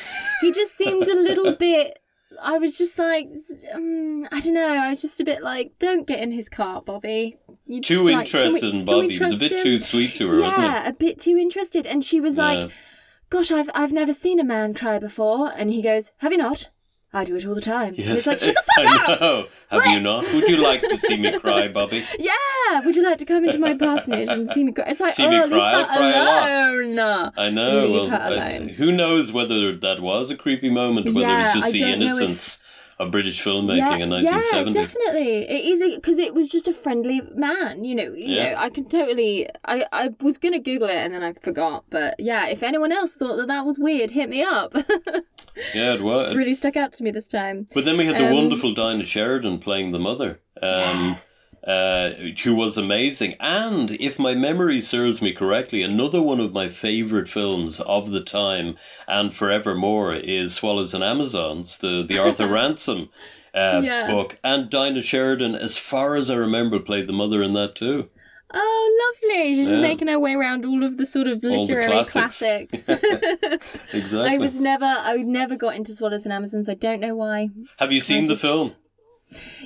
He 0.40 0.52
just 0.52 0.76
seemed 0.76 1.08
a 1.08 1.14
little 1.14 1.52
bit. 1.58 1.98
I 2.42 2.58
was 2.58 2.78
just 2.78 2.98
like, 2.98 3.28
um, 3.72 4.26
I 4.30 4.40
don't 4.40 4.54
know. 4.54 4.66
I 4.66 4.90
was 4.90 5.00
just 5.02 5.20
a 5.20 5.24
bit 5.24 5.42
like, 5.42 5.72
don't 5.78 6.06
get 6.06 6.20
in 6.20 6.30
his 6.30 6.48
car, 6.48 6.82
Bobby. 6.82 7.36
You, 7.66 7.80
too 7.80 8.04
like, 8.04 8.26
interested 8.32 8.74
in 8.74 8.84
Bobby. 8.84 9.08
He 9.10 9.18
was 9.18 9.32
a 9.32 9.36
bit 9.36 9.52
him? 9.52 9.58
too 9.58 9.78
sweet 9.78 10.14
to 10.16 10.28
her, 10.30 10.40
wasn't 10.40 10.62
he? 10.62 10.62
Yeah, 10.68 10.88
a 10.88 10.92
bit 10.92 11.18
too 11.18 11.36
interested. 11.36 11.86
And 11.86 12.04
she 12.04 12.20
was 12.20 12.36
Yeah. 12.36 12.44
like, 12.44 12.70
"Gosh, 13.30 13.50
I've 13.50 13.70
I've 13.74 13.92
never 13.92 14.12
seen 14.12 14.40
a 14.40 14.44
man 14.44 14.74
cry 14.74 14.98
before." 14.98 15.52
And 15.56 15.70
he 15.70 15.82
goes, 15.82 16.12
"Have 16.18 16.32
you 16.32 16.38
not? 16.38 16.70
I 17.12 17.24
do 17.24 17.36
it 17.36 17.46
all 17.46 17.54
the 17.54 17.60
time." 17.60 17.94
Yes, 17.96 18.18
It's 18.18 18.26
like, 18.26 18.40
shut 18.40 18.54
the 18.54 18.62
fuck 18.76 18.86
I 19.08 19.12
up. 19.14 19.20
know. 19.20 19.46
Have 19.70 19.86
you 19.86 20.00
not? 20.00 20.24
Would 20.32 20.48
you 20.48 20.56
like 20.58 20.80
to 20.82 20.96
see 20.98 21.16
me 21.16 21.38
cry, 21.38 21.68
Bobby? 21.78 22.04
Yeah, 22.18 22.80
would 22.84 22.96
you 22.96 23.02
like 23.04 23.18
to 23.18 23.24
come 23.24 23.44
into 23.44 23.58
my 23.58 23.74
parsonage 23.74 24.28
and 24.28 24.48
see 24.48 24.64
me 24.64 24.72
cry? 24.72 24.86
It's 24.88 25.00
like, 25.00 25.12
See 25.12 25.26
oh, 25.26 25.30
me 25.30 25.40
leave 25.40 25.50
cry? 25.52 25.72
I'll 25.72 25.84
her 25.84 25.96
cry 25.96 26.10
a 26.10 26.24
lot. 26.24 26.48
alone. 26.48 27.32
I 27.36 27.50
know. 27.50 27.80
Leave 27.86 27.92
well, 27.94 28.08
her 28.08 28.42
I- 28.42 28.58
who 28.76 28.92
knows 28.92 29.30
whether 29.32 29.74
that 29.74 30.00
was 30.00 30.30
a 30.30 30.36
creepy 30.36 30.70
moment, 30.70 31.06
or 31.08 31.12
whether 31.12 31.26
Yeah, 31.28 31.44
it's 31.44 31.54
just 31.54 31.68
I 31.68 31.70
the 31.72 31.82
innocence 31.84 32.60
of 33.00 33.10
British 33.12 33.40
filmmaking 33.44 33.76
Yeah, 33.76 33.94
in 33.96 34.10
yeah, 34.10 34.22
1970. 34.22 34.72
definitely. 34.72 35.38
It 35.48 35.64
is 35.72 35.94
because 35.96 36.18
it 36.18 36.34
was 36.34 36.48
just 36.48 36.66
a 36.68 36.72
friendly 36.72 37.20
man. 37.34 37.84
You 37.84 37.94
know, 37.94 38.12
you 38.14 38.34
Yeah. 38.34 38.50
know. 38.54 38.56
I 38.58 38.70
can 38.70 38.84
totally. 38.88 39.48
I 39.64 39.84
I 39.92 40.10
was 40.20 40.36
gonna 40.38 40.58
Google 40.58 40.88
it 40.88 40.96
and 40.96 41.14
then 41.14 41.22
I 41.22 41.32
forgot. 41.32 41.84
But 41.90 42.16
yeah, 42.18 42.48
if 42.48 42.62
anyone 42.62 42.90
else 42.92 43.16
thought 43.16 43.36
that 43.36 43.46
that 43.48 43.64
was 43.64 43.78
weird, 43.78 44.10
hit 44.12 44.28
me 44.28 44.42
up. 44.42 44.74
Yeah, 45.74 45.94
it 45.94 46.02
was. 46.08 46.22
Just 46.26 46.36
really 46.36 46.54
stuck 46.54 46.76
out 46.76 46.92
to 46.92 47.02
me 47.02 47.10
this 47.10 47.26
time. 47.26 47.66
But 47.74 47.84
then 47.84 47.96
we 47.96 48.06
had 48.06 48.16
the 48.16 48.28
Um, 48.28 48.34
wonderful 48.34 48.74
Dinah 48.74 49.04
Sheridan 49.04 49.58
playing 49.58 49.90
the 49.90 49.98
mother. 49.98 50.38
Um, 50.62 51.10
yes. 51.10 51.27
Uh, 51.68 52.14
who 52.44 52.54
was 52.54 52.78
amazing. 52.78 53.34
And 53.40 53.90
if 54.00 54.18
my 54.18 54.34
memory 54.34 54.80
serves 54.80 55.20
me 55.20 55.32
correctly, 55.34 55.82
another 55.82 56.22
one 56.22 56.40
of 56.40 56.54
my 56.54 56.66
favorite 56.68 57.28
films 57.28 57.78
of 57.80 58.10
the 58.10 58.22
time 58.22 58.76
and 59.06 59.34
forevermore 59.34 60.14
is 60.14 60.54
Swallows 60.54 60.94
and 60.94 61.04
Amazons, 61.04 61.76
the, 61.76 62.02
the 62.08 62.16
Arthur 62.18 62.48
Ransome 62.56 63.10
uh, 63.54 63.82
Yeah. 63.84 64.06
book. 64.06 64.38
And 64.42 64.70
Dinah 64.70 65.02
Sheridan, 65.02 65.54
as 65.56 65.76
far 65.76 66.16
as 66.16 66.30
I 66.30 66.36
remember, 66.36 66.78
played 66.80 67.06
the 67.06 67.12
mother 67.12 67.42
in 67.42 67.52
that 67.52 67.74
too. 67.74 68.08
Oh, 68.54 69.12
lovely! 69.22 69.54
She's 69.56 69.70
Yeah. 69.70 69.76
making 69.82 70.08
her 70.08 70.18
way 70.18 70.32
around 70.32 70.64
all 70.64 70.82
of 70.82 70.96
the 70.96 71.04
sort 71.04 71.26
of 71.26 71.44
All 71.44 71.50
literary 71.50 71.84
classics. 71.86 72.38
classics. 72.38 72.88
Exactly. 73.92 74.34
I 74.36 74.38
was 74.38 74.58
never, 74.58 74.86
I 74.86 75.16
never 75.16 75.54
got 75.56 75.74
into 75.76 75.94
Swallows 75.94 76.24
and 76.24 76.32
Amazons. 76.32 76.66
I 76.68 76.74
don't 76.74 77.00
know 77.00 77.14
why. 77.14 77.50
Have 77.78 77.92
you 77.92 78.00
seen 78.00 78.24
I 78.24 78.28
the 78.28 78.36
film? 78.36 78.72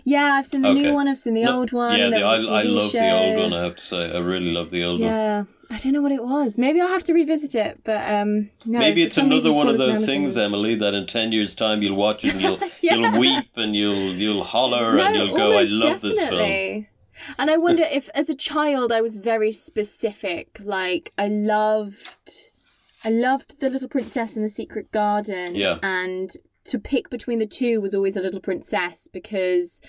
Yeah, 0.04 0.34
I've 0.34 0.46
seen 0.46 0.62
the 0.62 0.68
Okay. 0.70 0.82
new 0.82 0.92
one. 0.94 1.06
I've 1.08 1.18
seen 1.18 1.34
the 1.34 1.44
No, 1.44 1.58
old 1.60 1.72
one. 1.72 1.98
Yeah, 1.98 2.10
the, 2.10 2.22
I, 2.22 2.34
I 2.34 2.62
love 2.62 2.92
the 2.92 3.10
old 3.12 3.36
one, 3.42 3.52
I 3.52 3.62
have 3.62 3.76
to 3.76 3.82
say. 3.82 4.10
I 4.14 4.18
really 4.18 4.50
love 4.52 4.70
the 4.70 4.82
old 4.84 5.00
one. 5.00 5.08
Yeah, 5.10 5.44
I 5.70 5.78
don't 5.78 5.92
know 5.92 6.02
what 6.02 6.12
it 6.12 6.22
was. 6.22 6.58
Maybe 6.58 6.80
I'll 6.80 6.88
have 6.88 7.04
to 7.04 7.12
revisit 7.14 7.54
it. 7.54 7.80
But 7.84 8.08
um, 8.12 8.50
no, 8.66 8.78
Maybe 8.80 9.02
it's 9.02 9.16
another 9.18 9.52
one 9.52 9.68
of 9.68 9.78
those 9.78 10.04
things, 10.04 10.36
Emily, 10.36 10.74
that 10.76 10.94
in 10.94 11.06
ten 11.06 11.30
years' 11.32 11.54
time 11.54 11.80
you'll 11.82 11.96
watch 11.96 12.24
it 12.24 12.32
and 12.34 12.42
you'll 12.42 12.58
Yeah. 12.82 12.96
you'll 12.96 13.18
weep 13.18 13.46
and 13.56 13.74
you'll 13.76 14.12
you'll 14.14 14.44
holler 14.44 14.96
No, 14.96 15.04
and 15.06 15.16
you'll 15.16 15.36
go, 15.36 15.56
"I 15.58 15.62
love 15.62 16.00
this 16.00 16.16
film." 16.18 16.30
definitely. 16.40 16.88
And 17.38 17.50
I 17.50 17.56
wonder 17.56 17.84
if, 17.84 18.08
as 18.14 18.28
a 18.28 18.34
child, 18.34 18.90
I 18.90 19.00
was 19.00 19.14
very 19.14 19.52
specific. 19.52 20.58
Like 20.64 21.12
I 21.16 21.28
loved, 21.28 22.30
I 23.04 23.10
loved 23.10 23.60
the 23.60 23.70
Little 23.70 23.88
Princess 23.88 24.34
and 24.34 24.44
the 24.44 24.48
Secret 24.48 24.90
Garden. 24.90 25.54
Yeah. 25.54 25.78
And 25.84 26.32
to 26.64 26.78
pick 26.78 27.10
between 27.10 27.38
the 27.38 27.46
two 27.46 27.80
was 27.80 27.94
always 27.94 28.16
a 28.16 28.20
Little 28.20 28.40
Princess 28.40 29.08
because 29.08 29.82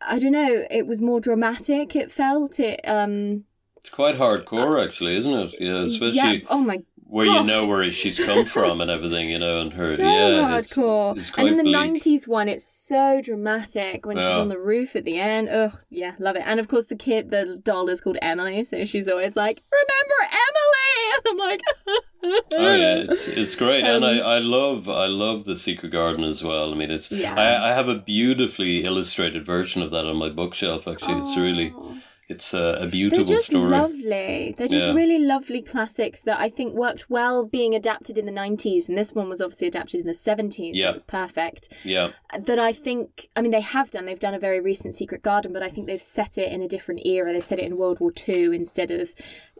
I 0.00 0.18
don't 0.18 0.32
know. 0.32 0.64
It 0.70 0.86
was 0.86 1.00
more 1.00 1.20
dramatic. 1.20 1.96
It 1.96 2.10
felt 2.10 2.60
it. 2.60 2.80
Um. 2.84 3.44
It's 3.76 3.88
quite 3.88 4.16
hardcore, 4.16 4.84
actually, 4.84 5.16
isn't 5.16 5.32
it? 5.32 5.54
Yeah, 5.58 5.82
especially 5.82 6.40
yeah. 6.40 6.46
Oh 6.50 6.58
my 6.58 6.82
where 7.10 7.26
you 7.26 7.42
know 7.42 7.66
where 7.66 7.90
she's 7.90 8.24
come 8.24 8.44
from 8.44 8.80
and 8.80 8.90
everything, 8.90 9.28
you 9.28 9.38
know, 9.38 9.60
and 9.60 9.72
her. 9.72 9.96
so 9.96 10.02
yeah, 10.02 10.56
it's, 10.58 10.76
hardcore. 10.76 11.16
it's 11.16 11.30
quite 11.30 11.48
and 11.48 11.58
in 11.58 11.64
the 11.66 11.72
90s 11.72 12.28
one, 12.28 12.48
it's 12.48 12.64
so 12.64 13.20
dramatic 13.20 14.06
when 14.06 14.16
she's 14.16 14.38
on 14.38 14.48
the 14.48 14.58
roof 14.58 14.94
at 14.94 15.04
the 15.04 15.18
end. 15.18 15.48
Ugh, 15.48 15.76
yeah, 15.90 16.14
love 16.20 16.36
it. 16.36 16.42
And 16.46 16.60
of 16.60 16.68
course, 16.68 16.86
the 16.86 16.96
kid, 16.96 17.30
the 17.30 17.60
doll 17.62 17.88
is 17.88 18.00
called 18.00 18.18
Emily, 18.22 18.62
so 18.62 18.84
she's 18.84 19.08
always 19.08 19.34
like, 19.34 19.60
Remember 19.72 20.22
Emily? 20.22 20.36
And 21.12 21.26
I'm 21.28 21.38
like, 21.38 21.60
Oh 22.22 22.74
yeah, 22.74 22.94
it's 23.08 23.28
it's 23.28 23.54
great, 23.54 23.84
and 23.84 24.04
Um, 24.04 24.10
I, 24.10 24.20
I 24.20 24.38
love 24.38 24.88
I 24.88 25.06
love 25.06 25.44
the 25.44 25.56
Secret 25.56 25.90
Garden 25.90 26.24
as 26.24 26.42
well. 26.44 26.72
I 26.72 26.76
mean, 26.76 26.90
it's 26.90 27.10
Yeah. 27.10 27.34
I, 27.34 27.70
I 27.70 27.72
have 27.72 27.88
a 27.88 27.94
beautifully 27.94 28.84
illustrated 28.84 29.44
version 29.44 29.82
of 29.82 29.90
that 29.92 30.04
on 30.06 30.16
my 30.16 30.28
bookshelf. 30.28 30.86
Actually, 30.86 31.18
it's 31.20 31.36
really 31.36 31.72
Oh. 31.76 31.96
It's 32.30 32.54
a, 32.54 32.58
a 32.58 32.78
They're 32.80 32.88
beautiful 32.90 33.24
just 33.24 33.46
story. 33.46 33.68
lovely. 33.70 34.54
They're 34.56 34.68
just 34.68 34.86
Yeah. 34.86 34.94
really 34.94 35.18
lovely 35.18 35.60
classics 35.62 36.22
that 36.22 36.38
I 36.38 36.48
think 36.48 36.74
worked 36.74 37.10
well 37.10 37.44
being 37.44 37.74
adapted 37.74 38.16
in 38.16 38.24
the 38.24 38.30
90s. 38.32 38.88
And 38.88 38.96
this 38.96 39.12
one 39.12 39.28
was 39.28 39.40
obviously 39.42 39.66
adapted 39.66 40.00
in 40.00 40.06
the 40.06 40.14
70s. 40.14 40.74
So 40.76 40.80
Yeah. 40.80 40.90
it 40.90 40.94
was 40.94 41.02
perfect. 41.02 41.74
yeah, 41.84 42.10
That 42.38 42.60
I 42.60 42.72
think, 42.72 43.28
I 43.34 43.40
mean, 43.42 43.50
they 43.50 43.60
have 43.60 43.90
done. 43.90 44.06
They've 44.06 44.18
done 44.28 44.34
a 44.34 44.38
very 44.38 44.60
recent 44.60 44.94
Secret 44.94 45.22
Garden, 45.22 45.52
but 45.52 45.64
I 45.64 45.68
think 45.68 45.88
they've 45.88 46.00
set 46.00 46.38
it 46.38 46.52
in 46.52 46.62
a 46.62 46.68
different 46.68 47.04
era. 47.04 47.32
They've 47.32 47.42
set 47.42 47.58
it 47.58 47.64
in 47.64 47.76
World 47.76 47.98
War 47.98 48.12
II 48.28 48.54
instead 48.54 48.92
of 48.92 49.12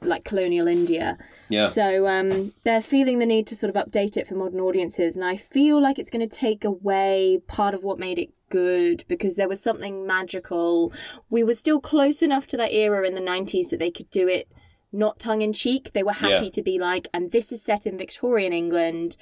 like 0.03 0.24
colonial 0.24 0.68
India. 0.68 1.18
yeah. 1.49 1.66
So 1.66 2.07
um, 2.07 2.53
they're 2.64 2.80
feeling 2.80 3.18
the 3.18 3.26
need 3.26 3.47
to 3.49 3.57
sort 3.57 3.74
of 3.74 3.84
update 3.84 4.16
it 4.16 4.26
for 4.28 4.34
modern 4.36 4.61
audiences, 4.61 5.16
and 5.16 5.24
I 5.24 5.36
feel 5.36 5.82
like 5.82 5.99
it's 5.99 6.09
going 6.11 6.26
to 6.26 6.36
take 6.47 6.64
away 6.64 7.40
part 7.49 7.74
of 7.74 7.82
what 7.82 7.99
made 7.99 8.18
it 8.18 8.30
good 8.51 9.05
because 9.09 9.36
there 9.36 9.48
was 9.48 9.62
something 9.62 10.07
magical. 10.07 10.92
We 11.30 11.42
were 11.42 11.55
still 11.55 11.80
close 11.80 12.20
enough 12.22 12.46
to 12.48 12.57
that 12.59 12.72
era 12.72 13.07
in 13.07 13.14
the 13.14 13.20
90s 13.20 13.70
that 13.70 13.78
they 13.78 13.90
could 13.90 14.11
do 14.11 14.28
it 14.28 14.46
not 14.92 15.18
tongue 15.20 15.40
in 15.40 15.53
cheek. 15.53 15.92
They 15.94 16.03
were 16.03 16.12
happy 16.12 16.46
Yeah. 16.46 16.51
to 16.51 16.62
be 16.62 16.78
like, 16.78 17.07
and 17.14 17.30
this 17.30 17.53
is 17.53 17.62
set 17.62 17.86
in 17.86 17.96
Victorian 17.96 18.53
England, 18.53 19.16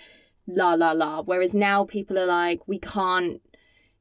la 0.46 0.72
la 0.72 0.92
la. 0.92 1.22
Whereas 1.22 1.54
now 1.54 1.84
people 1.84 2.18
are 2.18 2.24
like, 2.26 2.66
we 2.66 2.78
can't 2.78 3.42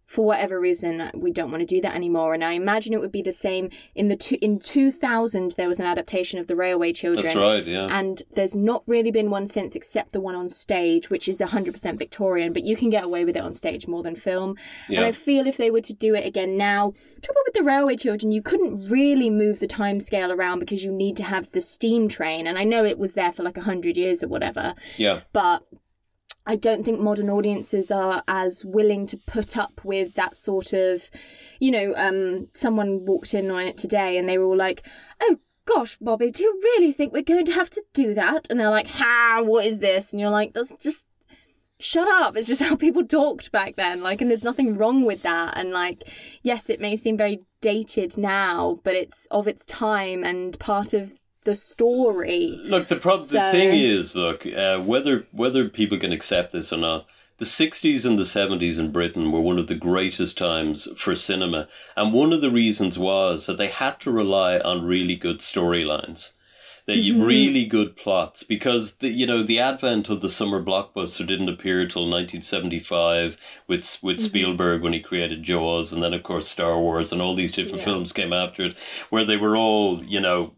for 0.08 0.26
whatever 0.26 0.60
reason 0.60 1.12
we 1.14 1.32
don't 1.32 1.52
want 1.52 1.62
to 1.62 1.66
do 1.66 1.82
that 1.82 1.94
anymore. 1.94 2.34
And 2.34 2.44
i 2.44 2.54
imagine 2.54 2.94
it 2.94 3.02
would 3.02 3.12
be 3.12 3.22
the 3.22 3.32
same 3.32 3.70
in 3.94 4.08
the 4.08 4.16
two, 4.16 4.38
in 4.42 4.58
2000 4.58 5.52
there 5.58 5.68
was 5.68 5.80
an 5.80 5.86
adaptation 5.86 6.40
of 6.40 6.48
the 6.48 6.56
railway 6.56 6.94
children. 6.94 7.26
That's 7.26 7.36
right. 7.36 7.64
Yeah, 7.66 7.88
and 7.92 8.24
there's 8.34 8.56
not 8.56 8.84
really 8.88 9.12
been 9.12 9.30
one 9.30 9.48
since 9.48 9.76
except 9.76 10.14
the 10.14 10.22
one 10.22 10.36
on 10.36 10.48
stage 10.50 11.10
which 11.10 11.28
is 11.28 11.40
100% 11.40 12.00
victorian 12.00 12.54
but 12.54 12.64
you 12.64 12.76
can 12.76 12.90
get 12.90 13.04
away 13.04 13.26
with 13.26 13.36
it 13.36 13.44
on 13.44 13.54
stage 13.54 13.88
more 13.88 14.02
than 14.02 14.16
film. 14.16 14.56
And 14.88 15.00
i 15.00 15.12
feel 15.12 15.46
if 15.46 15.58
they 15.58 15.70
were 15.70 15.82
to 15.82 15.94
do 15.94 16.16
it 16.16 16.26
again 16.26 16.58
now 16.58 16.94
trouble 17.22 17.42
with 17.46 17.54
the 17.54 17.64
railway 17.64 17.98
children 17.98 18.32
you 18.32 18.42
couldn't 18.42 18.88
really 18.90 19.30
move 19.30 19.60
the 19.60 19.68
time 19.68 20.00
scale 20.00 20.32
around 20.32 20.60
because 20.60 20.84
you 20.84 20.92
need 20.92 21.18
to 21.18 21.24
have 21.24 21.52
the 21.52 21.62
steam 21.62 22.08
train. 22.08 22.48
And 22.48 22.58
i 22.58 22.64
know 22.64 22.86
it 22.86 22.98
was 22.98 23.14
there 23.14 23.34
for 23.34 23.44
like 23.44 23.58
100 23.58 23.98
years 23.98 24.24
or 24.24 24.30
whatever. 24.30 24.74
Yeah, 24.96 25.22
but 25.34 25.64
I 26.48 26.56
don't 26.56 26.84
think 26.84 27.00
modern 27.00 27.30
audiences 27.30 27.92
are 27.92 28.24
as 28.28 28.66
willing 28.66 29.06
to 29.08 29.18
put 29.18 29.58
up 29.58 29.82
with 29.84 30.16
that 30.16 30.36
sort 30.36 30.74
of, 30.74 31.10
you 31.60 31.70
know, 31.70 31.94
um, 31.96 32.48
someone 32.54 33.06
walked 33.06 33.34
in 33.34 33.52
on 33.52 33.62
it 33.62 33.78
today 33.78 34.18
and 34.18 34.28
they 34.28 34.38
were 34.38 34.46
all 34.46 34.58
like, 34.58 34.88
oh 35.22 35.38
gosh, 35.66 35.98
Bobby, 35.98 36.32
do 36.32 36.44
you 36.44 36.60
really 36.64 36.94
think 36.94 37.12
we're 37.12 37.22
going 37.22 37.46
to 37.46 37.52
have 37.52 37.70
to 37.72 37.84
do 37.94 38.14
that? 38.14 38.48
And 38.50 38.60
they're 38.60 38.70
like, 38.70 38.88
ha, 38.88 39.42
what 39.44 39.66
is 39.66 39.80
this? 39.80 40.14
And 40.14 40.20
you're 40.20 40.30
like, 40.30 40.54
that's 40.54 40.76
just, 40.78 41.06
shut 41.80 42.08
up. 42.08 42.36
It's 42.36 42.48
just 42.48 42.62
how 42.64 42.76
people 42.76 43.06
talked 43.06 43.52
back 43.52 43.76
then. 43.76 44.02
Like, 44.02 44.22
and 44.22 44.30
there's 44.30 44.44
nothing 44.44 44.78
wrong 44.78 45.06
with 45.06 45.24
that. 45.24 45.58
And 45.58 45.72
like, 45.72 46.04
yes, 46.44 46.70
it 46.70 46.80
may 46.80 46.96
seem 46.96 47.18
very 47.18 47.42
dated 47.62 48.18
now, 48.18 48.80
but 48.84 48.96
it's 48.96 49.28
of 49.32 49.48
its 49.48 49.66
time 49.66 50.24
and 50.24 50.58
part 50.60 50.94
of 50.94 51.20
the 51.48 51.56
story. 51.56 52.60
Look, 52.66 52.90
the 52.90 52.98
prob- 52.98 53.22
the 53.22 53.46
thing 53.52 53.70
is, 53.72 54.16
look, 54.16 54.46
uh, 54.46 54.80
whether 54.80 55.26
whether 55.32 55.68
people 55.70 55.98
can 55.98 56.12
accept 56.12 56.52
this 56.52 56.72
or 56.74 56.78
not, 56.78 57.08
the 57.38 57.46
'60s 57.46 58.06
and 58.06 58.20
the 58.20 58.24
'70s 58.24 58.78
in 58.78 58.92
Britain 58.92 59.32
were 59.32 59.40
one 59.42 59.58
of 59.58 59.68
the 59.68 59.76
greatest 59.90 60.38
times 60.38 60.88
for 60.96 61.16
cinema, 61.16 61.68
and 61.96 62.14
one 62.14 62.34
of 62.34 62.42
the 62.42 62.52
reasons 62.52 63.00
was 63.00 63.46
that 63.46 63.58
they 63.58 63.68
had 63.70 64.00
to 64.02 64.12
rely 64.12 64.60
on 64.60 64.86
really 64.86 65.16
good 65.16 65.40
storylines. 65.40 66.34
That 66.86 67.00
you 67.00 67.22
really 67.26 67.66
good 67.66 67.98
plots 67.98 68.44
because 68.46 68.94
the 69.02 69.10
you 69.10 69.26
know 69.28 69.44
the 69.44 69.60
advent 69.60 70.08
of 70.10 70.22
the 70.22 70.30
summer 70.30 70.64
blockbuster 70.64 71.28
didn't 71.28 71.50
appear 71.50 71.86
till 71.86 72.10
1975 72.10 73.38
with 73.68 74.00
with 74.02 74.22
Spielberg 74.22 74.82
when 74.82 74.94
he 74.94 75.02
created 75.02 75.44
Jaws 75.44 75.92
and 75.92 76.02
then 76.02 76.14
of 76.14 76.24
course 76.24 76.48
Star 76.48 76.80
Wars 76.80 77.12
and 77.12 77.22
all 77.22 77.36
these 77.36 77.52
different 77.52 77.80
Yeah. 77.80 77.92
films 77.92 78.14
came 78.14 78.32
after 78.32 78.64
it 78.68 78.78
where 79.10 79.26
they 79.26 79.36
were 79.36 79.58
all 79.58 80.02
you 80.04 80.22
know 80.22 80.54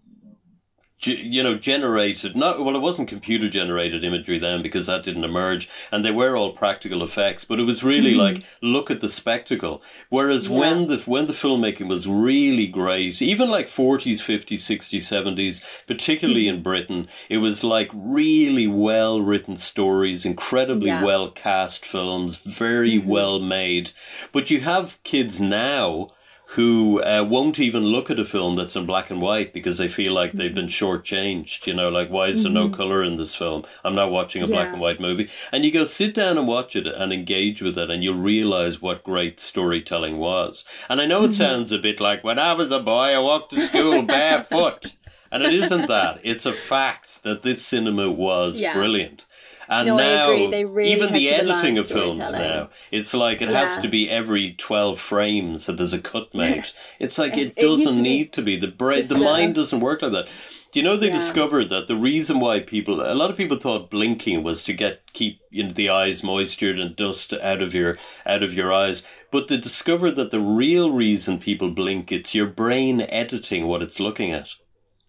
you 1.01 1.41
know 1.41 1.55
generated 1.55 2.35
not 2.35 2.63
well 2.63 2.75
it 2.75 2.81
wasn't 2.81 3.07
computer 3.07 3.49
generated 3.49 4.03
imagery 4.03 4.37
then 4.37 4.61
because 4.61 4.87
that 4.87 5.03
didn't 5.03 5.23
emerge 5.23 5.69
and 5.91 6.03
they 6.03 6.11
were 6.11 6.35
all 6.35 6.51
practical 6.51 7.03
effects 7.03 7.45
but 7.45 7.59
it 7.59 7.63
was 7.63 7.83
really 7.83 8.11
mm-hmm. 8.11 8.19
like 8.19 8.43
look 8.61 8.91
at 8.91 9.01
the 9.01 9.09
spectacle. 9.09 9.81
Whereas 10.09 10.49
when 10.49 10.87
the 10.87 10.97
when 11.05 11.25
the 11.25 11.33
filmmaking 11.33 11.87
was 11.87 12.07
really 12.07 12.67
great 12.67 13.21
even 13.21 13.49
like 13.49 13.67
40s 13.67 14.19
50s 14.19 14.59
60s 14.59 15.35
70s 15.35 15.85
particularly 15.87 16.45
mm-hmm. 16.45 16.57
in 16.57 16.63
Britain 16.63 17.07
it 17.29 17.37
was 17.37 17.63
like 17.63 17.89
really 17.93 18.67
well 18.67 19.21
written 19.21 19.57
stories 19.57 20.25
incredibly 20.25 20.87
Yeah. 20.87 21.03
well 21.03 21.31
cast 21.31 21.85
films 21.85 22.35
very 22.35 22.97
mm-hmm. 22.97 23.07
well 23.07 23.39
made 23.39 23.91
but 24.31 24.49
you 24.51 24.61
have 24.61 25.01
kids 25.03 25.39
now 25.39 26.09
who 26.53 26.99
uh, 27.03 27.23
won't 27.27 27.59
even 27.59 27.83
look 27.83 28.09
at 28.09 28.19
a 28.19 28.25
film 28.25 28.55
that's 28.55 28.75
in 28.75 28.83
black 28.87 29.11
and 29.11 29.21
white 29.21 29.53
because 29.53 29.77
they 29.77 29.87
feel 29.87 30.13
like 30.13 30.31
they've 30.31 30.55
been 30.55 30.65
mm-hmm. 30.65 30.85
shortchanged. 30.85 31.67
You 31.67 31.75
know, 31.75 31.89
like, 31.89 32.09
why 32.09 32.27
is 32.27 32.41
there 32.41 32.51
no 32.51 32.65
mm-hmm. 32.65 32.73
color 32.73 33.03
in 33.03 33.15
this 33.15 33.35
film? 33.35 33.65
I'm 33.83 33.93
not 33.93 34.09
watching 34.09 34.41
a 34.41 34.47
black 34.47 34.69
and 34.69 34.81
white 34.81 34.99
movie. 34.99 35.29
And 35.51 35.63
you 35.63 35.71
go 35.71 35.85
sit 35.85 36.15
down 36.15 36.39
and 36.39 36.47
watch 36.47 36.75
it 36.75 36.87
and 36.87 37.13
engage 37.13 37.61
with 37.61 37.77
it, 37.77 37.91
and 37.91 38.03
you'll 38.03 38.19
realize 38.19 38.81
what 38.81 39.03
great 39.03 39.39
storytelling 39.39 40.17
was. 40.17 40.65
And 40.89 40.99
I 40.99 41.05
know 41.05 41.19
it 41.19 41.27
mm-hmm. 41.27 41.33
sounds 41.33 41.71
a 41.71 41.77
bit 41.77 41.99
like 41.99 42.23
when 42.23 42.39
I 42.39 42.53
was 42.53 42.71
a 42.71 42.79
boy, 42.79 43.13
I 43.15 43.19
walked 43.19 43.51
to 43.51 43.61
school 43.61 44.01
barefoot. 44.01 44.95
And 45.31 45.43
it 45.43 45.53
isn't 45.53 45.87
that. 45.87 46.19
It's 46.23 46.47
a 46.47 46.53
fact 46.53 47.21
that 47.21 47.43
this 47.43 47.63
cinema 47.63 48.09
was 48.09 48.59
Yeah. 48.59 48.73
brilliant. 48.73 49.27
And 49.71 49.87
No, 49.87 49.97
now, 49.97 50.29
really 50.29 50.91
even 50.91 51.13
the 51.13 51.29
editing 51.29 51.77
of 51.77 51.85
films 51.85 52.31
now, 52.31 52.69
it's 52.91 53.13
like 53.13 53.39
it 53.41 53.49
has 53.49 53.77
to 53.77 53.87
be 53.87 54.09
every 54.09 54.53
12 54.53 54.99
frames 54.99 55.67
that 55.67 55.77
there's 55.77 55.93
a 55.93 56.01
cut 56.01 56.33
made. 56.43 56.65
It's 56.99 57.19
like 57.19 57.37
it, 57.37 57.53
It 57.55 57.61
doesn't 57.61 57.97
to 57.97 58.01
need 58.01 58.33
to 58.33 58.41
be. 58.41 58.57
The 58.57 58.67
brain, 58.67 59.07
the 59.07 59.15
mind 59.17 59.55
doesn't 59.55 59.79
work 59.79 60.01
like 60.01 60.11
that. 60.13 60.29
Do 60.71 60.79
you 60.79 60.83
know 60.83 60.97
they 60.97 61.07
Yeah. 61.07 61.13
discovered 61.13 61.69
that 61.69 61.87
the 61.87 61.95
reason 61.95 62.39
why 62.39 62.59
people, 62.59 63.01
a 63.01 63.15
lot 63.15 63.31
of 63.31 63.37
people 63.37 63.57
thought 63.57 63.89
blinking 63.89 64.43
was 64.43 64.61
to 64.63 64.73
get 64.73 65.01
keep 65.13 65.39
you 65.49 65.63
know, 65.63 65.71
the 65.71 65.89
eyes 65.89 66.23
moistured 66.23 66.79
and 66.79 66.95
dust 66.95 67.33
out 67.33 67.61
of 67.63 67.73
your 67.73 67.97
out 68.25 68.43
of 68.43 68.53
your 68.53 68.71
eyes, 68.71 69.01
but 69.31 69.47
they 69.47 69.57
discovered 69.57 70.11
that 70.15 70.29
the 70.31 70.39
real 70.39 70.91
reason 70.91 71.39
people 71.39 71.71
blink 71.71 72.11
it's 72.11 72.35
your 72.35 72.45
brain 72.45 73.01
editing 73.09 73.65
what 73.67 73.81
it's 73.81 73.99
looking 73.99 74.31
at. 74.31 74.49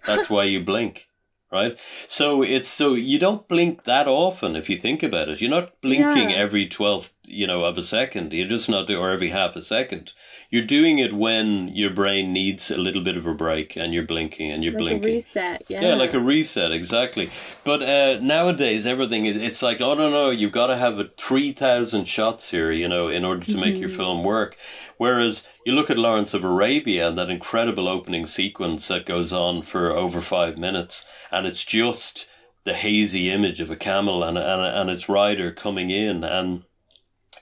That's 0.06 0.30
why 0.34 0.44
you 0.44 0.64
blink. 0.64 1.09
Right? 1.52 1.76
So 2.06 2.42
it's 2.42 2.68
so 2.68 2.94
you 2.94 3.18
don't 3.18 3.48
blink 3.48 3.82
that 3.84 4.06
often 4.06 4.54
if 4.54 4.70
you 4.70 4.76
think 4.76 5.02
about 5.02 5.28
it. 5.28 5.40
You're 5.40 5.50
not 5.50 5.80
blinking 5.80 6.30
Yeah. 6.30 6.36
every 6.36 6.66
twelfth, 6.68 7.12
you 7.26 7.46
know, 7.46 7.64
of 7.64 7.76
a 7.76 7.82
second. 7.82 8.32
You're 8.32 8.46
just 8.46 8.68
not 8.68 8.88
or 8.88 9.10
every 9.10 9.30
half 9.30 9.56
a 9.56 9.62
second. 9.62 10.12
You're 10.52 10.66
doing 10.66 10.98
it 10.98 11.12
when 11.14 11.68
your 11.68 11.90
brain 11.90 12.32
needs 12.32 12.72
a 12.72 12.76
little 12.76 13.02
bit 13.02 13.16
of 13.16 13.24
a 13.24 13.32
break 13.34 13.76
and 13.76 13.94
you're 13.94 14.02
blinking 14.04 14.50
and 14.50 14.64
you're 14.64 14.72
Like 14.72 14.80
blinking. 14.80 15.10
a 15.10 15.14
reset, 15.14 15.64
yeah. 15.68 15.80
Yeah, 15.80 15.94
like 15.94 16.12
a 16.12 16.18
reset, 16.18 16.72
exactly. 16.72 17.30
But 17.62 17.82
uh, 17.82 18.18
nowadays, 18.20 18.84
everything 18.84 19.26
is- 19.26 19.40
it's 19.40 19.62
like, 19.62 19.80
oh 19.80 19.94
no, 19.94 20.10
no, 20.10 20.30
you've 20.30 20.50
got 20.50 20.66
to 20.66 20.76
have 20.76 20.98
a 20.98 21.08
three 21.16 21.52
thousand 21.52 22.06
shots 22.08 22.50
here, 22.50 22.72
you 22.72 22.88
know, 22.88 23.08
in 23.08 23.24
order 23.24 23.46
to 23.46 23.56
make 23.56 23.76
your 23.78 23.88
film 23.88 24.24
work. 24.24 24.56
Whereas 24.96 25.44
you 25.64 25.72
look 25.72 25.88
at 25.88 25.96
Lawrence 25.98 26.34
of 26.34 26.42
Arabia 26.44 27.06
and 27.08 27.16
that 27.16 27.30
incredible 27.30 27.86
opening 27.88 28.26
sequence 28.26 28.88
that 28.88 29.06
goes 29.06 29.32
on 29.32 29.62
for 29.62 29.92
over 29.92 30.20
five 30.20 30.58
minutes, 30.58 31.04
and 31.30 31.46
it's 31.46 31.64
just 31.64 32.28
the 32.64 32.74
hazy 32.74 33.30
image 33.30 33.60
of 33.60 33.70
a 33.70 33.76
camel 33.76 34.24
and 34.24 34.36
and, 34.36 34.60
and 34.62 34.90
its 34.90 35.08
rider 35.08 35.52
coming 35.52 35.90
in 35.90 36.24
and. 36.24 36.64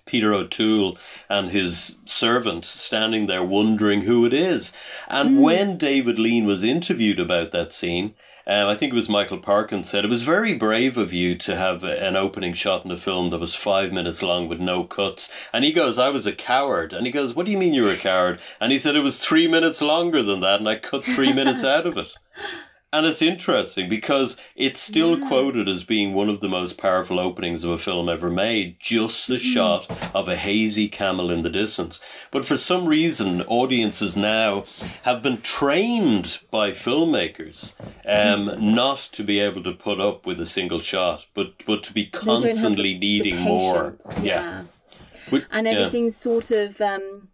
Peter 0.09 0.33
O'Toole 0.33 0.97
and 1.29 1.51
his 1.51 1.97
servant 2.05 2.65
standing 2.65 3.27
there 3.27 3.45
wondering 3.45 4.03
who 4.03 4.25
it 4.25 4.33
is. 4.33 4.73
And 5.09 5.41
when 5.41 5.77
David 5.77 6.19
Lean 6.19 6.47
was 6.47 6.65
interviewed 6.65 7.19
about 7.19 7.51
that 7.53 7.73
scene, 7.73 8.15
um, 8.47 8.67
I 8.67 8.75
think 8.75 8.93
it 8.93 8.97
was 8.97 9.11
Michael 9.11 9.39
Parkin 9.39 9.85
said, 9.85 10.07
it 10.07 10.11
was 10.11 10.23
very 10.23 10.55
brave 10.55 10.97
of 10.97 11.13
you 11.13 11.37
to 11.37 11.55
have 11.55 11.85
an 11.85 12.17
opening 12.17 12.55
shot 12.55 12.87
in 12.87 12.91
a 12.91 12.97
film 12.97 13.29
that 13.29 13.41
was 13.41 13.55
five 13.55 13.93
minutes 13.93 14.23
long 14.23 14.49
with 14.49 14.59
no 14.59 14.85
cuts. 14.85 15.31
And 15.53 15.67
he 15.67 15.73
goes, 15.73 15.99
I 15.99 16.09
was 16.09 16.27
a 16.27 16.33
coward. 16.33 16.95
And 16.95 17.05
he 17.05 17.13
goes, 17.13 17.37
What 17.37 17.45
do 17.45 17.53
you 17.53 17.59
mean 17.59 17.75
you 17.75 17.83
were 17.83 17.91
a 17.91 17.97
coward? 17.97 18.41
And 18.59 18.73
he 18.73 18.79
said, 18.79 18.97
It 18.97 19.03
was 19.03 19.19
three 19.19 19.47
minutes 19.47 19.83
longer 19.83 20.23
than 20.23 20.41
that, 20.41 20.61
and 20.61 20.69
I 20.69 20.77
cut 20.77 21.05
three 21.05 21.33
minutes 21.33 21.63
out 21.63 21.87
of 21.87 21.99
it. 21.99 22.15
And 22.91 23.05
it's 23.05 23.21
interesting 23.21 23.87
because 23.87 24.39
it's 24.57 24.81
still 24.81 25.19
quoted 25.29 25.69
as 25.69 25.85
being 25.85 26.15
one 26.15 26.31
of 26.31 26.41
the 26.41 26.49
most 26.49 26.79
powerful 26.79 27.21
openings 27.21 27.63
of 27.63 27.71
a 27.71 27.77
film 27.77 28.09
ever 28.09 28.31
made, 28.31 28.81
just 28.81 29.29
the 29.29 29.37
shot 29.39 29.87
of 30.15 30.27
a 30.27 30.37
hazy 30.37 30.89
camel 30.89 31.31
in 31.31 31.43
the 31.43 31.51
distance. 31.51 32.01
But 32.31 32.47
for 32.47 32.57
some 32.57 32.89
reason, 32.89 33.43
audiences 33.43 34.17
now 34.17 34.65
have 35.03 35.23
been 35.23 35.43
trained 35.43 36.39
by 36.51 36.71
filmmakers 36.71 37.75
um, 38.07 38.75
not 38.75 38.97
to 39.13 39.23
be 39.23 39.39
able 39.39 39.63
to 39.65 39.73
put 39.73 40.01
up 40.01 40.25
with 40.25 40.41
a 40.41 40.47
single 40.47 40.81
shot, 40.81 41.27
but, 41.35 41.63
but 41.67 41.83
to 41.83 41.93
be 41.93 42.05
the- 42.05 42.11
constantly 42.11 42.95
the 42.95 42.99
needing 43.01 43.41
more. 43.41 43.91
patience, 43.93 44.19
yeah. 44.23 44.63
Which- 45.29 45.45
and 45.51 45.67
yeah. 45.67 45.75
everything's 45.75 46.17
sort 46.17 46.51
of 46.51 46.81
um 46.81 47.29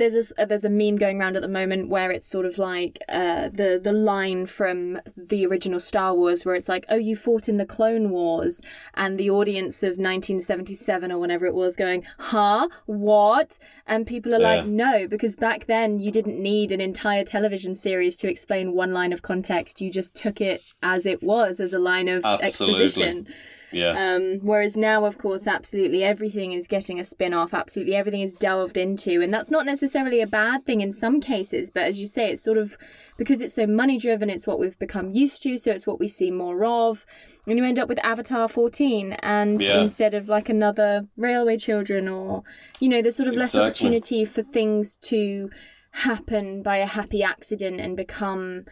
there's 0.00 0.32
a 0.32 0.42
uh, 0.42 0.46
there's 0.46 0.64
a 0.64 0.70
meme 0.70 0.96
going 0.96 1.20
around 1.20 1.36
at 1.36 1.42
the 1.42 1.48
moment 1.48 1.88
where 1.88 2.10
it's 2.10 2.26
sort 2.26 2.46
of 2.46 2.58
like 2.58 2.98
uh, 3.08 3.50
the 3.50 3.78
the 3.82 3.92
line 3.92 4.46
from 4.46 4.98
the 5.16 5.44
original 5.46 5.78
Star 5.78 6.14
Wars 6.14 6.44
where 6.44 6.54
it's 6.54 6.68
like, 6.68 6.86
oh, 6.88 6.96
you 6.96 7.14
fought 7.14 7.48
in 7.48 7.58
the 7.58 7.66
Clone 7.66 8.08
Wars, 8.10 8.62
and 8.94 9.18
the 9.18 9.30
audience 9.30 9.82
of 9.82 9.90
1977 9.90 11.12
or 11.12 11.18
whenever 11.18 11.44
it 11.46 11.54
was 11.54 11.76
going, 11.76 12.04
huh, 12.18 12.68
what? 12.86 13.58
And 13.86 14.06
people 14.06 14.34
are 14.34 14.40
like, 14.40 14.64
no, 14.64 15.06
because 15.06 15.36
back 15.36 15.66
then 15.66 16.00
you 16.00 16.10
didn't 16.10 16.40
need 16.40 16.72
an 16.72 16.80
entire 16.80 17.24
television 17.24 17.74
series 17.74 18.16
to 18.18 18.28
explain 18.28 18.72
one 18.72 18.92
line 18.92 19.12
of 19.12 19.20
context. 19.22 19.80
You 19.80 19.90
just 19.90 20.14
took 20.14 20.40
it 20.40 20.62
as 20.82 21.04
it 21.04 21.22
was, 21.22 21.60
as 21.60 21.72
a 21.74 21.78
line 21.78 22.08
of 22.08 22.24
Absolutely. 22.24 22.84
exposition. 22.84 23.26
Yeah. 23.72 23.90
Um, 23.90 24.40
whereas 24.42 24.76
now, 24.76 25.04
of 25.04 25.18
course, 25.18 25.46
absolutely 25.46 26.02
everything 26.04 26.52
is 26.52 26.66
getting 26.66 26.98
a 26.98 27.04
spin 27.04 27.32
off, 27.34 27.54
absolutely 27.54 27.94
everything 27.94 28.20
is 28.22 28.34
delved 28.34 28.76
into. 28.76 29.20
And 29.20 29.32
that's 29.32 29.50
not 29.50 29.66
necessarily 29.66 30.20
a 30.20 30.26
bad 30.26 30.66
thing 30.66 30.80
in 30.80 30.92
some 30.92 31.20
cases, 31.20 31.70
but 31.70 31.84
as 31.84 32.00
you 32.00 32.06
say, 32.06 32.30
it's 32.32 32.42
sort 32.42 32.58
of 32.58 32.76
because 33.16 33.40
it's 33.40 33.54
so 33.54 33.66
money 33.66 33.98
driven, 33.98 34.30
it's 34.30 34.46
what 34.46 34.58
we've 34.58 34.78
become 34.78 35.10
used 35.10 35.42
to, 35.42 35.58
so 35.58 35.70
it's 35.70 35.86
what 35.86 36.00
we 36.00 36.08
see 36.08 36.30
more 36.30 36.64
of. 36.64 37.04
And 37.46 37.58
you 37.58 37.64
end 37.64 37.78
up 37.78 37.88
with 37.88 38.02
Avatar 38.04 38.48
14, 38.48 39.12
and 39.22 39.60
Yeah. 39.60 39.80
instead 39.80 40.14
of 40.14 40.28
like 40.28 40.48
another 40.48 41.06
Railway 41.16 41.56
Children 41.58 42.08
or, 42.08 42.42
you 42.80 42.88
know, 42.88 43.02
there's 43.02 43.16
sort 43.16 43.28
of 43.28 43.36
less 43.36 43.54
opportunity 43.54 44.24
for 44.24 44.42
things 44.42 44.96
to 45.02 45.50
happen 45.92 46.62
by 46.62 46.76
a 46.78 46.86
happy 46.86 47.22
accident 47.22 47.80
and 47.80 47.96
become 47.96 48.64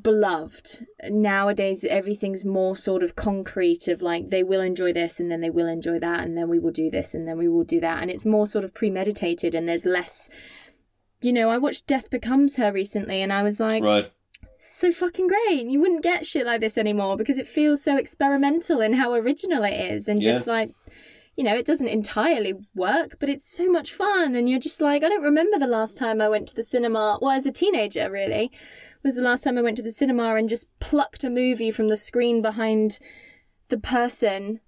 beloved. 0.00 0.86
Nowadays 1.08 1.84
everything's 1.84 2.44
more 2.44 2.76
sort 2.76 3.02
of 3.02 3.16
concrete 3.16 3.88
of 3.88 4.02
like 4.02 4.30
they 4.30 4.42
will 4.42 4.60
enjoy 4.60 4.92
this 4.92 5.18
and 5.18 5.30
then 5.30 5.40
they 5.40 5.50
will 5.50 5.66
enjoy 5.66 5.98
that 5.98 6.20
and 6.20 6.36
then 6.36 6.48
we 6.48 6.58
will 6.58 6.70
do 6.70 6.90
this 6.90 7.14
and 7.14 7.26
then 7.26 7.38
we 7.38 7.48
will 7.48 7.64
do 7.64 7.80
that. 7.80 8.00
And 8.00 8.10
it's 8.10 8.26
more 8.26 8.46
sort 8.46 8.64
of 8.64 8.74
premeditated 8.74 9.54
and 9.54 9.68
there's 9.68 9.86
less 9.86 10.30
you 11.22 11.32
know 11.32 11.48
i 11.48 11.56
watched 11.56 11.86
death 11.86 12.10
becomes 12.10 12.56
her 12.56 12.72
recently 12.72 13.22
and 13.22 13.32
i 13.32 13.42
was 13.42 13.60
like 13.60 13.82
right. 13.82 14.12
so 14.58 14.92
fucking 14.92 15.26
great. 15.26 15.66
You 15.66 15.80
wouldn't 15.80 16.02
get 16.02 16.26
shit 16.26 16.46
like 16.46 16.60
this 16.60 16.76
anymore 16.76 17.16
because 17.16 17.38
it 17.38 17.48
feels 17.48 17.82
so 17.82 17.96
experimental 17.96 18.80
in 18.80 18.94
how 18.94 19.12
original 19.14 19.64
it 19.64 19.74
is 19.74 20.08
and 20.08 20.20
just 20.20 20.46
like 20.46 20.74
you 21.36 21.44
know, 21.44 21.56
it 21.56 21.64
doesn't 21.64 21.88
entirely 21.88 22.54
work, 22.74 23.16
but 23.18 23.28
it's 23.28 23.50
so 23.50 23.68
much 23.68 23.92
fun. 23.92 24.34
And 24.34 24.48
you're 24.48 24.60
just 24.60 24.80
like, 24.80 25.02
I 25.02 25.08
don't 25.08 25.22
remember 25.22 25.58
the 25.58 25.66
last 25.66 25.96
time 25.96 26.20
I 26.20 26.28
went 26.28 26.48
to 26.48 26.54
the 26.54 26.62
cinema. 26.62 27.18
Well, 27.22 27.30
as 27.30 27.46
a 27.46 27.52
teenager, 27.52 28.10
really, 28.10 28.52
was 29.02 29.14
the 29.14 29.22
last 29.22 29.42
time 29.42 29.56
I 29.56 29.62
went 29.62 29.76
to 29.78 29.82
the 29.82 29.92
cinema 29.92 30.34
and 30.34 30.48
just 30.48 30.68
plucked 30.78 31.24
a 31.24 31.30
movie 31.30 31.70
from 31.70 31.88
the 31.88 31.96
screen 31.96 32.42
behind 32.42 32.98
the 33.68 33.78
person 33.78 34.60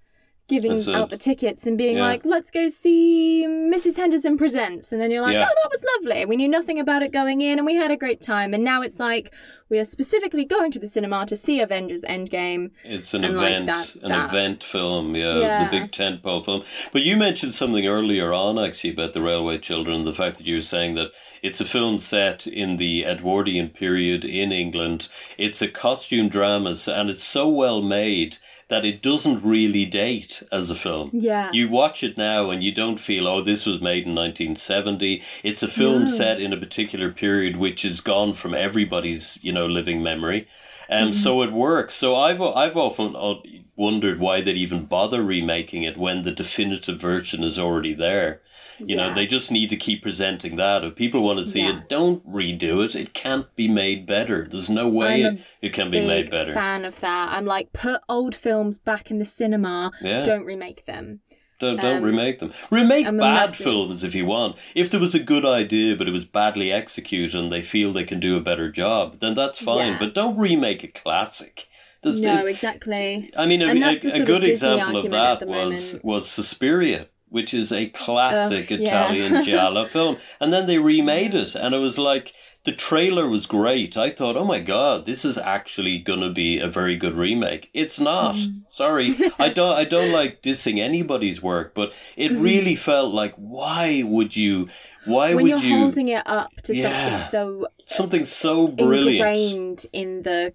giving 0.48 0.72
it. 0.72 0.88
out 0.88 1.08
the 1.10 1.16
tickets 1.16 1.66
and 1.66 1.78
being 1.78 1.96
Yeah. 1.96 2.02
like, 2.04 2.24
let's 2.26 2.50
go 2.50 2.68
see 2.68 3.46
Mrs. 3.48 3.96
Henderson 3.96 4.36
Presents. 4.36 4.92
And 4.92 5.00
then 5.00 5.10
you're 5.10 5.22
like, 5.22 5.34
Yeah. 5.34 5.48
oh, 5.50 5.54
that 5.62 5.70
was 5.70 5.84
lovely. 5.96 6.26
We 6.26 6.36
knew 6.36 6.48
nothing 6.48 6.78
about 6.78 7.02
it 7.02 7.12
going 7.12 7.40
in 7.40 7.58
and 7.58 7.64
we 7.64 7.74
had 7.74 7.90
a 7.90 7.96
great 7.96 8.20
time. 8.20 8.52
And 8.52 8.62
now 8.62 8.82
it's 8.82 9.00
like, 9.00 9.32
we 9.70 9.78
are 9.78 9.84
specifically 9.84 10.44
going 10.44 10.70
to 10.72 10.78
the 10.78 10.86
cinema 10.86 11.24
to 11.26 11.34
see 11.36 11.60
Avengers 11.60 12.02
Endgame. 12.02 12.72
It's 12.84 13.14
an 13.14 13.24
And, 13.24 13.36
event, 13.36 13.66
that's 13.66 13.96
an 13.96 14.10
that. 14.10 14.28
event 14.28 14.62
film, 14.62 15.16
yeah, 15.16 15.38
Yeah. 15.38 15.64
the 15.64 15.70
big 15.70 15.90
tentpole 15.90 16.44
film. 16.44 16.62
But 16.92 17.02
you 17.02 17.16
mentioned 17.16 17.54
something 17.54 17.86
earlier 17.86 18.32
on, 18.34 18.58
actually, 18.58 18.90
about 18.90 19.14
the 19.14 19.22
Railway 19.22 19.56
Children, 19.58 20.04
the 20.04 20.12
fact 20.12 20.36
that 20.36 20.46
you 20.46 20.56
were 20.56 20.60
saying 20.60 20.94
that 20.96 21.12
it's 21.42 21.60
a 21.60 21.64
film 21.64 21.98
set 21.98 22.46
in 22.46 22.76
the 22.76 23.04
Edwardian 23.06 23.70
period 23.70 24.24
in 24.26 24.52
England. 24.52 25.08
It's 25.38 25.62
a 25.62 25.68
costume 25.68 26.28
drama, 26.28 26.76
and 26.86 27.08
it's 27.08 27.24
so 27.24 27.48
well 27.48 27.80
made 27.80 28.36
that 28.68 28.84
it 28.84 29.02
doesn't 29.02 29.42
really 29.44 29.84
date 29.84 30.42
as 30.50 30.70
a 30.70 30.74
film. 30.74 31.10
Yeah. 31.12 31.50
You 31.52 31.68
watch 31.68 32.02
it 32.02 32.16
now 32.16 32.50
and 32.50 32.62
you 32.62 32.72
don't 32.72 32.98
feel, 33.00 33.28
oh, 33.28 33.42
this 33.42 33.66
was 33.66 33.80
made 33.80 34.04
in 34.06 34.14
1970. 34.14 35.22
It's 35.42 35.62
a 35.62 35.68
film 35.68 36.00
No. 36.00 36.06
set 36.06 36.40
in 36.40 36.52
a 36.52 36.56
particular 36.56 37.10
period 37.10 37.56
which 37.56 37.84
is 37.84 38.00
gone 38.00 38.32
from 38.34 38.54
everybody's, 38.54 39.38
you 39.42 39.52
know, 39.52 39.66
living 39.66 40.02
memory. 40.02 40.46
Um, 40.90 41.12
So 41.12 41.36
Mm-hmm. 41.36 41.48
it 41.48 41.54
works. 41.54 41.94
So 41.94 42.16
I've, 42.16 42.40
I've 42.40 42.76
often 42.76 43.14
uh, 43.16 43.34
wondered 43.76 44.18
why 44.20 44.40
they'd 44.40 44.56
even 44.56 44.84
bother 44.86 45.22
remaking 45.22 45.82
it 45.82 45.96
when 45.96 46.22
the 46.22 46.30
definitive 46.32 47.00
version 47.00 47.42
is 47.44 47.58
already 47.58 47.94
there. 47.94 48.40
You 48.78 48.96
know, 48.96 49.12
they 49.14 49.26
just 49.26 49.50
need 49.52 49.70
to 49.70 49.76
keep 49.76 50.02
presenting 50.02 50.56
that. 50.56 50.84
If 50.84 50.94
people 50.94 51.22
want 51.22 51.38
to 51.38 51.44
see 51.46 51.62
Yeah. 51.62 51.78
it, 51.78 51.88
don't 51.88 52.26
redo 52.28 52.84
it. 52.84 52.94
It 52.94 53.14
can't 53.14 53.54
be 53.56 53.68
made 53.68 54.06
better. 54.06 54.46
There's 54.48 54.70
no 54.70 54.88
way 54.88 55.22
it, 55.22 55.40
it 55.62 55.72
can 55.72 55.90
be 55.90 56.00
made 56.06 56.30
better. 56.30 56.52
fan 56.52 56.84
of 56.84 57.00
that. 57.00 57.30
I'm 57.32 57.46
like, 57.46 57.72
put 57.72 58.00
old 58.08 58.34
films 58.34 58.78
back 58.78 59.10
in 59.10 59.18
the 59.18 59.24
cinema. 59.24 59.90
Yeah. 60.00 60.22
Don't 60.24 60.44
remake 60.44 60.86
them. 60.86 61.20
Don't, 61.60 61.80
don't 61.80 61.98
Um, 61.98 62.02
remake 62.04 62.40
them. 62.40 62.52
Remake 62.70 63.06
I'm 63.06 63.16
bad 63.16 63.54
films 63.54 64.02
if 64.02 64.12
you 64.14 64.26
want. 64.26 64.56
If 64.74 64.90
there 64.90 64.98
was 65.00 65.14
a 65.14 65.20
good 65.20 65.44
idea 65.46 65.94
but 65.96 66.08
it 66.08 66.10
was 66.10 66.24
badly 66.24 66.72
executed 66.72 67.38
and 67.38 67.52
they 67.52 67.62
feel 67.62 67.92
they 67.92 68.02
can 68.04 68.18
do 68.18 68.36
a 68.36 68.40
better 68.40 68.70
job, 68.70 69.20
then 69.20 69.34
that's 69.34 69.58
fine. 69.60 69.92
Yeah. 69.92 69.98
But 70.00 70.14
don't 70.14 70.36
remake 70.36 70.82
a 70.82 70.88
classic. 70.88 71.68
There's, 72.02 72.20
No, 72.20 72.44
exactly. 72.44 73.30
I 73.38 73.46
mean, 73.46 73.62
a, 73.62 73.66
a, 73.68 74.20
a 74.20 74.24
good 74.24 74.44
example 74.44 74.96
of 74.98 75.10
that 75.12 75.46
was 75.46 75.98
was 76.02 76.28
Suspiria, 76.28 77.06
which 77.34 77.52
is 77.52 77.72
a 77.72 77.88
classic 77.88 78.70
Ugh, 78.72 78.78
yeah. 78.80 78.86
Italian 79.12 79.42
giallo 79.48 79.84
film, 79.86 80.16
and 80.40 80.52
then 80.52 80.66
they 80.66 80.78
remade 80.78 81.34
it, 81.34 81.54
and 81.54 81.74
it 81.74 81.78
was 81.78 81.98
like 81.98 82.32
the 82.64 82.72
trailer 82.72 83.28
was 83.28 83.44
great. 83.46 83.94
I 83.96 84.08
thought, 84.08 84.36
oh 84.36 84.44
my 84.54 84.58
god, 84.60 85.04
this 85.04 85.22
is 85.24 85.36
actually 85.36 85.98
gonna 85.98 86.30
be 86.30 86.58
a 86.58 86.68
very 86.68 86.96
good 86.96 87.14
remake. 87.16 87.68
It's 87.74 88.00
not. 88.00 88.36
Mm. 88.36 88.62
Sorry, 88.70 89.14
I 89.38 89.48
don't. 89.50 89.76
I 89.76 89.84
don't 89.84 90.12
like 90.12 90.40
dissing 90.42 90.78
anybody's 90.78 91.42
work, 91.42 91.74
but 91.74 91.92
it 92.16 92.30
Mm-hmm. 92.32 92.42
really 92.42 92.76
felt 92.76 93.12
like, 93.12 93.34
why 93.36 94.02
would 94.06 94.36
you? 94.36 94.68
Why 95.04 95.34
when 95.34 95.42
would 95.44 95.50
you're 95.50 95.70
you? 95.72 95.76
holding 95.78 96.08
it 96.08 96.22
up 96.26 96.52
to 96.62 96.74
Yeah. 96.74 96.88
something 97.20 97.28
so 97.30 97.66
something 97.84 98.24
so 98.24 98.68
brilliant. 98.68 99.16
ingrained 99.28 99.86
in 99.92 100.22
the 100.22 100.54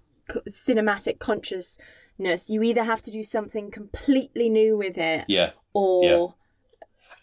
cinematic 0.49 1.19
consciousness, 1.19 2.49
you 2.49 2.63
either 2.63 2.83
have 2.83 3.01
to 3.03 3.11
do 3.11 3.23
something 3.23 3.69
completely 3.71 4.49
new 4.49 4.77
with 4.77 4.97
it, 4.97 5.25
Yeah. 5.27 5.51
or 5.73 6.03
Yeah. 6.03 6.25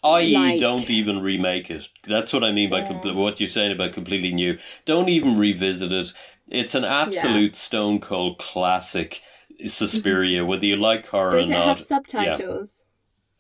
i.e., 0.04 0.34
Like- 0.34 0.60
don't 0.60 0.88
even 0.90 1.20
remake 1.20 1.70
it. 1.70 1.88
That's 2.06 2.32
what 2.32 2.44
I 2.44 2.52
mean 2.52 2.70
by 2.70 2.82
compl- 2.82 3.14
what 3.14 3.40
you're 3.40 3.48
saying 3.48 3.72
about 3.72 3.92
completely 3.92 4.32
new. 4.32 4.58
Don't 4.84 5.08
even 5.08 5.36
revisit 5.38 5.92
it. 5.92 6.12
It's 6.48 6.74
an 6.74 6.84
absolute 6.84 7.56
stone 7.56 8.00
cold 8.00 8.38
classic. 8.38 9.20
Mm-hmm. 9.52 9.66
Suspiria, 9.68 10.44
whether 10.44 10.66
you 10.66 10.76
like 10.76 11.06
horror 11.06 11.30
does 11.30 11.48
or 11.48 11.52
it 11.52 11.56
not. 11.56 11.66
have 11.66 11.78
Yeah. 11.78 11.84
subtitles? 11.84 12.84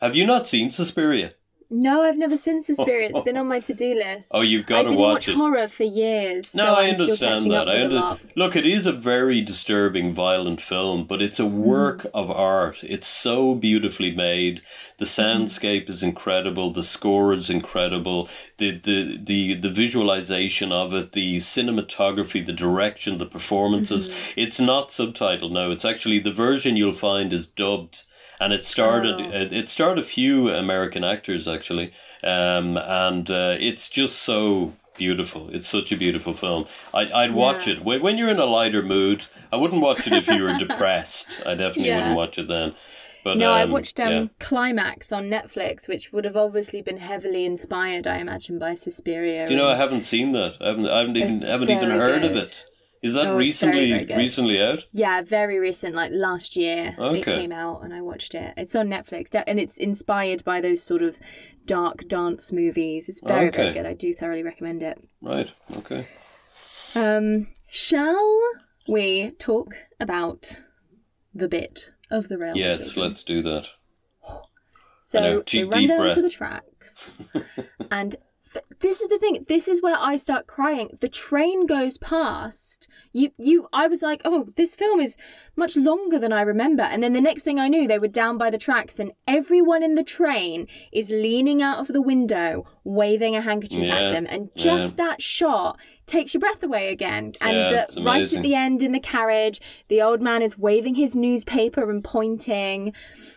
Have 0.00 0.16
you 0.16 0.26
not 0.26 0.46
seen 0.46 0.70
Suspiria? 0.70 1.34
No, 1.68 2.02
I've 2.02 2.16
never 2.16 2.36
seen 2.36 2.62
Suspiria. 2.62 3.08
It's 3.10 3.20
been 3.20 3.36
on 3.36 3.48
my 3.48 3.58
to-do 3.60 3.94
list. 3.94 4.30
Oh, 4.32 4.40
you've 4.40 4.64
I 4.66 4.68
got 4.68 4.82
to 4.82 4.88
didn't 4.90 5.00
watch 5.00 5.14
watch 5.14 5.28
it. 5.28 5.34
horror 5.36 5.68
for 5.68 5.82
years. 5.82 6.54
No, 6.54 6.66
so 6.66 6.80
I 6.80 6.88
understand 6.90 7.50
that. 7.50 7.68
I 7.68 7.84
under-. 7.84 8.18
Look, 8.36 8.54
it 8.54 8.64
is 8.64 8.86
a 8.86 8.92
very 8.92 9.40
disturbing, 9.40 10.14
violent 10.14 10.60
film, 10.60 11.04
but 11.06 11.20
it's 11.22 11.40
a 11.40 11.42
Mm-hmm. 11.46 11.58
work 11.62 12.06
of 12.14 12.30
art. 12.30 12.82
It's 12.84 13.06
so 13.06 13.54
beautifully 13.54 14.14
made. 14.14 14.62
The 14.98 15.06
Mm-hmm. 15.06 15.90
is 15.90 16.02
incredible. 16.02 16.70
The 16.70 16.82
score 16.82 17.32
is 17.32 17.50
incredible. 17.50 18.28
The 18.58 18.72
the 18.78 19.18
the 19.22 19.54
the 19.54 19.70
visualization 19.70 20.70
of 20.72 20.92
it, 20.94 21.12
the 21.12 21.36
cinematography, 21.36 22.44
the 22.44 22.52
direction, 22.52 23.18
the 23.18 23.26
performances. 23.26 24.08
Mm-hmm. 24.08 24.40
It's 24.40 24.60
not 24.60 24.90
subtitled. 24.90 25.52
No, 25.52 25.70
it's 25.70 25.84
actually 25.84 26.18
the 26.20 26.32
version 26.32 26.76
you'll 26.76 26.92
find 26.92 27.32
is 27.32 27.46
dubbed. 27.46 28.04
And 28.40 28.52
it 28.52 28.64
starred 28.64 29.06
Oh. 29.06 29.18
it, 29.18 29.52
it 29.52 29.68
starred 29.68 29.98
a 29.98 30.02
few 30.02 30.50
American 30.50 31.04
actors 31.04 31.48
actually, 31.48 31.92
um, 32.22 32.76
and 32.76 33.30
uh, 33.30 33.56
it's 33.58 33.88
just 33.88 34.18
so 34.20 34.74
beautiful. 34.98 35.48
It's 35.50 35.66
such 35.66 35.90
a 35.92 35.96
beautiful 35.96 36.32
film. 36.34 36.66
I, 36.92 37.10
I'd 37.12 37.32
watch 37.34 37.66
Yeah. 37.66 37.74
it 37.74 37.84
when, 37.84 38.02
when 38.02 38.18
you're 38.18 38.28
in 38.30 38.38
a 38.38 38.44
lighter 38.46 38.82
mood. 38.82 39.26
I 39.52 39.56
wouldn't 39.56 39.82
watch 39.82 40.06
it 40.06 40.12
if 40.12 40.28
you 40.28 40.42
were 40.42 40.56
depressed. 40.58 41.42
I 41.46 41.54
definitely 41.54 41.88
Yeah. 41.88 41.96
wouldn't 41.98 42.16
watch 42.16 42.38
it 42.38 42.48
then. 42.48 42.74
But 43.24 43.38
No, 43.38 43.52
I 43.52 43.62
um, 43.62 43.72
watched 43.72 43.98
um, 43.98 44.12
yeah. 44.12 44.26
Climax 44.38 45.12
on 45.12 45.24
Netflix, 45.28 45.88
which 45.88 46.12
would 46.12 46.24
have 46.24 46.36
obviously 46.36 46.80
been 46.80 46.98
heavily 46.98 47.44
inspired, 47.44 48.06
I 48.06 48.18
imagine, 48.18 48.58
by 48.58 48.74
Suspiria. 48.74 49.46
Do 49.46 49.52
you 49.52 49.58
know 49.58 49.68
I 49.68 49.74
haven't 49.76 50.02
seen 50.02 50.30
that? 50.32 50.56
I 50.60 50.68
haven't. 50.68 50.88
I 50.88 50.98
haven't 50.98 51.16
even 51.16 51.40
haven't 51.40 51.70
even 51.70 51.90
heard 51.90 52.22
of 52.24 52.36
it. 52.36 52.66
Is 53.02 53.14
that 53.14 53.26
Oh, 53.28 53.38
it's 53.38 53.60
very, 53.60 53.72
recently 53.74 54.04
very 54.04 54.18
recently 54.22 54.62
out? 54.62 54.84
Yeah, 54.92 55.22
very 55.22 55.58
recent, 55.58 55.94
like 55.94 56.10
last 56.12 56.56
year 56.56 56.94
Okay. 56.98 57.18
it 57.20 57.24
came 57.24 57.52
out 57.52 57.82
and 57.84 57.92
I 57.94 58.00
watched 58.00 58.34
it. 58.34 58.54
It's 58.56 58.74
on 58.74 58.88
Netflix 58.88 59.28
and 59.46 59.60
it's 59.60 59.76
inspired 59.76 60.42
by 60.44 60.60
those 60.60 60.82
sort 60.82 61.02
of 61.02 61.18
dark 61.66 62.08
dance 62.08 62.52
movies. 62.52 63.08
It's 63.08 63.20
very, 63.20 63.50
very 63.50 63.72
good. 63.72 63.86
I 63.86 63.92
do 63.94 64.12
thoroughly 64.12 64.42
recommend 64.42 64.82
it. 64.82 64.98
Right. 65.20 65.52
Okay. 65.76 66.06
Um, 66.94 67.48
shall 67.68 68.40
we 68.88 69.30
talk 69.38 69.74
about 70.00 70.60
the 71.34 71.48
bit 71.48 71.90
of 72.10 72.28
the 72.28 72.38
railway? 72.38 72.60
Yes, 72.60 72.86
children? 72.92 73.08
let's 73.08 73.24
do 73.24 73.42
that. 73.42 73.66
So 75.02 75.44
they 75.52 75.62
run 75.62 75.86
down 75.86 75.98
breath. 76.00 76.14
to 76.16 76.22
the 76.22 76.30
tracks, 76.30 77.14
and 77.92 78.16
this 78.80 79.00
is 79.00 79.08
the 79.08 79.18
thing. 79.18 79.44
This 79.48 79.68
is 79.68 79.82
where 79.82 79.96
I 79.98 80.16
start 80.16 80.46
crying. 80.46 80.96
The 81.00 81.08
train 81.08 81.66
goes 81.66 81.98
past. 81.98 82.88
You, 83.12 83.30
you. 83.38 83.66
I 83.72 83.88
was 83.88 84.02
like, 84.02 84.22
oh, 84.24 84.48
this 84.56 84.74
film 84.74 85.00
is 85.00 85.16
much 85.56 85.76
longer 85.76 86.18
than 86.18 86.32
I 86.32 86.42
remember. 86.42 86.82
And 86.82 87.02
then 87.02 87.12
the 87.12 87.20
next 87.20 87.42
thing 87.42 87.58
I 87.58 87.68
knew, 87.68 87.88
they 87.88 87.98
were 87.98 88.08
down 88.08 88.38
by 88.38 88.50
the 88.50 88.58
tracks, 88.58 88.98
and 88.98 89.12
everyone 89.26 89.82
in 89.82 89.94
the 89.94 90.04
train 90.04 90.66
is 90.92 91.10
leaning 91.10 91.62
out 91.62 91.78
of 91.78 91.88
the 91.88 92.02
window, 92.02 92.66
waving 92.86 93.34
a 93.34 93.40
handkerchief 93.40 93.80
Yeah, 93.80 93.96
at 93.96 94.12
them 94.12 94.26
and 94.30 94.50
just 94.56 94.96
yeah. 94.96 95.04
that 95.08 95.20
shot 95.20 95.78
takes 96.06 96.34
your 96.34 96.40
breath 96.40 96.62
away 96.62 96.92
again. 96.92 97.32
And 97.40 97.56
Yeah, 97.56 97.86
the, 97.92 98.02
right 98.02 98.32
at 98.32 98.42
the 98.42 98.54
end 98.54 98.80
in 98.82 98.92
the 98.92 99.00
carriage 99.00 99.60
the 99.88 100.00
old 100.00 100.22
man 100.22 100.40
is 100.40 100.56
waving 100.56 100.94
his 100.94 101.16
newspaper 101.16 101.90
and 101.90 102.04
pointing. 102.04 102.92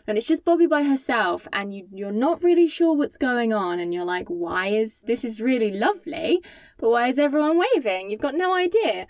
And 0.07 0.17
it's 0.17 0.27
just 0.27 0.45
bobby 0.45 0.67
by 0.67 0.83
herself 0.83 1.47
and 1.51 1.73
you, 1.73 1.87
you're 1.91 2.11
not 2.11 2.43
really 2.43 2.67
sure 2.67 2.95
what's 2.95 3.17
going 3.17 3.51
on 3.51 3.79
and 3.79 3.91
you're 3.91 4.05
like 4.05 4.27
why 4.27 4.67
is 4.67 5.01
this 5.01 5.23
is 5.25 5.41
really 5.41 5.71
lovely 5.71 6.41
but 6.77 6.91
why 6.91 7.07
is 7.07 7.17
everyone 7.17 7.59
waving? 7.73 8.11
You've 8.11 8.21
got 8.21 8.35
no 8.35 8.53
idea. 8.53 9.07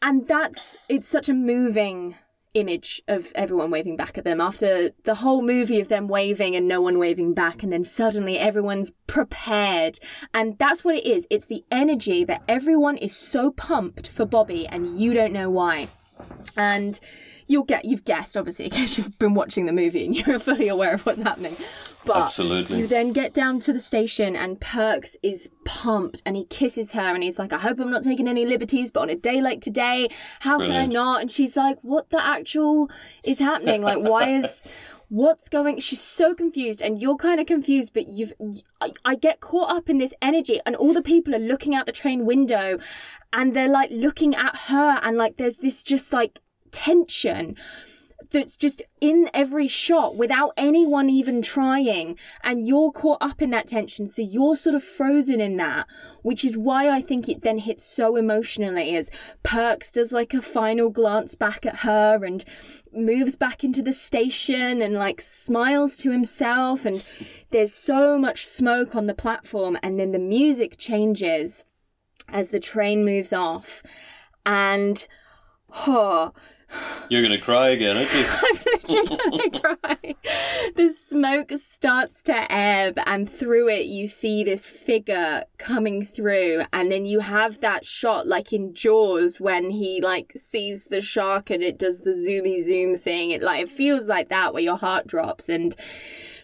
And 0.00 0.26
that's 0.28 0.76
it's 0.88 1.08
such 1.08 1.28
a 1.28 1.34
moving 1.34 2.14
image 2.54 3.02
of 3.08 3.32
everyone 3.34 3.70
waving 3.70 3.96
back 3.96 4.18
at 4.18 4.24
them 4.24 4.40
after 4.40 4.90
the 5.04 5.16
whole 5.16 5.42
movie 5.42 5.80
of 5.80 5.88
them 5.88 6.08
waving 6.08 6.54
and 6.54 6.68
no 6.68 6.80
one 6.80 6.98
waving 6.98 7.34
back 7.34 7.62
and 7.62 7.72
then 7.72 7.84
suddenly 7.84 8.38
everyone's 8.38 8.92
prepared. 9.06 9.98
And 10.34 10.58
that's 10.58 10.84
what 10.84 10.96
it 10.96 11.06
is. 11.06 11.26
It's 11.30 11.46
the 11.46 11.64
energy 11.70 12.24
that 12.24 12.42
everyone 12.48 12.96
is 12.96 13.16
so 13.16 13.50
pumped 13.52 14.08
for 14.08 14.26
bobby 14.26 14.66
and 14.66 14.98
you 14.98 15.14
don't 15.14 15.32
know 15.32 15.50
why. 15.50 15.88
And 16.56 17.00
you'll 17.46 17.64
get 17.64 17.84
you've 17.84 18.04
guessed 18.04 18.36
obviously 18.36 18.64
because 18.70 18.96
you've 18.96 19.18
been 19.18 19.34
watching 19.34 19.66
the 19.66 19.72
movie 19.72 20.04
and 20.04 20.16
you're 20.16 20.38
fully 20.40 20.68
aware 20.68 20.94
of 20.94 21.04
what's 21.06 21.22
happening 21.22 21.56
but 22.04 22.16
Absolutely. 22.16 22.78
you 22.78 22.86
then 22.86 23.12
get 23.12 23.32
down 23.32 23.60
to 23.60 23.72
the 23.72 23.80
station 23.80 24.34
and 24.34 24.60
perks 24.60 25.16
is 25.22 25.50
pumped 25.64 26.22
and 26.26 26.36
he 26.36 26.44
kisses 26.44 26.92
her 26.92 27.14
and 27.14 27.22
he's 27.22 27.38
like 27.38 27.52
i 27.52 27.58
hope 27.58 27.78
i'm 27.80 27.90
not 27.90 28.02
taking 28.02 28.28
any 28.28 28.44
liberties 28.44 28.90
but 28.90 29.00
on 29.00 29.10
a 29.10 29.14
day 29.14 29.40
like 29.40 29.60
today 29.60 30.08
how 30.40 30.58
Brilliant. 30.58 30.90
can 30.90 30.90
i 30.90 30.92
not 30.92 31.20
and 31.20 31.30
she's 31.30 31.56
like 31.56 31.78
what 31.82 32.10
the 32.10 32.24
actual 32.24 32.90
is 33.24 33.38
happening 33.38 33.82
like 33.82 33.98
why 33.98 34.28
is 34.28 34.66
what's 35.12 35.50
going 35.50 35.78
she's 35.78 36.00
so 36.00 36.34
confused 36.34 36.80
and 36.80 36.98
you're 36.98 37.16
kind 37.16 37.38
of 37.38 37.44
confused 37.44 37.92
but 37.92 38.08
you've 38.08 38.32
I, 38.80 38.92
I 39.04 39.14
get 39.14 39.40
caught 39.40 39.70
up 39.70 39.90
in 39.90 39.98
this 39.98 40.14
energy 40.22 40.58
and 40.64 40.74
all 40.74 40.94
the 40.94 41.02
people 41.02 41.34
are 41.34 41.38
looking 41.38 41.74
out 41.74 41.84
the 41.84 41.92
train 41.92 42.24
window 42.24 42.78
and 43.30 43.52
they're 43.54 43.68
like 43.68 43.90
looking 43.90 44.34
at 44.34 44.56
her 44.68 44.98
and 45.02 45.18
like 45.18 45.36
there's 45.36 45.58
this 45.58 45.82
just 45.82 46.14
like 46.14 46.40
tension 46.72 47.56
that's 48.30 48.56
just 48.56 48.80
in 49.00 49.28
every 49.34 49.68
shot 49.68 50.16
without 50.16 50.52
anyone 50.56 51.10
even 51.10 51.42
trying. 51.42 52.16
And 52.42 52.66
you're 52.66 52.90
caught 52.90 53.18
up 53.20 53.42
in 53.42 53.50
that 53.50 53.68
tension. 53.68 54.08
So 54.08 54.22
you're 54.22 54.56
sort 54.56 54.74
of 54.74 54.82
frozen 54.82 55.40
in 55.40 55.56
that 55.58 55.86
which 56.22 56.44
is 56.44 56.56
why 56.56 56.88
i 56.88 57.00
think 57.00 57.28
it 57.28 57.42
then 57.42 57.58
hits 57.58 57.82
so 57.82 58.14
emotionally 58.14 58.94
as 58.94 59.10
perks 59.42 59.90
does 59.90 60.12
like 60.12 60.32
a 60.32 60.40
final 60.40 60.88
glance 60.88 61.34
back 61.34 61.66
at 61.66 61.78
her 61.78 62.24
and 62.24 62.44
moves 62.94 63.36
back 63.36 63.64
into 63.64 63.82
the 63.82 63.92
station 63.92 64.82
and 64.82 64.94
like 64.94 65.20
smiles 65.20 65.96
to 65.98 66.10
himself. 66.10 66.84
And 66.84 67.04
there's 67.50 67.74
so 67.74 68.18
much 68.18 68.44
smoke 68.44 68.94
on 68.94 69.06
the 69.06 69.14
platform. 69.14 69.78
And 69.82 69.98
then 69.98 70.12
the 70.12 70.18
music 70.18 70.76
changes 70.78 71.64
as 72.28 72.50
the 72.50 72.60
train 72.60 73.04
moves 73.04 73.32
off. 73.32 73.82
And 74.44 75.06
oh 75.86 76.32
You're 77.08 77.28
to 77.28 77.38
cry 77.38 77.68
again, 77.70 77.96
aren't 77.96 78.14
you? 78.14 78.24
I'm 78.28 79.04
literally 79.08 79.50
gonna 79.50 79.76
cry. 79.76 80.14
The 80.76 80.90
smoke 80.90 81.52
starts 81.56 82.22
to 82.24 82.50
ebb, 82.50 82.98
and 83.06 83.28
through 83.28 83.68
it, 83.68 83.86
you 83.86 84.06
see 84.06 84.44
this 84.44 84.66
figure 84.66 85.44
coming 85.58 86.02
through, 86.02 86.62
and 86.72 86.90
then 86.90 87.04
you 87.04 87.20
have 87.20 87.60
that 87.60 87.84
shot 87.84 88.26
like 88.26 88.52
in 88.52 88.72
Jaws 88.72 89.40
when 89.40 89.70
he 89.70 90.00
like 90.00 90.32
sees 90.36 90.86
the 90.86 91.00
shark 91.00 91.50
and 91.50 91.62
it 91.62 91.78
does 91.78 92.00
the 92.00 92.12
zoomy 92.12 92.62
zoom 92.62 92.96
thing. 92.96 93.30
It 93.30 93.42
like 93.42 93.64
it 93.64 93.68
feels 93.68 94.08
like 94.08 94.28
that 94.30 94.54
where 94.54 94.62
your 94.62 94.78
heart 94.78 95.06
drops 95.06 95.48
and. 95.48 95.76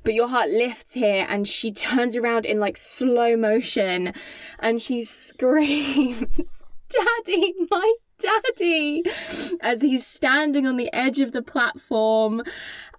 But 0.04 0.14
your 0.14 0.28
heart 0.28 0.48
lifts 0.48 0.92
here, 0.92 1.26
and 1.28 1.46
she 1.46 1.72
turns 1.72 2.16
around 2.16 2.46
in 2.46 2.60
like 2.60 2.76
slow 2.76 3.36
motion, 3.36 4.14
and 4.60 4.80
she 4.80 5.02
screams, 5.04 6.62
"Daddy, 6.88 7.52
my 7.68 7.94
daddy 8.18 9.02
as 9.60 9.80
he's 9.82 10.06
standing 10.06 10.66
on 10.66 10.76
the 10.76 10.92
edge 10.92 11.20
of 11.20 11.32
the 11.32 11.42
platform 11.42 12.42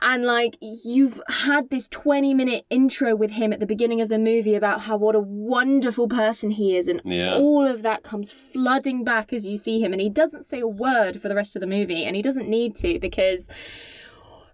and 0.02 0.24
like 0.24 0.58
you've 0.62 1.20
had 1.28 1.70
this 1.70 1.88
20 1.90 2.34
minute 2.34 2.66
intro 2.70 3.16
with 3.16 3.32
him 3.32 3.52
at 3.52 3.60
the 3.60 3.66
beginning 3.66 4.00
of 4.02 4.08
the 4.10 4.18
movie 4.18 4.56
about 4.56 4.82
how 4.82 4.96
what 4.98 5.16
a 5.16 5.20
wonderful 5.20 6.08
person 6.08 6.52
he 6.52 6.76
is 6.76 6.88
and 6.88 7.02
Yeah. 7.04 7.36
all 7.36 7.68
of 7.68 7.82
that 7.82 8.04
comes 8.04 8.32
flooding 8.32 9.04
back 9.04 9.34
as 9.34 9.46
you 9.48 9.58
see 9.58 9.82
him 9.82 9.92
and 9.92 10.02
he 10.02 10.10
doesn't 10.10 10.46
say 10.46 10.60
a 10.62 10.68
word 10.68 11.22
for 11.22 11.28
the 11.28 11.36
rest 11.36 11.56
of 11.56 11.60
the 11.60 11.68
movie 11.68 12.06
and 12.06 12.16
he 12.16 12.22
doesn't 12.22 12.48
need 12.48 12.76
to 12.78 12.98
because 13.00 13.50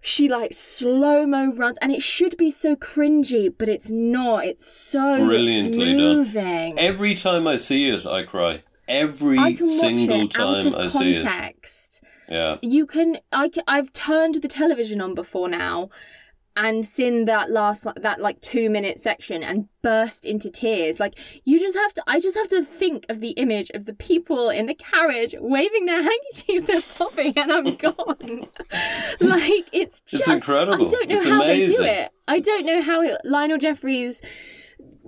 she 0.00 0.28
like 0.28 0.52
slow 0.52 1.26
mo 1.26 1.52
runs 1.56 1.78
and 1.80 1.90
it 1.92 2.02
should 2.02 2.36
be 2.36 2.50
so 2.50 2.74
cringy 2.76 3.52
but 3.56 3.68
it's 3.68 3.90
not 3.90 4.44
it's 4.44 4.66
so 4.66 5.24
Brilliantly 5.24 5.92
done. 5.92 5.96
moving 5.96 6.78
Every 6.78 7.14
time 7.14 7.46
I 7.46 7.56
see 7.56 7.88
it, 7.88 8.04
I 8.06 8.22
cry. 8.24 8.62
Every 8.88 9.38
I 9.38 9.52
can 9.54 9.66
watch 9.66 9.76
single 9.78 10.20
it 10.22 10.38
out 10.38 10.58
time 10.62 10.66
of 10.68 10.76
I 10.76 10.88
see 10.88 11.14
it. 11.14 11.22
context. 11.24 12.04
Yeah. 12.28 12.56
You 12.62 12.86
can. 12.86 13.18
I. 13.32 13.50
I've 13.66 13.92
turned 13.92 14.36
the 14.36 14.48
television 14.48 15.00
on 15.00 15.14
before 15.14 15.48
now, 15.48 15.90
and 16.56 16.86
seen 16.86 17.24
that 17.26 17.50
last 17.50 17.86
that 17.96 18.20
like 18.20 18.40
two 18.40 18.70
minute 18.70 18.98
section 19.00 19.42
and 19.42 19.68
burst 19.82 20.24
into 20.24 20.50
tears. 20.50 20.98
Like 21.00 21.18
you 21.44 21.58
just 21.58 21.76
have 21.76 21.92
to. 21.94 22.02
I 22.06 22.20
just 22.20 22.36
have 22.36 22.48
to 22.48 22.64
think 22.64 23.06
of 23.08 23.20
the 23.20 23.30
image 23.30 23.70
of 23.74 23.84
the 23.86 23.92
people 23.94 24.50
in 24.50 24.66
the 24.66 24.74
carriage 24.74 25.34
waving 25.38 25.86
their 25.86 26.02
handkerchiefs 26.08 26.68
at 26.68 26.98
Bobby, 26.98 27.32
and 27.36 27.52
I'm 27.52 27.74
gone. 27.76 28.48
like 29.20 29.66
it's 29.72 30.00
just 30.02 30.14
it's 30.22 30.28
incredible. 30.28 30.86
I 30.86 30.90
don't 30.90 31.08
know 31.08 31.14
It's 31.16 31.24
how 31.26 31.42
they 31.42 31.66
do 31.66 31.82
it. 31.82 32.10
I 32.28 32.40
don't 32.40 32.66
know 32.66 32.82
how 32.82 33.02
it, 33.02 33.20
Lionel 33.24 33.58
Jeffries. 33.58 34.22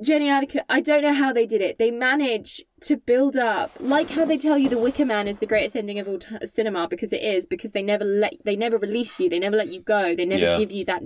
Jenny 0.03 0.27
Agutter, 0.29 0.63
I 0.69 0.81
don't 0.81 1.03
know 1.03 1.13
how 1.13 1.33
they 1.33 1.47
did 1.47 1.61
it. 1.61 1.79
They 1.79 1.91
manage 1.91 2.63
to 2.83 2.97
build 2.97 3.37
up, 3.37 3.71
like 3.81 4.11
how 4.11 4.25
they 4.25 4.39
tell 4.39 4.57
you 4.59 4.69
The 4.69 4.79
Wicker 4.79 5.05
Man 5.05 5.27
is 5.29 5.39
the 5.41 5.47
greatest 5.47 5.77
ending 5.77 5.99
of 5.99 6.09
all 6.09 6.19
t- 6.19 6.47
cinema 6.47 6.89
because 6.89 7.13
it 7.13 7.23
is, 7.23 7.47
because 7.47 7.73
they 7.73 7.83
never 7.83 8.05
let, 8.05 8.35
they 8.45 8.57
never 8.57 8.79
release 8.79 9.19
you, 9.21 9.29
they 9.29 9.39
never 9.39 9.57
let 9.57 9.73
you 9.73 9.81
go, 9.83 10.15
they 10.15 10.25
never 10.25 10.43
Yeah. 10.43 10.59
give 10.59 10.71
you 10.73 10.85
that 10.87 11.03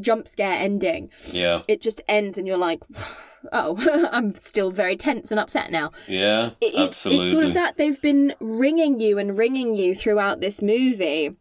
jump 0.00 0.26
scare 0.28 0.52
ending. 0.54 1.10
Yeah. 1.30 1.60
It 1.68 1.80
just 1.80 2.00
ends, 2.08 2.36
and 2.38 2.46
you're 2.46 2.56
like, 2.56 2.82
oh, 3.52 4.08
I'm 4.12 4.30
still 4.30 4.70
very 4.70 4.96
tense 4.96 5.30
and 5.30 5.38
upset 5.40 5.70
now. 5.70 5.90
Yeah. 6.08 6.50
It- 6.60 6.74
it's, 6.74 6.76
absolutely. 6.78 7.26
it's 7.28 7.32
sort 7.34 7.44
of 7.46 7.54
that 7.54 7.76
they've 7.76 8.00
been 8.02 8.34
ringing 8.40 9.00
you 9.00 9.18
and 9.18 9.36
ringing 9.38 9.74
you 9.74 9.94
throughout 9.94 10.40
this 10.40 10.62
movie, 10.62 11.36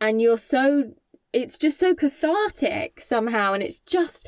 and 0.00 0.20
you're 0.20 0.38
so 0.38 0.92
it's 1.32 1.58
just 1.58 1.78
so 1.78 1.94
cathartic 1.94 3.00
somehow, 3.00 3.52
and 3.52 3.62
it's 3.62 3.80
just 3.80 4.26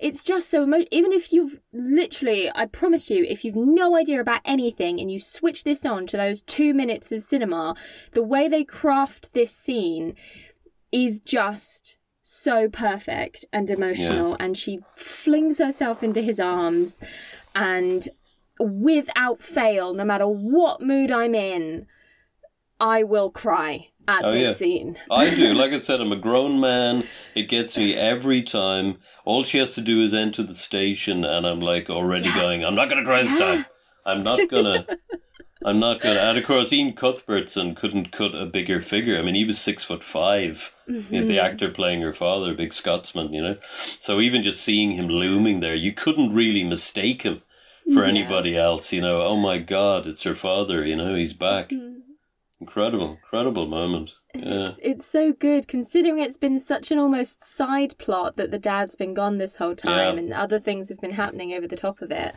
it's 0.00 0.22
just 0.24 0.50
so 0.50 0.62
emo- 0.62 0.84
even 0.90 1.12
if 1.12 1.32
you've 1.32 1.60
literally 1.72 2.50
I 2.54 2.66
promise 2.66 3.10
you 3.10 3.24
if 3.24 3.44
you've 3.44 3.56
no 3.56 3.96
idea 3.96 4.20
about 4.20 4.40
anything 4.44 5.00
and 5.00 5.10
you 5.10 5.20
switch 5.20 5.64
this 5.64 5.84
on 5.84 6.06
to 6.08 6.16
those 6.16 6.42
two 6.42 6.74
minutes 6.74 7.12
of 7.12 7.22
cinema, 7.22 7.74
the 8.12 8.22
way 8.22 8.48
they 8.48 8.64
craft 8.64 9.34
this 9.34 9.54
scene 9.54 10.14
is 10.92 11.20
just 11.20 11.96
so 12.30 12.68
perfect 12.68 13.46
and 13.54 13.70
emotional 13.70 14.36
and 14.38 14.56
she 14.56 14.80
flings 14.94 15.56
herself 15.58 16.02
into 16.02 16.20
his 16.20 16.38
arms 16.38 17.02
and 17.54 18.10
without 18.60 19.40
fail 19.40 19.94
no 19.94 20.04
matter 20.04 20.26
what 20.26 20.82
mood 20.82 21.10
i'm 21.10 21.34
in 21.34 21.86
i 22.78 23.02
will 23.02 23.30
cry 23.30 23.88
at 24.08 24.24
Oh, 24.24 24.32
this 24.32 24.42
yeah. 24.42 24.52
scene 24.54 24.98
I 25.10 25.32
do. 25.34 25.54
Like 25.62 25.72
I 25.72 25.78
said, 25.80 26.00
I'm 26.00 26.10
a 26.12 26.16
grown 26.16 26.58
man. 26.60 27.04
It 27.34 27.48
gets 27.48 27.76
me 27.76 27.94
every 27.94 28.42
time. 28.42 28.96
All 29.24 29.44
she 29.44 29.58
has 29.58 29.74
to 29.76 29.80
do 29.80 30.00
is 30.00 30.12
enter 30.14 30.42
the 30.42 30.54
station, 30.54 31.24
and 31.24 31.46
I'm 31.46 31.60
like 31.60 31.88
already 31.90 32.32
going, 32.34 32.64
I'm 32.64 32.74
not 32.74 32.88
going 32.88 32.98
to 33.02 33.08
cry 33.08 33.22
this 33.22 33.38
time. 33.38 33.66
I'm 34.04 34.22
not 34.24 34.48
going 34.48 34.64
to. 34.64 34.98
I'm 35.64 35.80
not 35.80 36.00
to. 36.02 36.08
And 36.08 36.38
of 36.38 36.44
course, 36.44 36.72
Iain 36.72 36.94
Cuthbertson 36.94 37.74
couldn't 37.74 38.12
cut 38.12 38.32
a 38.34 38.46
bigger 38.46 38.80
figure. 38.80 39.18
I 39.18 39.22
mean, 39.22 39.34
he 39.34 39.44
was 39.44 39.60
six 39.60 39.82
foot 39.84 40.02
5 40.04 40.72
You 40.86 40.94
know, 40.94 41.00
Mm-hmm. 41.00 41.26
the 41.26 41.38
actor 41.40 41.68
playing 41.68 42.00
her 42.02 42.12
father, 42.12 42.54
big 42.54 42.72
Scotsman, 42.72 43.32
you 43.34 43.42
know. 43.42 43.56
So 44.00 44.20
even 44.20 44.42
just 44.44 44.62
seeing 44.62 44.92
him 44.92 45.08
looming 45.08 45.60
there, 45.60 45.74
you 45.74 45.92
couldn't 45.92 46.32
really 46.34 46.62
mistake 46.64 47.22
him 47.22 47.42
for 47.92 48.04
anybody 48.04 48.56
else, 48.56 48.92
you 48.92 49.00
know. 49.00 49.20
Oh 49.22 49.36
my 49.36 49.58
God, 49.58 50.06
it's 50.06 50.22
her 50.22 50.34
father, 50.34 50.84
you 50.86 50.94
know, 50.96 51.14
he's 51.16 51.32
back. 51.32 51.70
Mm-hmm. 51.70 51.97
Incredible, 52.60 53.10
incredible 53.22 53.66
moment. 53.66 54.14
Yeah. 54.34 54.68
It's, 54.68 54.78
it's 54.82 55.06
so 55.06 55.32
good 55.32 55.68
considering 55.68 56.18
it's 56.18 56.36
been 56.36 56.58
such 56.58 56.90
an 56.90 56.98
almost 56.98 57.42
side 57.42 57.96
plot 57.98 58.36
that 58.36 58.50
the 58.50 58.58
dad's 58.58 58.96
been 58.96 59.14
gone 59.14 59.38
this 59.38 59.56
whole 59.56 59.76
time 59.76 60.14
Yeah. 60.16 60.20
and 60.22 60.32
other 60.32 60.58
things 60.58 60.88
have 60.88 61.00
been 61.00 61.12
happening 61.12 61.52
over 61.54 61.68
the 61.68 61.76
top 61.76 62.02
of 62.02 62.10
it. 62.10 62.34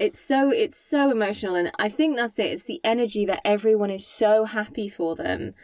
It's 0.00 0.18
so 0.18 0.50
it's 0.50 0.76
so 0.78 1.10
emotional 1.10 1.54
and 1.54 1.70
I 1.78 1.88
think 1.88 2.16
that's 2.16 2.38
it. 2.40 2.46
It's 2.46 2.64
the 2.64 2.80
energy 2.82 3.24
that 3.26 3.40
everyone 3.44 3.90
is 3.90 4.04
so 4.04 4.44
happy 4.46 4.88
for 4.88 5.14
them 5.14 5.54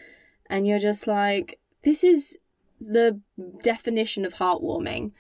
and 0.49 0.65
you're 0.67 0.79
just 0.79 1.09
like 1.09 1.59
this 1.83 2.05
is 2.05 2.39
the 2.81 3.21
definition 3.63 4.25
of 4.25 4.35
heartwarming. 4.35 5.13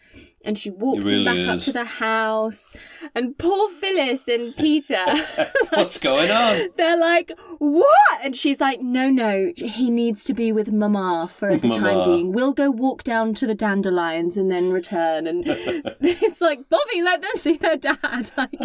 And 0.45 0.57
she 0.59 0.71
walks 0.71 1.05
It 1.05 1.13
him 1.13 1.25
really 1.27 1.47
back 1.47 1.57
up 1.57 1.63
to 1.63 1.73
the 1.73 1.85
house, 1.85 2.73
and 3.15 3.37
poor 3.37 3.69
Phyllis 3.69 4.29
and 4.29 4.55
Peter. 4.57 5.05
What's 5.71 5.99
going 5.99 6.31
on? 6.31 6.69
They're 6.77 6.97
like, 6.97 7.33
what? 7.59 8.25
And 8.25 8.37
she's 8.37 8.61
like, 8.61 8.81
no, 8.81 9.11
no, 9.11 9.53
he 9.57 9.91
needs 9.91 10.25
to 10.25 10.35
be 10.35 10.53
with 10.53 10.73
Mama 10.73 11.29
for 11.31 11.57
the 11.57 11.69
time 11.69 12.05
being. 12.09 12.33
We'll 12.33 12.53
go 12.53 12.71
walk 12.71 13.03
down 13.03 13.35
to 13.35 13.47
the 13.47 13.55
dandelions 13.55 14.37
and 14.37 14.51
then 14.51 14.71
return. 14.71 15.27
And 15.27 15.45
it's 15.47 16.41
like, 16.41 16.69
Bobby, 16.69 17.03
let 17.03 17.21
them 17.21 17.33
see 17.37 17.57
their 17.57 17.77
dad. 17.77 18.31
Like, 18.37 18.59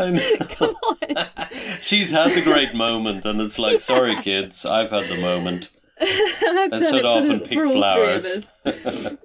come 0.51 0.75
on. 0.75 1.25
She's 1.81 2.11
had 2.11 2.31
the 2.31 2.43
great 2.43 2.73
moment, 2.73 3.25
and 3.25 3.41
it's 3.41 3.59
like, 3.59 3.79
sorry, 3.79 4.15
kids, 4.21 4.65
I've 4.65 4.91
had 4.91 5.09
the 5.09 5.17
moment. 5.17 5.71
I've 6.05 6.71
Let's 6.71 6.91
done 6.91 6.93
head 6.93 6.93
it 6.95 7.05
off 7.05 7.29
and 7.29 7.43
pick 7.43 7.53
for 7.53 7.65
all 7.65 7.71
three 7.71 7.79
of 7.79 8.33
flowers. 8.65 9.17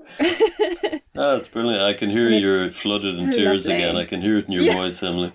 Oh, 1.20 1.36
it's 1.36 1.48
brilliant. 1.48 1.82
I 1.82 1.94
can 1.94 2.10
hear 2.10 2.28
you're 2.30 2.70
flooded 2.70 3.18
in 3.18 3.32
tears 3.32 3.66
lovely. 3.66 3.82
again. 3.82 3.96
I 3.96 4.04
can 4.04 4.20
hear 4.22 4.38
it 4.38 4.46
in 4.46 4.52
your 4.52 4.62
Yeah. 4.62 4.74
voice, 4.76 5.02
Emily. 5.02 5.32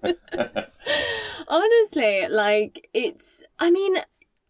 Honestly, 1.48 2.28
like, 2.28 2.88
it's, 2.94 3.42
I 3.58 3.70
mean, 3.70 3.96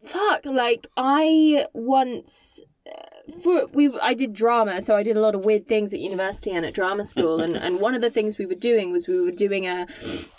fuck, 0.05 0.45
like, 0.45 0.87
I 0.97 1.67
once. 1.73 2.61
uh, 2.87 3.33
For 3.43 3.67
we, 3.73 3.91
I 4.03 4.15
did 4.15 4.33
drama, 4.35 4.83
so 4.83 4.95
I 4.97 5.03
did 5.03 5.17
a 5.17 5.21
lot 5.21 5.35
of 5.35 5.45
weird 5.45 5.67
things 5.67 5.95
at 5.95 6.01
university 6.01 6.51
and 6.51 6.67
at 6.67 6.75
drama 6.75 7.05
school. 7.05 7.41
And, 7.41 7.57
and 7.57 7.81
one 7.81 7.95
of 7.95 8.01
the 8.03 8.11
things 8.11 8.37
we 8.37 8.47
were 8.47 8.55
doing 8.55 8.91
was 8.91 9.07
we 9.09 9.21
were 9.21 9.31
doing 9.31 9.67
a, 9.67 9.87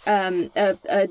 um, 0.06 0.52
a, 0.56 0.78
a 0.90 1.08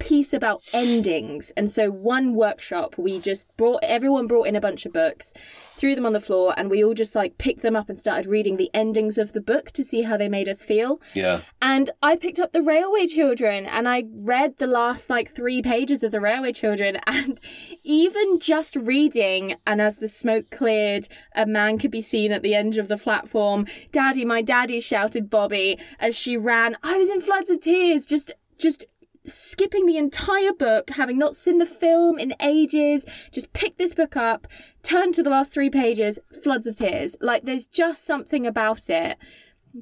piece 0.00 0.32
about 0.32 0.62
endings. 0.72 1.52
And 1.56 1.70
so 1.70 1.90
one 1.90 2.34
workshop, 2.34 2.98
we 2.98 3.20
just 3.20 3.56
brought 3.56 3.84
everyone 3.84 4.26
brought 4.26 4.48
in 4.48 4.56
a 4.56 4.60
bunch 4.60 4.86
of 4.86 4.92
books, 4.92 5.32
threw 5.76 5.94
them 5.94 6.06
on 6.06 6.12
the 6.12 6.20
floor, 6.20 6.54
and 6.56 6.70
we 6.70 6.82
all 6.82 6.94
just 6.94 7.14
like 7.14 7.38
picked 7.38 7.62
them 7.62 7.76
up 7.76 7.88
and 7.88 7.98
started 7.98 8.26
reading 8.26 8.56
the 8.56 8.70
endings 8.74 9.18
of 9.18 9.32
the 9.32 9.40
book 9.40 9.70
to 9.72 9.84
see 9.84 10.02
how 10.02 10.16
they 10.16 10.28
made 10.28 10.48
us 10.48 10.62
feel. 10.64 11.00
Yeah. 11.14 11.42
And 11.62 11.90
I 12.02 12.16
picked 12.16 12.40
up 12.40 12.52
the 12.52 12.62
Railway 12.62 13.06
Children 13.06 13.66
and 13.66 13.88
I 13.88 14.04
read 14.12 14.56
the 14.58 14.66
last 14.66 15.08
like 15.08 15.30
three 15.30 15.62
pages 15.62 16.02
of 16.02 16.10
the 16.10 16.20
Railway 16.20 16.52
Children. 16.52 16.98
And 17.20 17.40
even 17.84 18.38
just 18.38 18.76
reading, 18.76 19.56
and 19.66 19.80
as 19.80 19.98
the 19.98 20.08
smoke 20.08 20.50
cleared, 20.50 21.08
a 21.34 21.44
man 21.44 21.76
could 21.76 21.90
be 21.90 22.00
seen 22.00 22.32
at 22.32 22.42
the 22.42 22.54
end 22.54 22.78
of 22.78 22.88
the 22.88 22.96
platform. 22.96 23.66
Daddy, 23.92 24.24
my 24.24 24.42
daddy, 24.42 24.80
shouted 24.80 25.28
Bobby 25.28 25.78
as 25.98 26.16
she 26.16 26.36
ran. 26.36 26.76
I 26.82 26.96
was 26.96 27.10
in 27.10 27.20
floods 27.20 27.50
of 27.50 27.60
tears, 27.60 28.06
just, 28.06 28.32
just 28.58 28.84
skipping 29.26 29.86
the 29.86 29.96
entire 29.96 30.52
book, 30.52 30.90
having 30.90 31.18
not 31.18 31.36
seen 31.36 31.58
the 31.58 31.66
film 31.66 32.18
in 32.18 32.34
ages, 32.40 33.06
just 33.32 33.52
pick 33.52 33.76
this 33.76 33.94
book 33.94 34.16
up, 34.16 34.46
turn 34.82 35.12
to 35.12 35.22
the 35.22 35.30
last 35.30 35.52
three 35.52 35.70
pages, 35.70 36.18
floods 36.42 36.66
of 36.66 36.76
tears. 36.76 37.16
Like 37.20 37.44
there's 37.44 37.66
just 37.66 38.04
something 38.04 38.46
about 38.46 38.88
it 38.88 39.18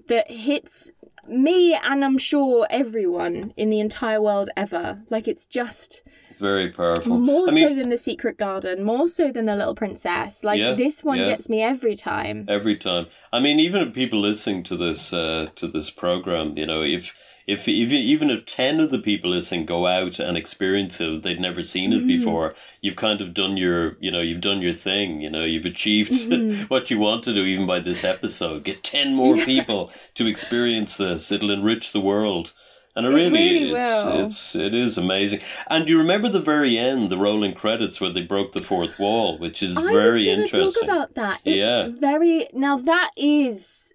that 0.08 0.30
hits 0.30 0.90
me 1.28 1.74
and 1.74 2.04
I'm 2.04 2.18
sure 2.18 2.66
everyone 2.70 3.52
in 3.56 3.70
the 3.70 3.80
entire 3.80 4.20
world 4.20 4.48
ever. 4.56 5.00
Like 5.10 5.28
it's 5.28 5.46
just 5.46 6.02
Very 6.38 6.70
powerful. 6.70 7.18
more 7.18 7.48
I 7.48 7.52
mean, 7.52 7.68
so 7.68 7.74
than 7.74 7.88
the 7.90 7.98
Secret 7.98 8.36
Garden, 8.38 8.82
more 8.82 9.08
so 9.08 9.30
than 9.30 9.46
the 9.46 9.56
Little 9.56 9.74
Princess. 9.74 10.44
Like 10.44 10.58
Yeah, 10.58 10.72
this 10.74 11.04
one 11.04 11.18
yeah. 11.18 11.28
gets 11.30 11.48
me 11.48 11.62
every 11.62 11.96
time. 11.96 12.44
every 12.48 12.76
time. 12.76 13.06
I 13.32 13.40
mean, 13.40 13.60
even 13.60 13.86
if 13.86 13.94
people 13.94 14.20
listening 14.20 14.62
to 14.64 14.76
this 14.76 15.12
uh, 15.12 15.48
to 15.56 15.68
this 15.68 15.90
program, 15.90 16.56
you 16.56 16.66
know, 16.66 16.82
if 16.82 17.14
if 17.48 17.66
even 17.66 17.96
even 17.96 18.28
if 18.28 18.44
ten 18.44 18.78
of 18.78 18.90
the 18.90 18.98
people 18.98 19.30
listening 19.30 19.64
go 19.64 19.86
out 19.86 20.18
and 20.20 20.36
experience 20.36 21.00
it, 21.00 21.22
they'd 21.22 21.40
never 21.40 21.62
seen 21.62 21.94
it 21.94 22.00
mm-hmm. 22.00 22.06
before. 22.06 22.54
You've 22.82 22.96
kind 22.96 23.22
of 23.22 23.32
done 23.32 23.56
your, 23.56 23.96
you 24.00 24.10
know, 24.10 24.20
you've 24.20 24.42
done 24.42 24.60
your 24.60 24.74
thing. 24.74 25.22
You 25.22 25.30
know, 25.30 25.44
you've 25.44 25.64
achieved 25.64 26.12
mm-hmm. 26.12 26.64
what 26.68 26.90
you 26.90 26.98
want 26.98 27.22
to 27.24 27.32
do, 27.32 27.44
even 27.44 27.66
by 27.66 27.80
this 27.80 28.04
episode. 28.04 28.64
Get 28.64 28.84
ten 28.84 29.14
more 29.14 29.36
people 29.38 29.90
to 30.14 30.26
experience 30.26 30.98
this. 30.98 31.32
It'll 31.32 31.50
enrich 31.50 31.92
the 31.92 32.02
world. 32.02 32.52
And 32.94 33.06
it, 33.06 33.12
It 33.12 33.14
really, 33.14 33.30
really 33.30 33.70
it's, 33.72 34.04
will. 34.04 34.24
it's 34.26 34.54
it 34.54 34.74
is 34.74 34.98
amazing. 34.98 35.40
And 35.70 35.88
you 35.88 35.96
remember 35.96 36.28
the 36.28 36.40
very 36.40 36.76
end, 36.76 37.08
the 37.08 37.16
rolling 37.16 37.54
credits 37.54 37.98
where 37.98 38.10
they 38.10 38.22
broke 38.22 38.52
the 38.52 38.60
fourth 38.60 38.98
wall, 38.98 39.38
which 39.38 39.62
is 39.62 39.76
I 39.78 39.90
very 39.90 40.28
was 40.28 40.38
interesting. 40.38 40.72
talk 40.74 40.82
about 40.82 41.14
that. 41.14 41.40
It's 41.46 41.56
Yeah. 41.56 41.88
very 41.98 42.48
now 42.52 42.76
that 42.76 43.12
is 43.16 43.94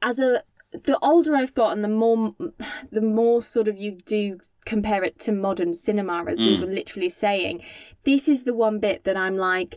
as 0.00 0.18
a 0.18 0.42
the 0.72 0.98
older 1.02 1.34
I've 1.36 1.54
gotten, 1.54 1.82
the 1.82 1.88
more 1.88 2.34
the 2.90 3.02
more 3.02 3.42
sort 3.42 3.68
of 3.68 3.76
you 3.78 3.92
do 3.92 4.38
compare 4.64 5.02
it 5.04 5.18
to 5.20 5.32
modern 5.32 5.72
cinema, 5.72 6.24
as 6.28 6.40
Mm. 6.40 6.46
we 6.46 6.60
were 6.60 6.72
literally 6.72 7.08
saying. 7.08 7.62
This 8.04 8.28
is 8.28 8.44
the 8.44 8.54
one 8.54 8.78
bit 8.78 9.04
that 9.04 9.16
I'm 9.16 9.36
like. 9.36 9.76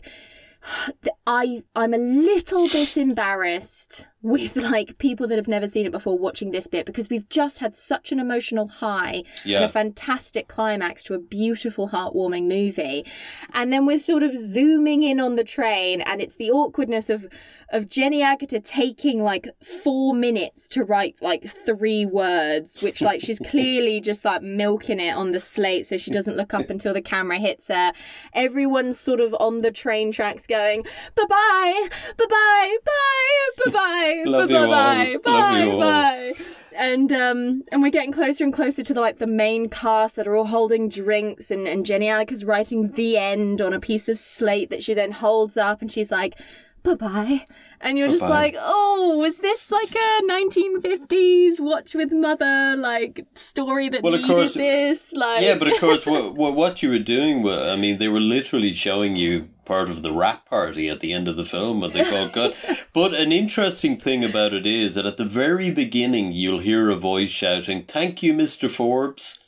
I 1.26 1.62
I'm 1.74 1.94
a 1.94 1.98
little 1.98 2.68
bit 2.68 2.96
embarrassed 2.96 4.06
with 4.26 4.56
like 4.56 4.98
people 4.98 5.28
that 5.28 5.36
have 5.36 5.46
never 5.46 5.68
seen 5.68 5.86
it 5.86 5.92
before 5.92 6.18
watching 6.18 6.50
this 6.50 6.66
bit 6.66 6.84
because 6.84 7.08
we've 7.08 7.28
just 7.28 7.60
had 7.60 7.76
such 7.76 8.10
an 8.10 8.18
emotional 8.18 8.66
high 8.66 9.22
and 9.58 9.64
a 9.66 9.68
fantastic 9.68 10.48
climax 10.48 11.04
to 11.04 11.14
a 11.14 11.18
beautiful 11.18 11.90
heartwarming 11.90 12.48
movie. 12.48 13.06
And 13.54 13.72
then 13.72 13.86
we're 13.86 13.98
sort 14.00 14.24
of 14.24 14.36
zooming 14.36 15.04
in 15.04 15.20
on 15.20 15.36
the 15.36 15.44
train 15.44 16.00
and 16.00 16.20
it's 16.20 16.36
the 16.36 16.50
awkwardness 16.50 17.08
of 17.08 17.26
of 17.70 17.88
Jenny 17.88 18.22
Agutter 18.22 18.62
taking 18.62 19.22
like 19.22 19.48
4 19.62 20.14
minutes 20.14 20.68
to 20.68 20.84
write 20.84 21.16
like 21.20 21.48
three 21.48 22.06
words 22.06 22.80
which 22.80 23.02
like 23.02 23.20
she's 23.20 23.38
clearly 23.50 24.00
just 24.00 24.24
like 24.24 24.42
milking 24.42 25.00
it 25.00 25.14
on 25.16 25.32
the 25.32 25.40
slate 25.40 25.86
so 25.86 25.96
she 25.96 26.10
doesn't 26.10 26.36
look 26.36 26.52
up 26.52 26.68
until 26.68 26.94
the 26.94 27.02
camera 27.02 27.38
hits 27.38 27.68
her. 27.68 27.92
Everyone's 28.32 28.98
sort 28.98 29.20
of 29.20 29.34
on 29.38 29.60
the 29.60 29.70
train 29.70 30.10
tracks 30.10 30.48
going 30.48 30.82
bye-bye 31.14 31.88
bye-bye 32.16 32.76
bye 32.84 33.64
bye-bye. 33.64 34.15
Love 34.15 34.15
you 34.15 34.15
all. 34.24 34.32
bye-bye 34.46 35.18
Love 35.30 35.58
you 35.64 35.70
all. 35.72 35.80
bye 35.80 36.32
and 36.76 37.10
um 37.12 37.62
and 37.72 37.82
we're 37.82 37.90
getting 37.90 38.12
closer 38.12 38.44
and 38.44 38.52
closer 38.52 38.82
to 38.82 38.92
the 38.94 39.00
like 39.00 39.18
the 39.18 39.26
main 39.26 39.68
cast 39.68 40.16
that 40.16 40.26
are 40.28 40.36
all 40.36 40.44
holding 40.46 40.88
drinks 40.88 41.50
and 41.50 41.66
and 41.66 41.86
Jenny 41.86 42.08
Alec 42.08 42.30
is 42.32 42.44
writing 42.44 42.88
the 42.92 43.16
end 43.16 43.60
on 43.62 43.72
a 43.72 43.80
piece 43.80 44.08
of 44.08 44.18
slate 44.18 44.70
that 44.70 44.82
she 44.84 44.92
then 44.94 45.12
holds 45.12 45.56
up 45.56 45.80
and 45.80 45.90
she's 45.90 46.10
like 46.10 46.38
bye 46.82 46.94
bye 46.94 47.44
and 47.80 47.98
you're 47.98 48.06
just 48.08 48.20
Bye-bye. 48.20 48.34
like 48.34 48.56
oh 48.58 49.16
was 49.18 49.38
this 49.38 49.70
like 49.72 49.88
a 49.94 50.22
1950s 50.30 51.58
watch 51.60 51.94
with 51.94 52.12
mother 52.12 52.76
like 52.76 53.26
story 53.34 53.88
that 53.88 54.02
Well, 54.02 54.12
needed 54.12 54.26
course- 54.26 54.54
this 54.54 55.12
like 55.14 55.42
Yeah, 55.42 55.56
but 55.58 55.68
of 55.72 55.78
course, 55.80 56.06
what, 56.06 56.34
what 56.34 56.54
what 56.54 56.82
you 56.82 56.90
were 56.90 56.98
doing, 56.98 57.42
wa- 57.42 57.70
I 57.72 57.76
mean, 57.76 57.98
they 57.98 58.08
were 58.08 58.20
literally 58.20 58.72
showing 58.72 59.16
you 59.16 59.48
part 59.66 59.90
of 59.90 60.02
the 60.02 60.12
rap 60.12 60.46
party 60.48 60.88
at 60.88 61.00
the 61.00 61.12
end 61.12 61.28
of 61.28 61.36
the 61.36 61.44
film, 61.44 61.80
what 61.80 61.92
they 61.92 62.04
call 62.04 62.28
God. 62.28 62.54
But 62.92 63.12
an 63.12 63.32
interesting 63.32 63.96
thing 63.96 64.24
about 64.24 64.54
it 64.54 64.64
is 64.64 64.94
that 64.94 65.06
at 65.06 65.18
the 65.18 65.24
very 65.24 65.70
beginning, 65.70 66.32
you'll 66.32 66.60
hear 66.60 66.88
a 66.88 66.96
voice 66.96 67.30
shouting, 67.30 67.82
"Thank 67.84 68.22
you, 68.22 68.32
Mister 68.32 68.68
Forbes." 68.68 69.38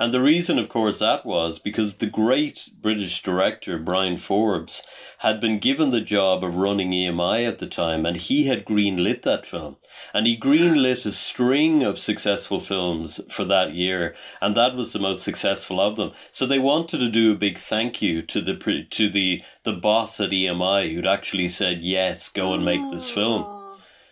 And 0.00 0.14
the 0.14 0.22
reason, 0.22 0.58
of 0.58 0.70
course, 0.70 0.98
that 1.00 1.26
was 1.26 1.58
because 1.58 1.92
the 1.92 2.06
great 2.06 2.70
British 2.80 3.22
director 3.22 3.78
Bryan 3.78 4.16
Forbes 4.16 4.82
had 5.18 5.40
been 5.40 5.58
given 5.58 5.90
the 5.90 6.00
job 6.00 6.42
of 6.42 6.56
running 6.56 6.90
EMI 6.92 7.46
at 7.46 7.58
the 7.58 7.66
time, 7.66 8.06
and 8.06 8.16
he 8.16 8.46
had 8.46 8.64
greenlit 8.64 9.20
that 9.24 9.44
film. 9.44 9.76
And 10.14 10.26
he 10.26 10.38
greenlit 10.38 11.04
a 11.04 11.12
string 11.12 11.82
of 11.82 11.98
successful 11.98 12.60
films 12.60 13.20
for 13.30 13.44
that 13.44 13.74
year, 13.74 14.14
and 14.40 14.56
that 14.56 14.74
was 14.74 14.94
the 14.94 14.98
most 14.98 15.22
successful 15.22 15.78
of 15.78 15.96
them. 15.96 16.12
So 16.30 16.46
they 16.46 16.58
wanted 16.58 17.00
to 17.00 17.10
do 17.10 17.34
a 17.34 17.38
big 17.38 17.58
thank 17.58 18.00
you 18.00 18.22
to 18.22 18.40
the 18.40 18.56
to 18.82 19.10
the 19.10 19.42
the 19.64 19.74
boss 19.74 20.18
at 20.18 20.30
EMI 20.30 20.94
who'd 20.94 21.04
actually 21.04 21.48
said 21.48 21.82
yes, 21.82 22.30
go 22.30 22.54
and 22.54 22.64
make 22.64 22.90
this 22.90 23.10
film. 23.10 23.44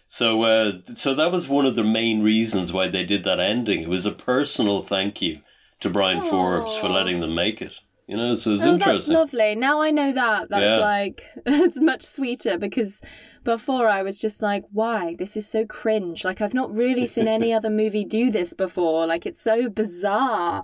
So, 0.06 0.42
uh, 0.42 0.72
so 0.94 1.14
that 1.14 1.32
was 1.32 1.48
one 1.48 1.64
of 1.64 1.76
the 1.76 1.84
main 1.84 2.22
reasons 2.22 2.74
why 2.74 2.88
they 2.88 3.04
did 3.04 3.24
that 3.24 3.40
ending. 3.40 3.82
It 3.82 3.88
was 3.88 4.04
a 4.04 4.12
personal 4.12 4.82
thank 4.82 5.22
you 5.22 5.40
to 5.80 5.90
Bryan 5.90 6.22
Forbes 6.22 6.76
for 6.76 6.88
letting 6.88 7.20
them 7.20 7.34
make 7.34 7.60
it. 7.62 7.80
You 8.06 8.16
know, 8.16 8.36
so 8.36 8.54
it's 8.54 8.62
Oh, 8.64 8.72
that's 8.78 8.82
interesting. 8.86 9.14
lovely. 9.16 9.54
Now 9.54 9.82
I 9.82 9.90
know 9.90 10.12
that. 10.12 10.48
That's 10.48 10.62
Yeah. 10.62 10.76
like 10.78 11.22
it's 11.46 11.78
much 11.78 12.02
sweeter 12.04 12.56
because 12.56 13.02
before 13.44 13.86
I 13.86 14.02
was 14.02 14.16
just 14.18 14.40
like, 14.40 14.64
why? 14.72 15.14
This 15.18 15.36
is 15.36 15.46
so 15.46 15.66
cringe. 15.66 16.24
Like 16.24 16.40
I've 16.40 16.54
not 16.54 16.74
really 16.74 17.04
seen 17.04 17.28
any 17.28 17.52
other 17.58 17.68
movie 17.68 18.06
do 18.06 18.30
this 18.30 18.54
before. 18.54 19.06
Like 19.06 19.26
it's 19.26 19.42
so 19.42 19.68
bizarre. 19.68 20.62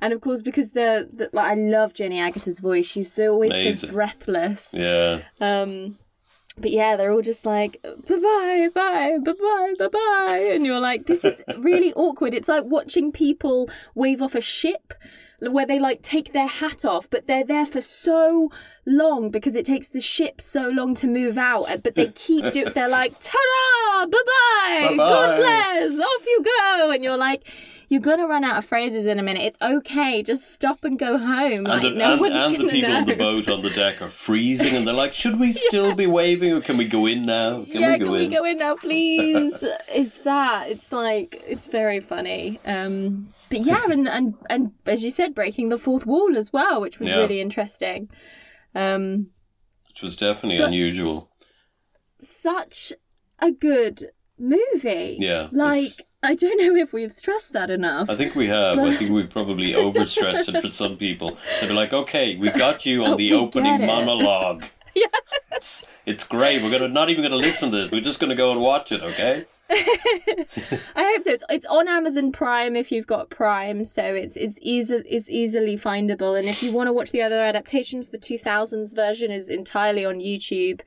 And 0.00 0.14
of 0.14 0.22
course, 0.22 0.40
because 0.40 0.72
the, 0.72 1.06
the 1.12 1.28
like 1.34 1.44
I 1.50 1.54
love 1.54 1.92
Jenny 1.92 2.16
Agutter's 2.18 2.60
voice. 2.60 2.86
She's 2.86 3.12
so 3.12 3.32
always 3.32 3.80
so 3.80 3.88
breathless. 3.88 4.70
yeah, 4.72 5.20
Um, 5.38 5.98
but 6.58 6.70
yeah, 6.70 6.96
they're 6.96 7.12
all 7.12 7.22
just 7.22 7.44
like 7.44 7.80
bye 7.82 8.16
bye, 8.16 8.68
bye, 8.74 9.18
bye 9.22 9.32
bye, 9.78 9.88
bye 9.88 10.50
and 10.52 10.64
you're 10.64 10.80
like, 10.80 11.06
this 11.06 11.24
is 11.24 11.42
really 11.58 11.92
awkward. 11.94 12.34
It's 12.34 12.48
like 12.48 12.64
watching 12.64 13.12
people 13.12 13.68
wave 13.94 14.22
off 14.22 14.34
a 14.34 14.40
ship 14.40 14.94
where 15.40 15.66
they 15.66 15.78
like 15.78 16.00
take 16.02 16.32
their 16.32 16.46
hat 16.46 16.84
off, 16.84 17.10
but 17.10 17.26
they're 17.26 17.44
there 17.44 17.66
for 17.66 17.80
so 17.80 18.50
long 18.86 19.30
because 19.30 19.54
it 19.54 19.66
takes 19.66 19.88
the 19.88 20.00
ship 20.00 20.40
so 20.40 20.68
long 20.68 20.94
to 20.94 21.06
move 21.06 21.36
out. 21.36 21.66
But 21.82 21.94
they 21.94 22.08
keep 22.08 22.52
do. 22.52 22.64
They're 22.64 22.88
like, 22.88 23.12
ta-ra, 23.20 24.06
bye 24.06 24.18
bye. 24.26 24.96
God 24.96 25.36
bless, 25.36 25.98
off 25.98 26.26
you 26.26 26.42
go, 26.42 26.90
and 26.90 27.04
you're 27.04 27.18
like. 27.18 27.46
You're 27.88 28.00
gonna 28.00 28.26
run 28.26 28.44
out 28.44 28.56
of 28.58 28.64
phrases 28.64 29.06
in 29.06 29.18
a 29.18 29.22
minute. 29.22 29.42
It's 29.42 29.58
okay. 29.62 30.22
Just 30.22 30.50
stop 30.52 30.84
and 30.84 30.98
go 30.98 31.18
home. 31.18 31.52
And, 31.52 31.68
like, 31.68 31.82
the, 31.82 31.90
no 31.90 32.24
and, 32.24 32.34
and 32.34 32.56
the 32.56 32.68
people 32.68 32.94
on 32.94 33.04
the 33.04 33.14
boat 33.16 33.48
on 33.48 33.62
the 33.62 33.70
deck 33.70 34.02
are 34.02 34.08
freezing 34.08 34.74
and 34.74 34.86
they're 34.86 34.94
like, 34.94 35.12
should 35.12 35.38
we 35.38 35.52
still 35.68 35.94
be 35.94 36.06
waving 36.06 36.52
or 36.52 36.60
can 36.60 36.76
we 36.76 36.84
go 36.86 37.06
in 37.06 37.22
now? 37.26 37.64
Can 37.64 37.80
yeah, 37.80 37.92
we 37.92 37.98
go 37.98 38.06
can 38.06 38.14
in? 38.14 38.20
we 38.30 38.36
go 38.36 38.44
in 38.44 38.58
now, 38.58 38.74
please? 38.76 39.62
it's 39.88 40.18
that. 40.18 40.70
It's 40.70 40.92
like 40.92 41.42
it's 41.46 41.68
very 41.68 42.00
funny. 42.00 42.58
Um, 42.64 43.28
but 43.50 43.60
yeah, 43.60 43.84
and, 43.90 44.08
and 44.08 44.34
and 44.50 44.72
as 44.86 45.04
you 45.04 45.10
said, 45.10 45.34
breaking 45.34 45.68
the 45.68 45.78
fourth 45.78 46.06
wall 46.06 46.36
as 46.36 46.52
well, 46.52 46.80
which 46.80 46.98
was 46.98 47.08
Yeah. 47.08 47.18
really 47.18 47.40
interesting. 47.40 48.08
Um, 48.74 49.28
Which 49.88 50.02
was 50.02 50.16
definitely 50.16 50.58
unusual. 50.62 51.30
such 52.20 52.92
a 53.38 53.50
good 53.52 54.04
movie. 54.38 55.16
Yeah, 55.20 55.48
like 55.52 55.88
I 56.26 56.34
don't 56.34 56.58
know 56.60 56.74
if 56.74 56.92
we've 56.92 57.12
stressed 57.12 57.52
that 57.52 57.70
enough. 57.70 58.10
I 58.10 58.16
think 58.16 58.34
we 58.34 58.48
have. 58.48 58.78
I 58.78 58.94
think 58.94 59.10
we've 59.10 59.30
probably 59.30 59.72
overstressed 59.86 60.52
it 60.54 60.60
for 60.60 60.68
some 60.68 60.96
people. 60.96 61.38
They'll 61.60 61.70
be 61.70 61.74
like, 61.74 61.92
okay, 61.92 62.36
we 62.36 62.50
got 62.50 62.84
you 62.84 63.04
on 63.04 63.12
Oh, 63.12 63.16
the 63.16 63.30
we 63.30 63.36
opening 63.36 63.86
monologue. 63.86 64.64
It's, 65.52 65.84
it's 66.06 66.24
great. 66.26 66.62
We're 66.62 66.70
gonna 66.70 66.88
not 66.88 67.10
even 67.10 67.22
gonna 67.22 67.36
listen 67.36 67.70
to 67.70 67.84
it. 67.84 67.92
We're 67.92 68.00
just 68.00 68.18
gonna 68.20 68.34
go 68.34 68.52
and 68.52 68.60
watch 68.60 68.92
it, 68.92 69.02
okay? 69.02 69.44
I 69.70 71.12
hope 71.12 71.22
so. 71.22 71.32
It's 71.32 71.44
it's 71.50 71.66
on 71.66 71.88
Amazon 71.88 72.32
Prime 72.32 72.76
if 72.76 72.92
you've 72.92 73.06
got 73.06 73.28
Prime, 73.30 73.84
so 73.84 74.02
it's 74.02 74.36
it's 74.36 74.58
easy 74.62 75.02
it's 75.06 75.28
easily 75.28 75.76
findable. 75.76 76.38
And 76.38 76.48
if 76.48 76.62
you 76.62 76.72
want 76.72 76.88
to 76.88 76.92
watch 76.92 77.10
the 77.10 77.20
other 77.22 77.40
adaptations, 77.42 78.10
the 78.10 78.18
two 78.18 78.38
thousands 78.38 78.92
version 78.92 79.30
is 79.30 79.50
entirely 79.50 80.04
on 80.04 80.16
YouTube 80.16 80.80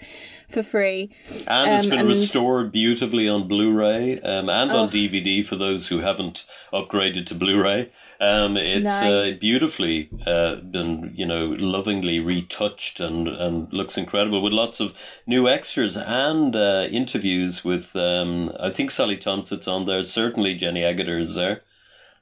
for 0.49 0.63
free. 0.63 1.11
And 1.47 1.71
it's 1.73 1.85
been 1.85 1.99
and- 1.99 2.07
restored 2.07 2.71
beautifully 2.71 3.27
on 3.29 3.47
Blu-ray 3.47 4.13
um, 4.23 4.49
and 4.49 4.71
Oh. 4.71 4.77
on 4.83 4.89
DVD 4.89 5.45
for 5.45 5.55
those 5.55 5.87
who 5.89 5.99
haven't 5.99 6.45
upgraded 6.73 7.25
to 7.27 7.35
Blu-ray. 7.35 7.89
Um, 8.21 8.57
it's 8.57 8.89
uh, 8.89 9.35
beautifully 9.39 10.09
uh, 10.27 10.55
been, 10.55 11.13
you 11.15 11.25
know, 11.25 11.55
lovingly 11.57 12.19
retouched 12.19 12.99
and, 12.99 13.27
and 13.27 13.71
looks 13.71 13.97
incredible 13.97 14.41
with 14.41 14.51
lots 14.53 14.79
of 14.79 14.93
new 15.25 15.47
extras 15.47 15.95
and 15.95 16.55
uh, 16.55 16.87
interviews 16.91 17.63
with. 17.63 17.95
Um, 17.95 18.51
I 18.59 18.69
think 18.71 18.91
Sally 18.91 19.17
Thomsen's 19.17 19.67
on 19.67 19.85
there. 19.85 20.03
Certainly 20.03 20.55
Jenny 20.55 20.81
Agutter 20.81 21.19
is 21.19 21.35
there. 21.35 21.61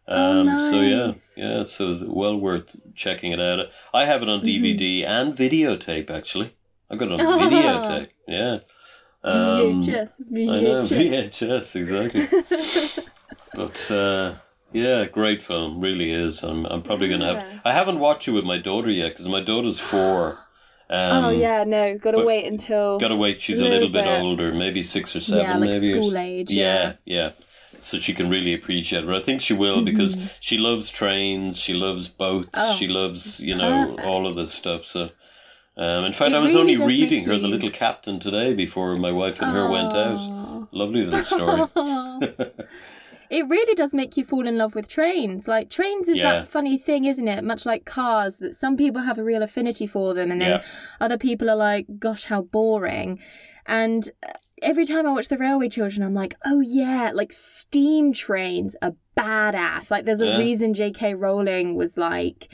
Um, 0.09 0.47
Oh, 0.49 0.69
So 0.71 0.81
yeah, 0.81 1.13
yeah. 1.35 1.63
So 1.63 1.99
well 2.05 2.37
worth 2.39 2.75
checking 2.95 3.31
it 3.31 3.39
out. 3.41 3.67
I 3.93 4.05
have 4.05 4.21
it 4.23 4.29
on 4.29 4.41
Mm-hmm. 4.41 4.63
DVD 4.65 5.05
and 5.05 5.35
videotape 5.35 6.09
actually. 6.09 6.53
I 6.89 6.95
got 6.95 7.11
it 7.11 7.19
on 7.21 7.39
videotape. 7.51 8.09
Yeah. 8.27 8.59
Um, 9.23 9.83
VHS, 9.83 10.21
I 10.21 10.59
know 10.61 10.83
VHS. 10.83 11.47
VHS 11.47 11.75
exactly. 11.75 13.03
but 13.55 13.91
uh, 13.91 14.35
yeah, 14.71 15.05
great 15.05 15.41
film, 15.41 15.81
really 15.81 16.11
is. 16.11 16.43
I'm 16.43 16.65
I'm 16.65 16.81
probably 16.81 17.09
gonna 17.09 17.33
Yeah. 17.33 17.39
have. 17.49 17.61
I 17.65 17.73
haven't 17.73 17.99
watched 17.99 18.27
it 18.27 18.31
with 18.31 18.45
my 18.45 18.57
daughter 18.57 18.89
yet 18.89 19.09
because 19.13 19.27
my 19.27 19.41
daughter's 19.41 19.79
four. 19.79 20.39
Um, 20.89 21.25
oh 21.25 21.29
yeah, 21.31 21.65
no, 21.65 21.97
gotta 21.97 22.23
wait 22.23 22.45
until 22.45 22.97
Gotta 22.97 23.17
wait. 23.17 23.41
She's 23.41 23.59
a 23.59 23.65
little 23.67 23.89
bit 23.89 24.05
bit. 24.05 24.21
older, 24.21 24.53
maybe 24.53 24.81
six 24.83 25.17
or 25.17 25.19
seven, 25.19 25.43
Yeah, 25.43 25.57
like 25.57 25.71
maybe. 25.71 25.93
or 25.93 26.01
school 26.01 26.17
age, 26.17 26.49
Yeah, 26.49 26.93
yeah. 27.03 27.23
yeah. 27.25 27.29
So 27.81 27.97
she 27.97 28.13
can 28.13 28.29
really 28.29 28.53
appreciate 28.53 29.03
it. 29.03 29.05
But 29.05 29.15
I 29.17 29.19
think 29.19 29.41
she 29.41 29.51
will 29.53 29.81
because 29.83 30.17
she 30.39 30.57
loves 30.57 30.89
trains, 30.89 31.57
she 31.59 31.73
loves 31.73 32.07
boats, 32.07 32.57
Mm-hmm. 32.57 32.71
Oh, 32.71 32.75
she 32.75 32.87
loves, 32.87 33.41
you 33.41 33.53
know, 33.55 33.87
perfect. 33.87 34.07
all 34.07 34.25
of 34.27 34.37
this 34.37 34.53
stuff. 34.53 34.85
So 34.85 35.09
um, 35.77 36.05
in 36.05 36.13
fact 36.13 36.31
It 36.31 36.35
I 36.35 36.39
was 36.39 36.53
really 36.55 36.73
only 36.75 36.85
reading 36.87 37.23
her 37.25 37.37
The 37.37 37.47
Little 37.47 37.69
Captain 37.69 38.19
today 38.19 38.53
before 38.53 38.95
my 38.95 39.11
wife 39.11 39.41
and 39.41 39.51
her 39.51 39.69
went 39.69 39.93
out. 39.93 40.67
Lovely 40.71 41.03
little 41.05 41.23
story. 41.23 41.63
It 43.29 43.45
really 43.49 43.75
does 43.75 43.93
make 43.93 44.15
you 44.15 44.23
fall 44.23 44.47
in 44.47 44.57
love 44.57 44.73
with 44.73 44.87
trains. 44.87 45.49
Like 45.49 45.69
trains 45.69 46.07
is 46.07 46.17
Yeah. 46.17 46.31
that 46.31 46.47
funny 46.47 46.77
thing, 46.77 47.03
isn't 47.03 47.27
it? 47.27 47.43
Much 47.43 47.65
like 47.65 47.83
cars, 47.83 48.37
that 48.37 48.55
some 48.55 48.77
people 48.77 49.01
have 49.01 49.19
a 49.19 49.23
real 49.23 49.43
affinity 49.43 49.85
for 49.85 50.13
them, 50.13 50.31
and 50.31 50.39
then 50.39 50.49
Yeah. 50.51 50.61
other 51.01 51.17
people 51.17 51.49
are 51.49 51.55
like, 51.57 51.87
"Gosh, 51.99 52.23
how 52.25 52.43
boring." 52.43 53.19
And 53.65 54.09
uh, 54.25 54.31
every 54.61 54.85
time 54.85 55.05
I 55.05 55.11
watch 55.11 55.27
The 55.27 55.35
Railway 55.37 55.67
Children, 55.67 56.03
I'm 56.07 56.13
like, 56.13 56.35
"Oh 56.45 56.61
yeah, 56.61 57.11
like 57.13 57.33
steam 57.33 58.13
trains 58.13 58.77
are 58.81 58.95
badass." 59.17 59.91
Like 59.91 60.05
there's 60.05 60.21
a 60.21 60.27
Yeah. 60.27 60.37
reason 60.37 60.73
J.K. 60.73 61.13
Rowling 61.15 61.75
was 61.75 61.97
like. 61.97 62.47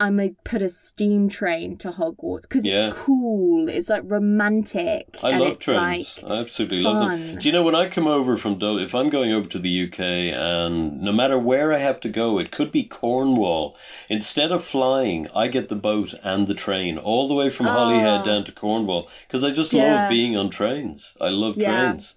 I'm 0.00 0.16
gonna 0.18 0.30
put 0.44 0.62
a 0.62 0.68
steam 0.68 1.28
train 1.28 1.76
to 1.78 1.90
Hogwarts 1.90 2.42
because 2.42 2.64
Yeah. 2.64 2.86
it's 2.88 2.96
cool. 2.98 3.68
It's 3.68 3.88
like 3.88 4.02
romantic. 4.06 5.16
I 5.24 5.36
love 5.36 5.48
it's 5.54 5.64
trains. 5.64 6.22
Like, 6.22 6.30
I 6.32 6.36
absolutely 6.40 6.80
love 6.82 7.00
them. 7.00 7.38
Do 7.40 7.48
you 7.48 7.52
know 7.52 7.64
when 7.64 7.74
I 7.74 7.88
come 7.88 8.06
over 8.06 8.36
from 8.36 8.58
Dublin, 8.58 8.84
if 8.84 8.94
I'm 8.94 9.08
going 9.10 9.32
over 9.32 9.48
to 9.48 9.58
the 9.58 9.68
UK 9.68 10.32
and 10.32 11.00
no 11.00 11.10
matter 11.10 11.36
where 11.36 11.72
I 11.72 11.78
have 11.78 11.98
to 12.00 12.08
go, 12.08 12.38
it 12.38 12.52
could 12.52 12.70
be 12.70 12.84
Cornwall. 12.84 13.76
Instead 14.08 14.52
of 14.52 14.62
flying, 14.62 15.26
I 15.34 15.48
get 15.48 15.68
the 15.68 15.74
boat 15.76 16.14
and 16.22 16.46
the 16.46 16.54
train 16.54 16.96
all 16.96 17.26
the 17.26 17.34
way 17.34 17.50
from 17.50 17.66
Holyhead 17.66 18.20
Oh. 18.20 18.24
down 18.24 18.44
to 18.44 18.52
Cornwall 18.52 19.08
because 19.26 19.42
I 19.42 19.50
just 19.50 19.72
Yeah. 19.72 20.02
love 20.02 20.08
being 20.08 20.36
on 20.36 20.48
trains. 20.48 21.14
I 21.20 21.28
love 21.30 21.56
Yeah. 21.56 21.72
trains. 21.88 22.14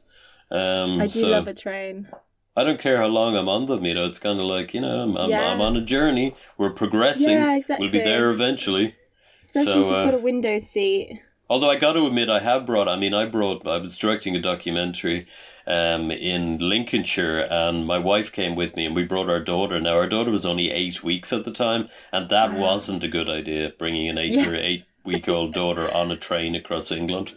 Um, 0.52 1.00
I 1.02 1.06
do 1.06 1.08
so 1.08 1.28
love 1.30 1.48
a 1.48 1.54
train. 1.54 2.08
I 2.56 2.64
don't 2.64 2.80
care 2.80 2.98
how 2.98 3.08
long 3.08 3.36
I'm 3.38 3.48
on 3.48 3.68
them. 3.68 3.86
You 3.86 3.94
know, 3.94 4.06
it's 4.06 4.20
kind 4.20 4.40
of 4.40 4.46
like 4.46 4.74
you 4.74 4.82
know, 4.82 5.04
I'm, 5.04 5.18
I'm, 5.18 5.30
Yeah. 5.30 5.52
I'm 5.52 5.62
on 5.62 5.76
a 5.78 5.82
journey. 5.82 6.36
We're 6.58 6.72
progressing. 6.72 7.32
Yeah, 7.32 7.56
exactly. 7.56 7.86
We'll 7.86 7.92
be 7.92 8.00
there 8.00 8.30
eventually. 8.30 8.96
Especially 9.42 9.72
So, 9.74 9.80
if 9.80 9.86
you've 9.86 9.94
uh, 9.96 10.06
got 10.06 10.14
a 10.16 10.24
window 10.24 10.60
seat. 10.60 11.22
Although 11.50 11.70
I 11.70 11.76
got 11.78 11.94
to 11.94 12.06
admit, 12.08 12.30
I 12.30 12.40
have 12.40 12.66
brought. 12.66 12.88
I 12.88 12.96
mean, 12.96 13.14
I 13.14 13.26
brought. 13.26 13.68
I 13.68 13.78
was 13.78 13.98
directing 13.98 14.36
a 14.38 14.40
documentary, 14.40 15.28
um, 15.68 16.10
in 16.12 16.58
Lincolnshire, 16.60 17.46
and 17.50 17.86
my 17.86 17.98
wife 17.98 18.32
came 18.32 18.56
with 18.56 18.76
me, 18.78 18.86
and 18.86 18.96
we 18.96 19.04
brought 19.04 19.30
our 19.30 19.40
daughter. 19.42 19.80
Now 19.82 19.96
our 19.96 20.08
daughter 20.08 20.32
was 20.32 20.46
only 20.46 20.72
eight 20.72 21.04
weeks 21.04 21.34
at 21.34 21.44
the 21.44 21.52
time, 21.52 21.90
and 22.12 22.30
that 22.30 22.54
wasn't 22.54 23.04
a 23.04 23.08
good 23.10 23.30
idea. 23.30 23.74
Bringing 23.78 24.08
an 24.08 24.18
eight 24.18 24.34
Yeah. 24.34 24.50
or 24.50 24.56
eight 24.56 24.86
week 25.04 25.28
old 25.28 25.54
daughter 25.54 25.92
on 25.94 26.12
a 26.12 26.16
train 26.16 26.56
across 26.56 26.92
England, 26.92 27.34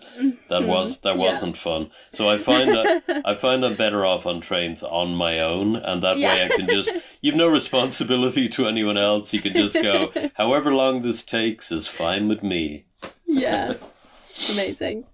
that 0.49 0.65
was 0.65 0.99
that 1.01 1.11
Mm-hmm. 1.15 1.21
Yeah. 1.21 1.31
wasn't 1.31 1.57
fun. 1.57 1.91
So 2.13 2.29
I 2.29 2.39
find 2.39 2.71
that 2.71 3.23
I 3.25 3.35
find 3.35 3.65
I'm 3.65 3.75
better 3.75 4.05
off 4.05 4.27
on 4.27 4.41
trains 4.41 4.83
on 4.83 5.15
my 5.15 5.41
own, 5.41 5.77
and 5.77 6.03
that 6.03 6.17
way 6.17 6.45
I 6.45 6.49
can 6.57 6.69
just. 6.69 6.93
You've 7.23 7.37
no 7.37 7.49
responsibility 7.49 8.49
to 8.51 8.67
anyone 8.69 8.99
else. 8.99 9.33
You 9.33 9.41
can 9.41 9.55
just 9.55 9.75
go. 9.75 10.13
However 10.35 10.73
long 10.75 11.03
this 11.03 11.23
takes 11.23 11.73
is 11.73 11.87
fine 11.89 12.29
with 12.29 12.43
me. 12.43 12.85
Yeah. 13.27 13.75
Amazing. 14.53 15.05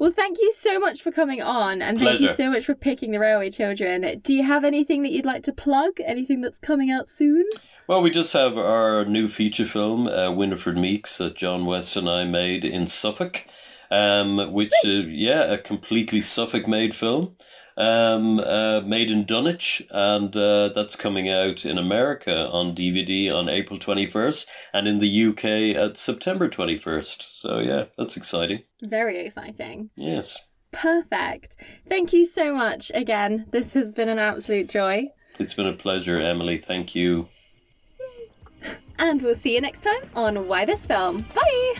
Well, 0.00 0.10
thank 0.10 0.38
you 0.40 0.50
so 0.50 0.80
much 0.80 1.02
for 1.02 1.12
coming 1.12 1.42
on, 1.42 1.82
and 1.82 2.00
thank 2.00 2.20
you 2.20 2.28
so 2.28 2.48
much 2.48 2.64
for 2.64 2.74
picking 2.74 3.10
the 3.10 3.18
Railway 3.18 3.50
Children. 3.50 4.20
Do 4.24 4.32
you 4.32 4.42
have 4.42 4.64
anything 4.64 5.02
that 5.02 5.12
you'd 5.12 5.26
like 5.26 5.42
to 5.42 5.52
plug? 5.52 6.00
Anything 6.02 6.40
that's 6.40 6.58
coming 6.58 6.90
out 6.90 7.10
soon? 7.10 7.44
Well, 7.86 8.00
we 8.00 8.08
just 8.08 8.32
have 8.32 8.56
our 8.56 9.04
new 9.04 9.28
feature 9.28 9.66
film, 9.66 10.06
uh, 10.06 10.30
Winifred 10.30 10.78
Meeks, 10.78 11.18
that 11.18 11.36
John 11.36 11.66
West 11.66 11.98
and 11.98 12.08
I 12.08 12.24
made 12.24 12.64
in 12.64 12.86
Suffolk, 12.86 13.44
um, 13.90 14.50
which, 14.54 14.72
uh, 14.86 14.88
yeah, 14.88 15.42
a 15.42 15.58
completely 15.58 16.22
Suffolk 16.22 16.66
made 16.66 16.94
film, 16.94 17.36
um, 17.76 18.40
uh, 18.40 18.80
made 18.80 19.10
in 19.10 19.24
Dunwich, 19.24 19.82
and 19.90 20.36
uh, 20.36 20.68
that's 20.68 20.96
coming 20.96 21.28
out 21.28 21.64
in 21.64 21.78
America 21.78 22.48
on 22.50 22.74
DVD 22.74 23.32
on 23.32 23.48
April 23.48 23.78
21st, 23.78 24.46
and 24.72 24.86
in 24.86 24.98
the 24.98 25.26
UK 25.26 25.44
at 25.76 25.96
September 25.96 26.48
21st. 26.48 27.22
So, 27.22 27.58
yeah, 27.58 27.84
that's 27.96 28.16
exciting. 28.16 28.62
Very 28.82 29.18
exciting. 29.20 29.90
Yes. 29.96 30.38
Perfect. 30.72 31.56
Thank 31.88 32.12
you 32.12 32.24
so 32.24 32.54
much 32.54 32.92
again. 32.94 33.46
This 33.50 33.72
has 33.72 33.92
been 33.92 34.08
an 34.08 34.18
absolute 34.18 34.68
joy. 34.68 35.08
It's 35.38 35.54
been 35.54 35.66
a 35.66 35.72
pleasure, 35.72 36.20
Emily. 36.20 36.58
Thank 36.58 36.94
you. 36.94 37.28
And 38.98 39.22
we'll 39.22 39.34
see 39.34 39.54
you 39.54 39.60
next 39.60 39.80
time 39.80 40.10
on 40.14 40.46
Why 40.46 40.64
This 40.66 40.84
Film. 40.84 41.24
Bye! 41.34 41.74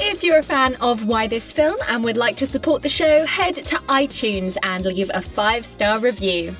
If 0.00 0.24
you're 0.24 0.38
a 0.38 0.42
fan 0.42 0.74
of 0.76 1.06
Why 1.06 1.28
This 1.28 1.52
Film 1.52 1.76
and 1.88 2.02
would 2.02 2.16
like 2.16 2.36
to 2.38 2.46
support 2.46 2.82
the 2.82 2.88
show, 2.88 3.24
head 3.26 3.54
to 3.54 3.76
iTunes 3.88 4.56
and 4.64 4.84
leave 4.84 5.10
a 5.14 5.22
five 5.22 5.64
star 5.64 6.00
review. 6.00 6.54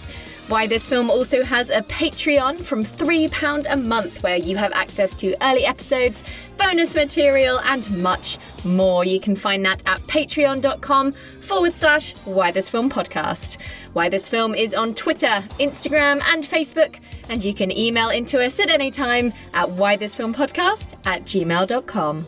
Why 0.47 0.67
This 0.67 0.87
Film 0.87 1.11
also 1.11 1.43
has 1.43 1.71
a 1.71 1.81
Patreon 1.83 2.61
from 2.61 2.85
£3 2.85 3.67
a 3.69 3.77
month 3.77 4.23
where 4.23 4.37
you 4.37 4.57
have 4.57 4.73
access 4.73 5.15
to 5.17 5.35
early 5.43 5.65
episodes, 5.65 6.23
bonus 6.59 6.95
material, 6.95 7.59
and 7.61 8.03
much 8.03 8.39
more. 8.65 9.05
You 9.05 9.19
can 9.19 9.35
find 9.35 9.65
that 9.65 9.83
at 9.87 10.01
patreon.com 10.03 11.13
forward 11.13 11.73
slash 11.73 12.15
Why 12.27 12.53
This 12.53 12.69
Film 12.69 12.89
podcast. 12.89 13.57
Why 13.95 14.09
This 14.11 14.29
Film 14.29 14.55
is 14.55 14.75
on 14.75 14.95
Twitter, 14.95 15.43
Instagram, 15.59 16.23
and 16.27 16.45
Facebook, 16.45 17.01
and 17.29 17.43
you 17.43 17.53
can 17.53 17.73
email 17.73 18.11
into 18.11 18.45
us 18.45 18.61
at 18.61 18.71
any 18.71 18.91
time 18.91 19.33
at 19.55 19.69
whythisfilmpodcast 19.71 20.95
at 21.07 21.25
gmail.com. 21.25 22.27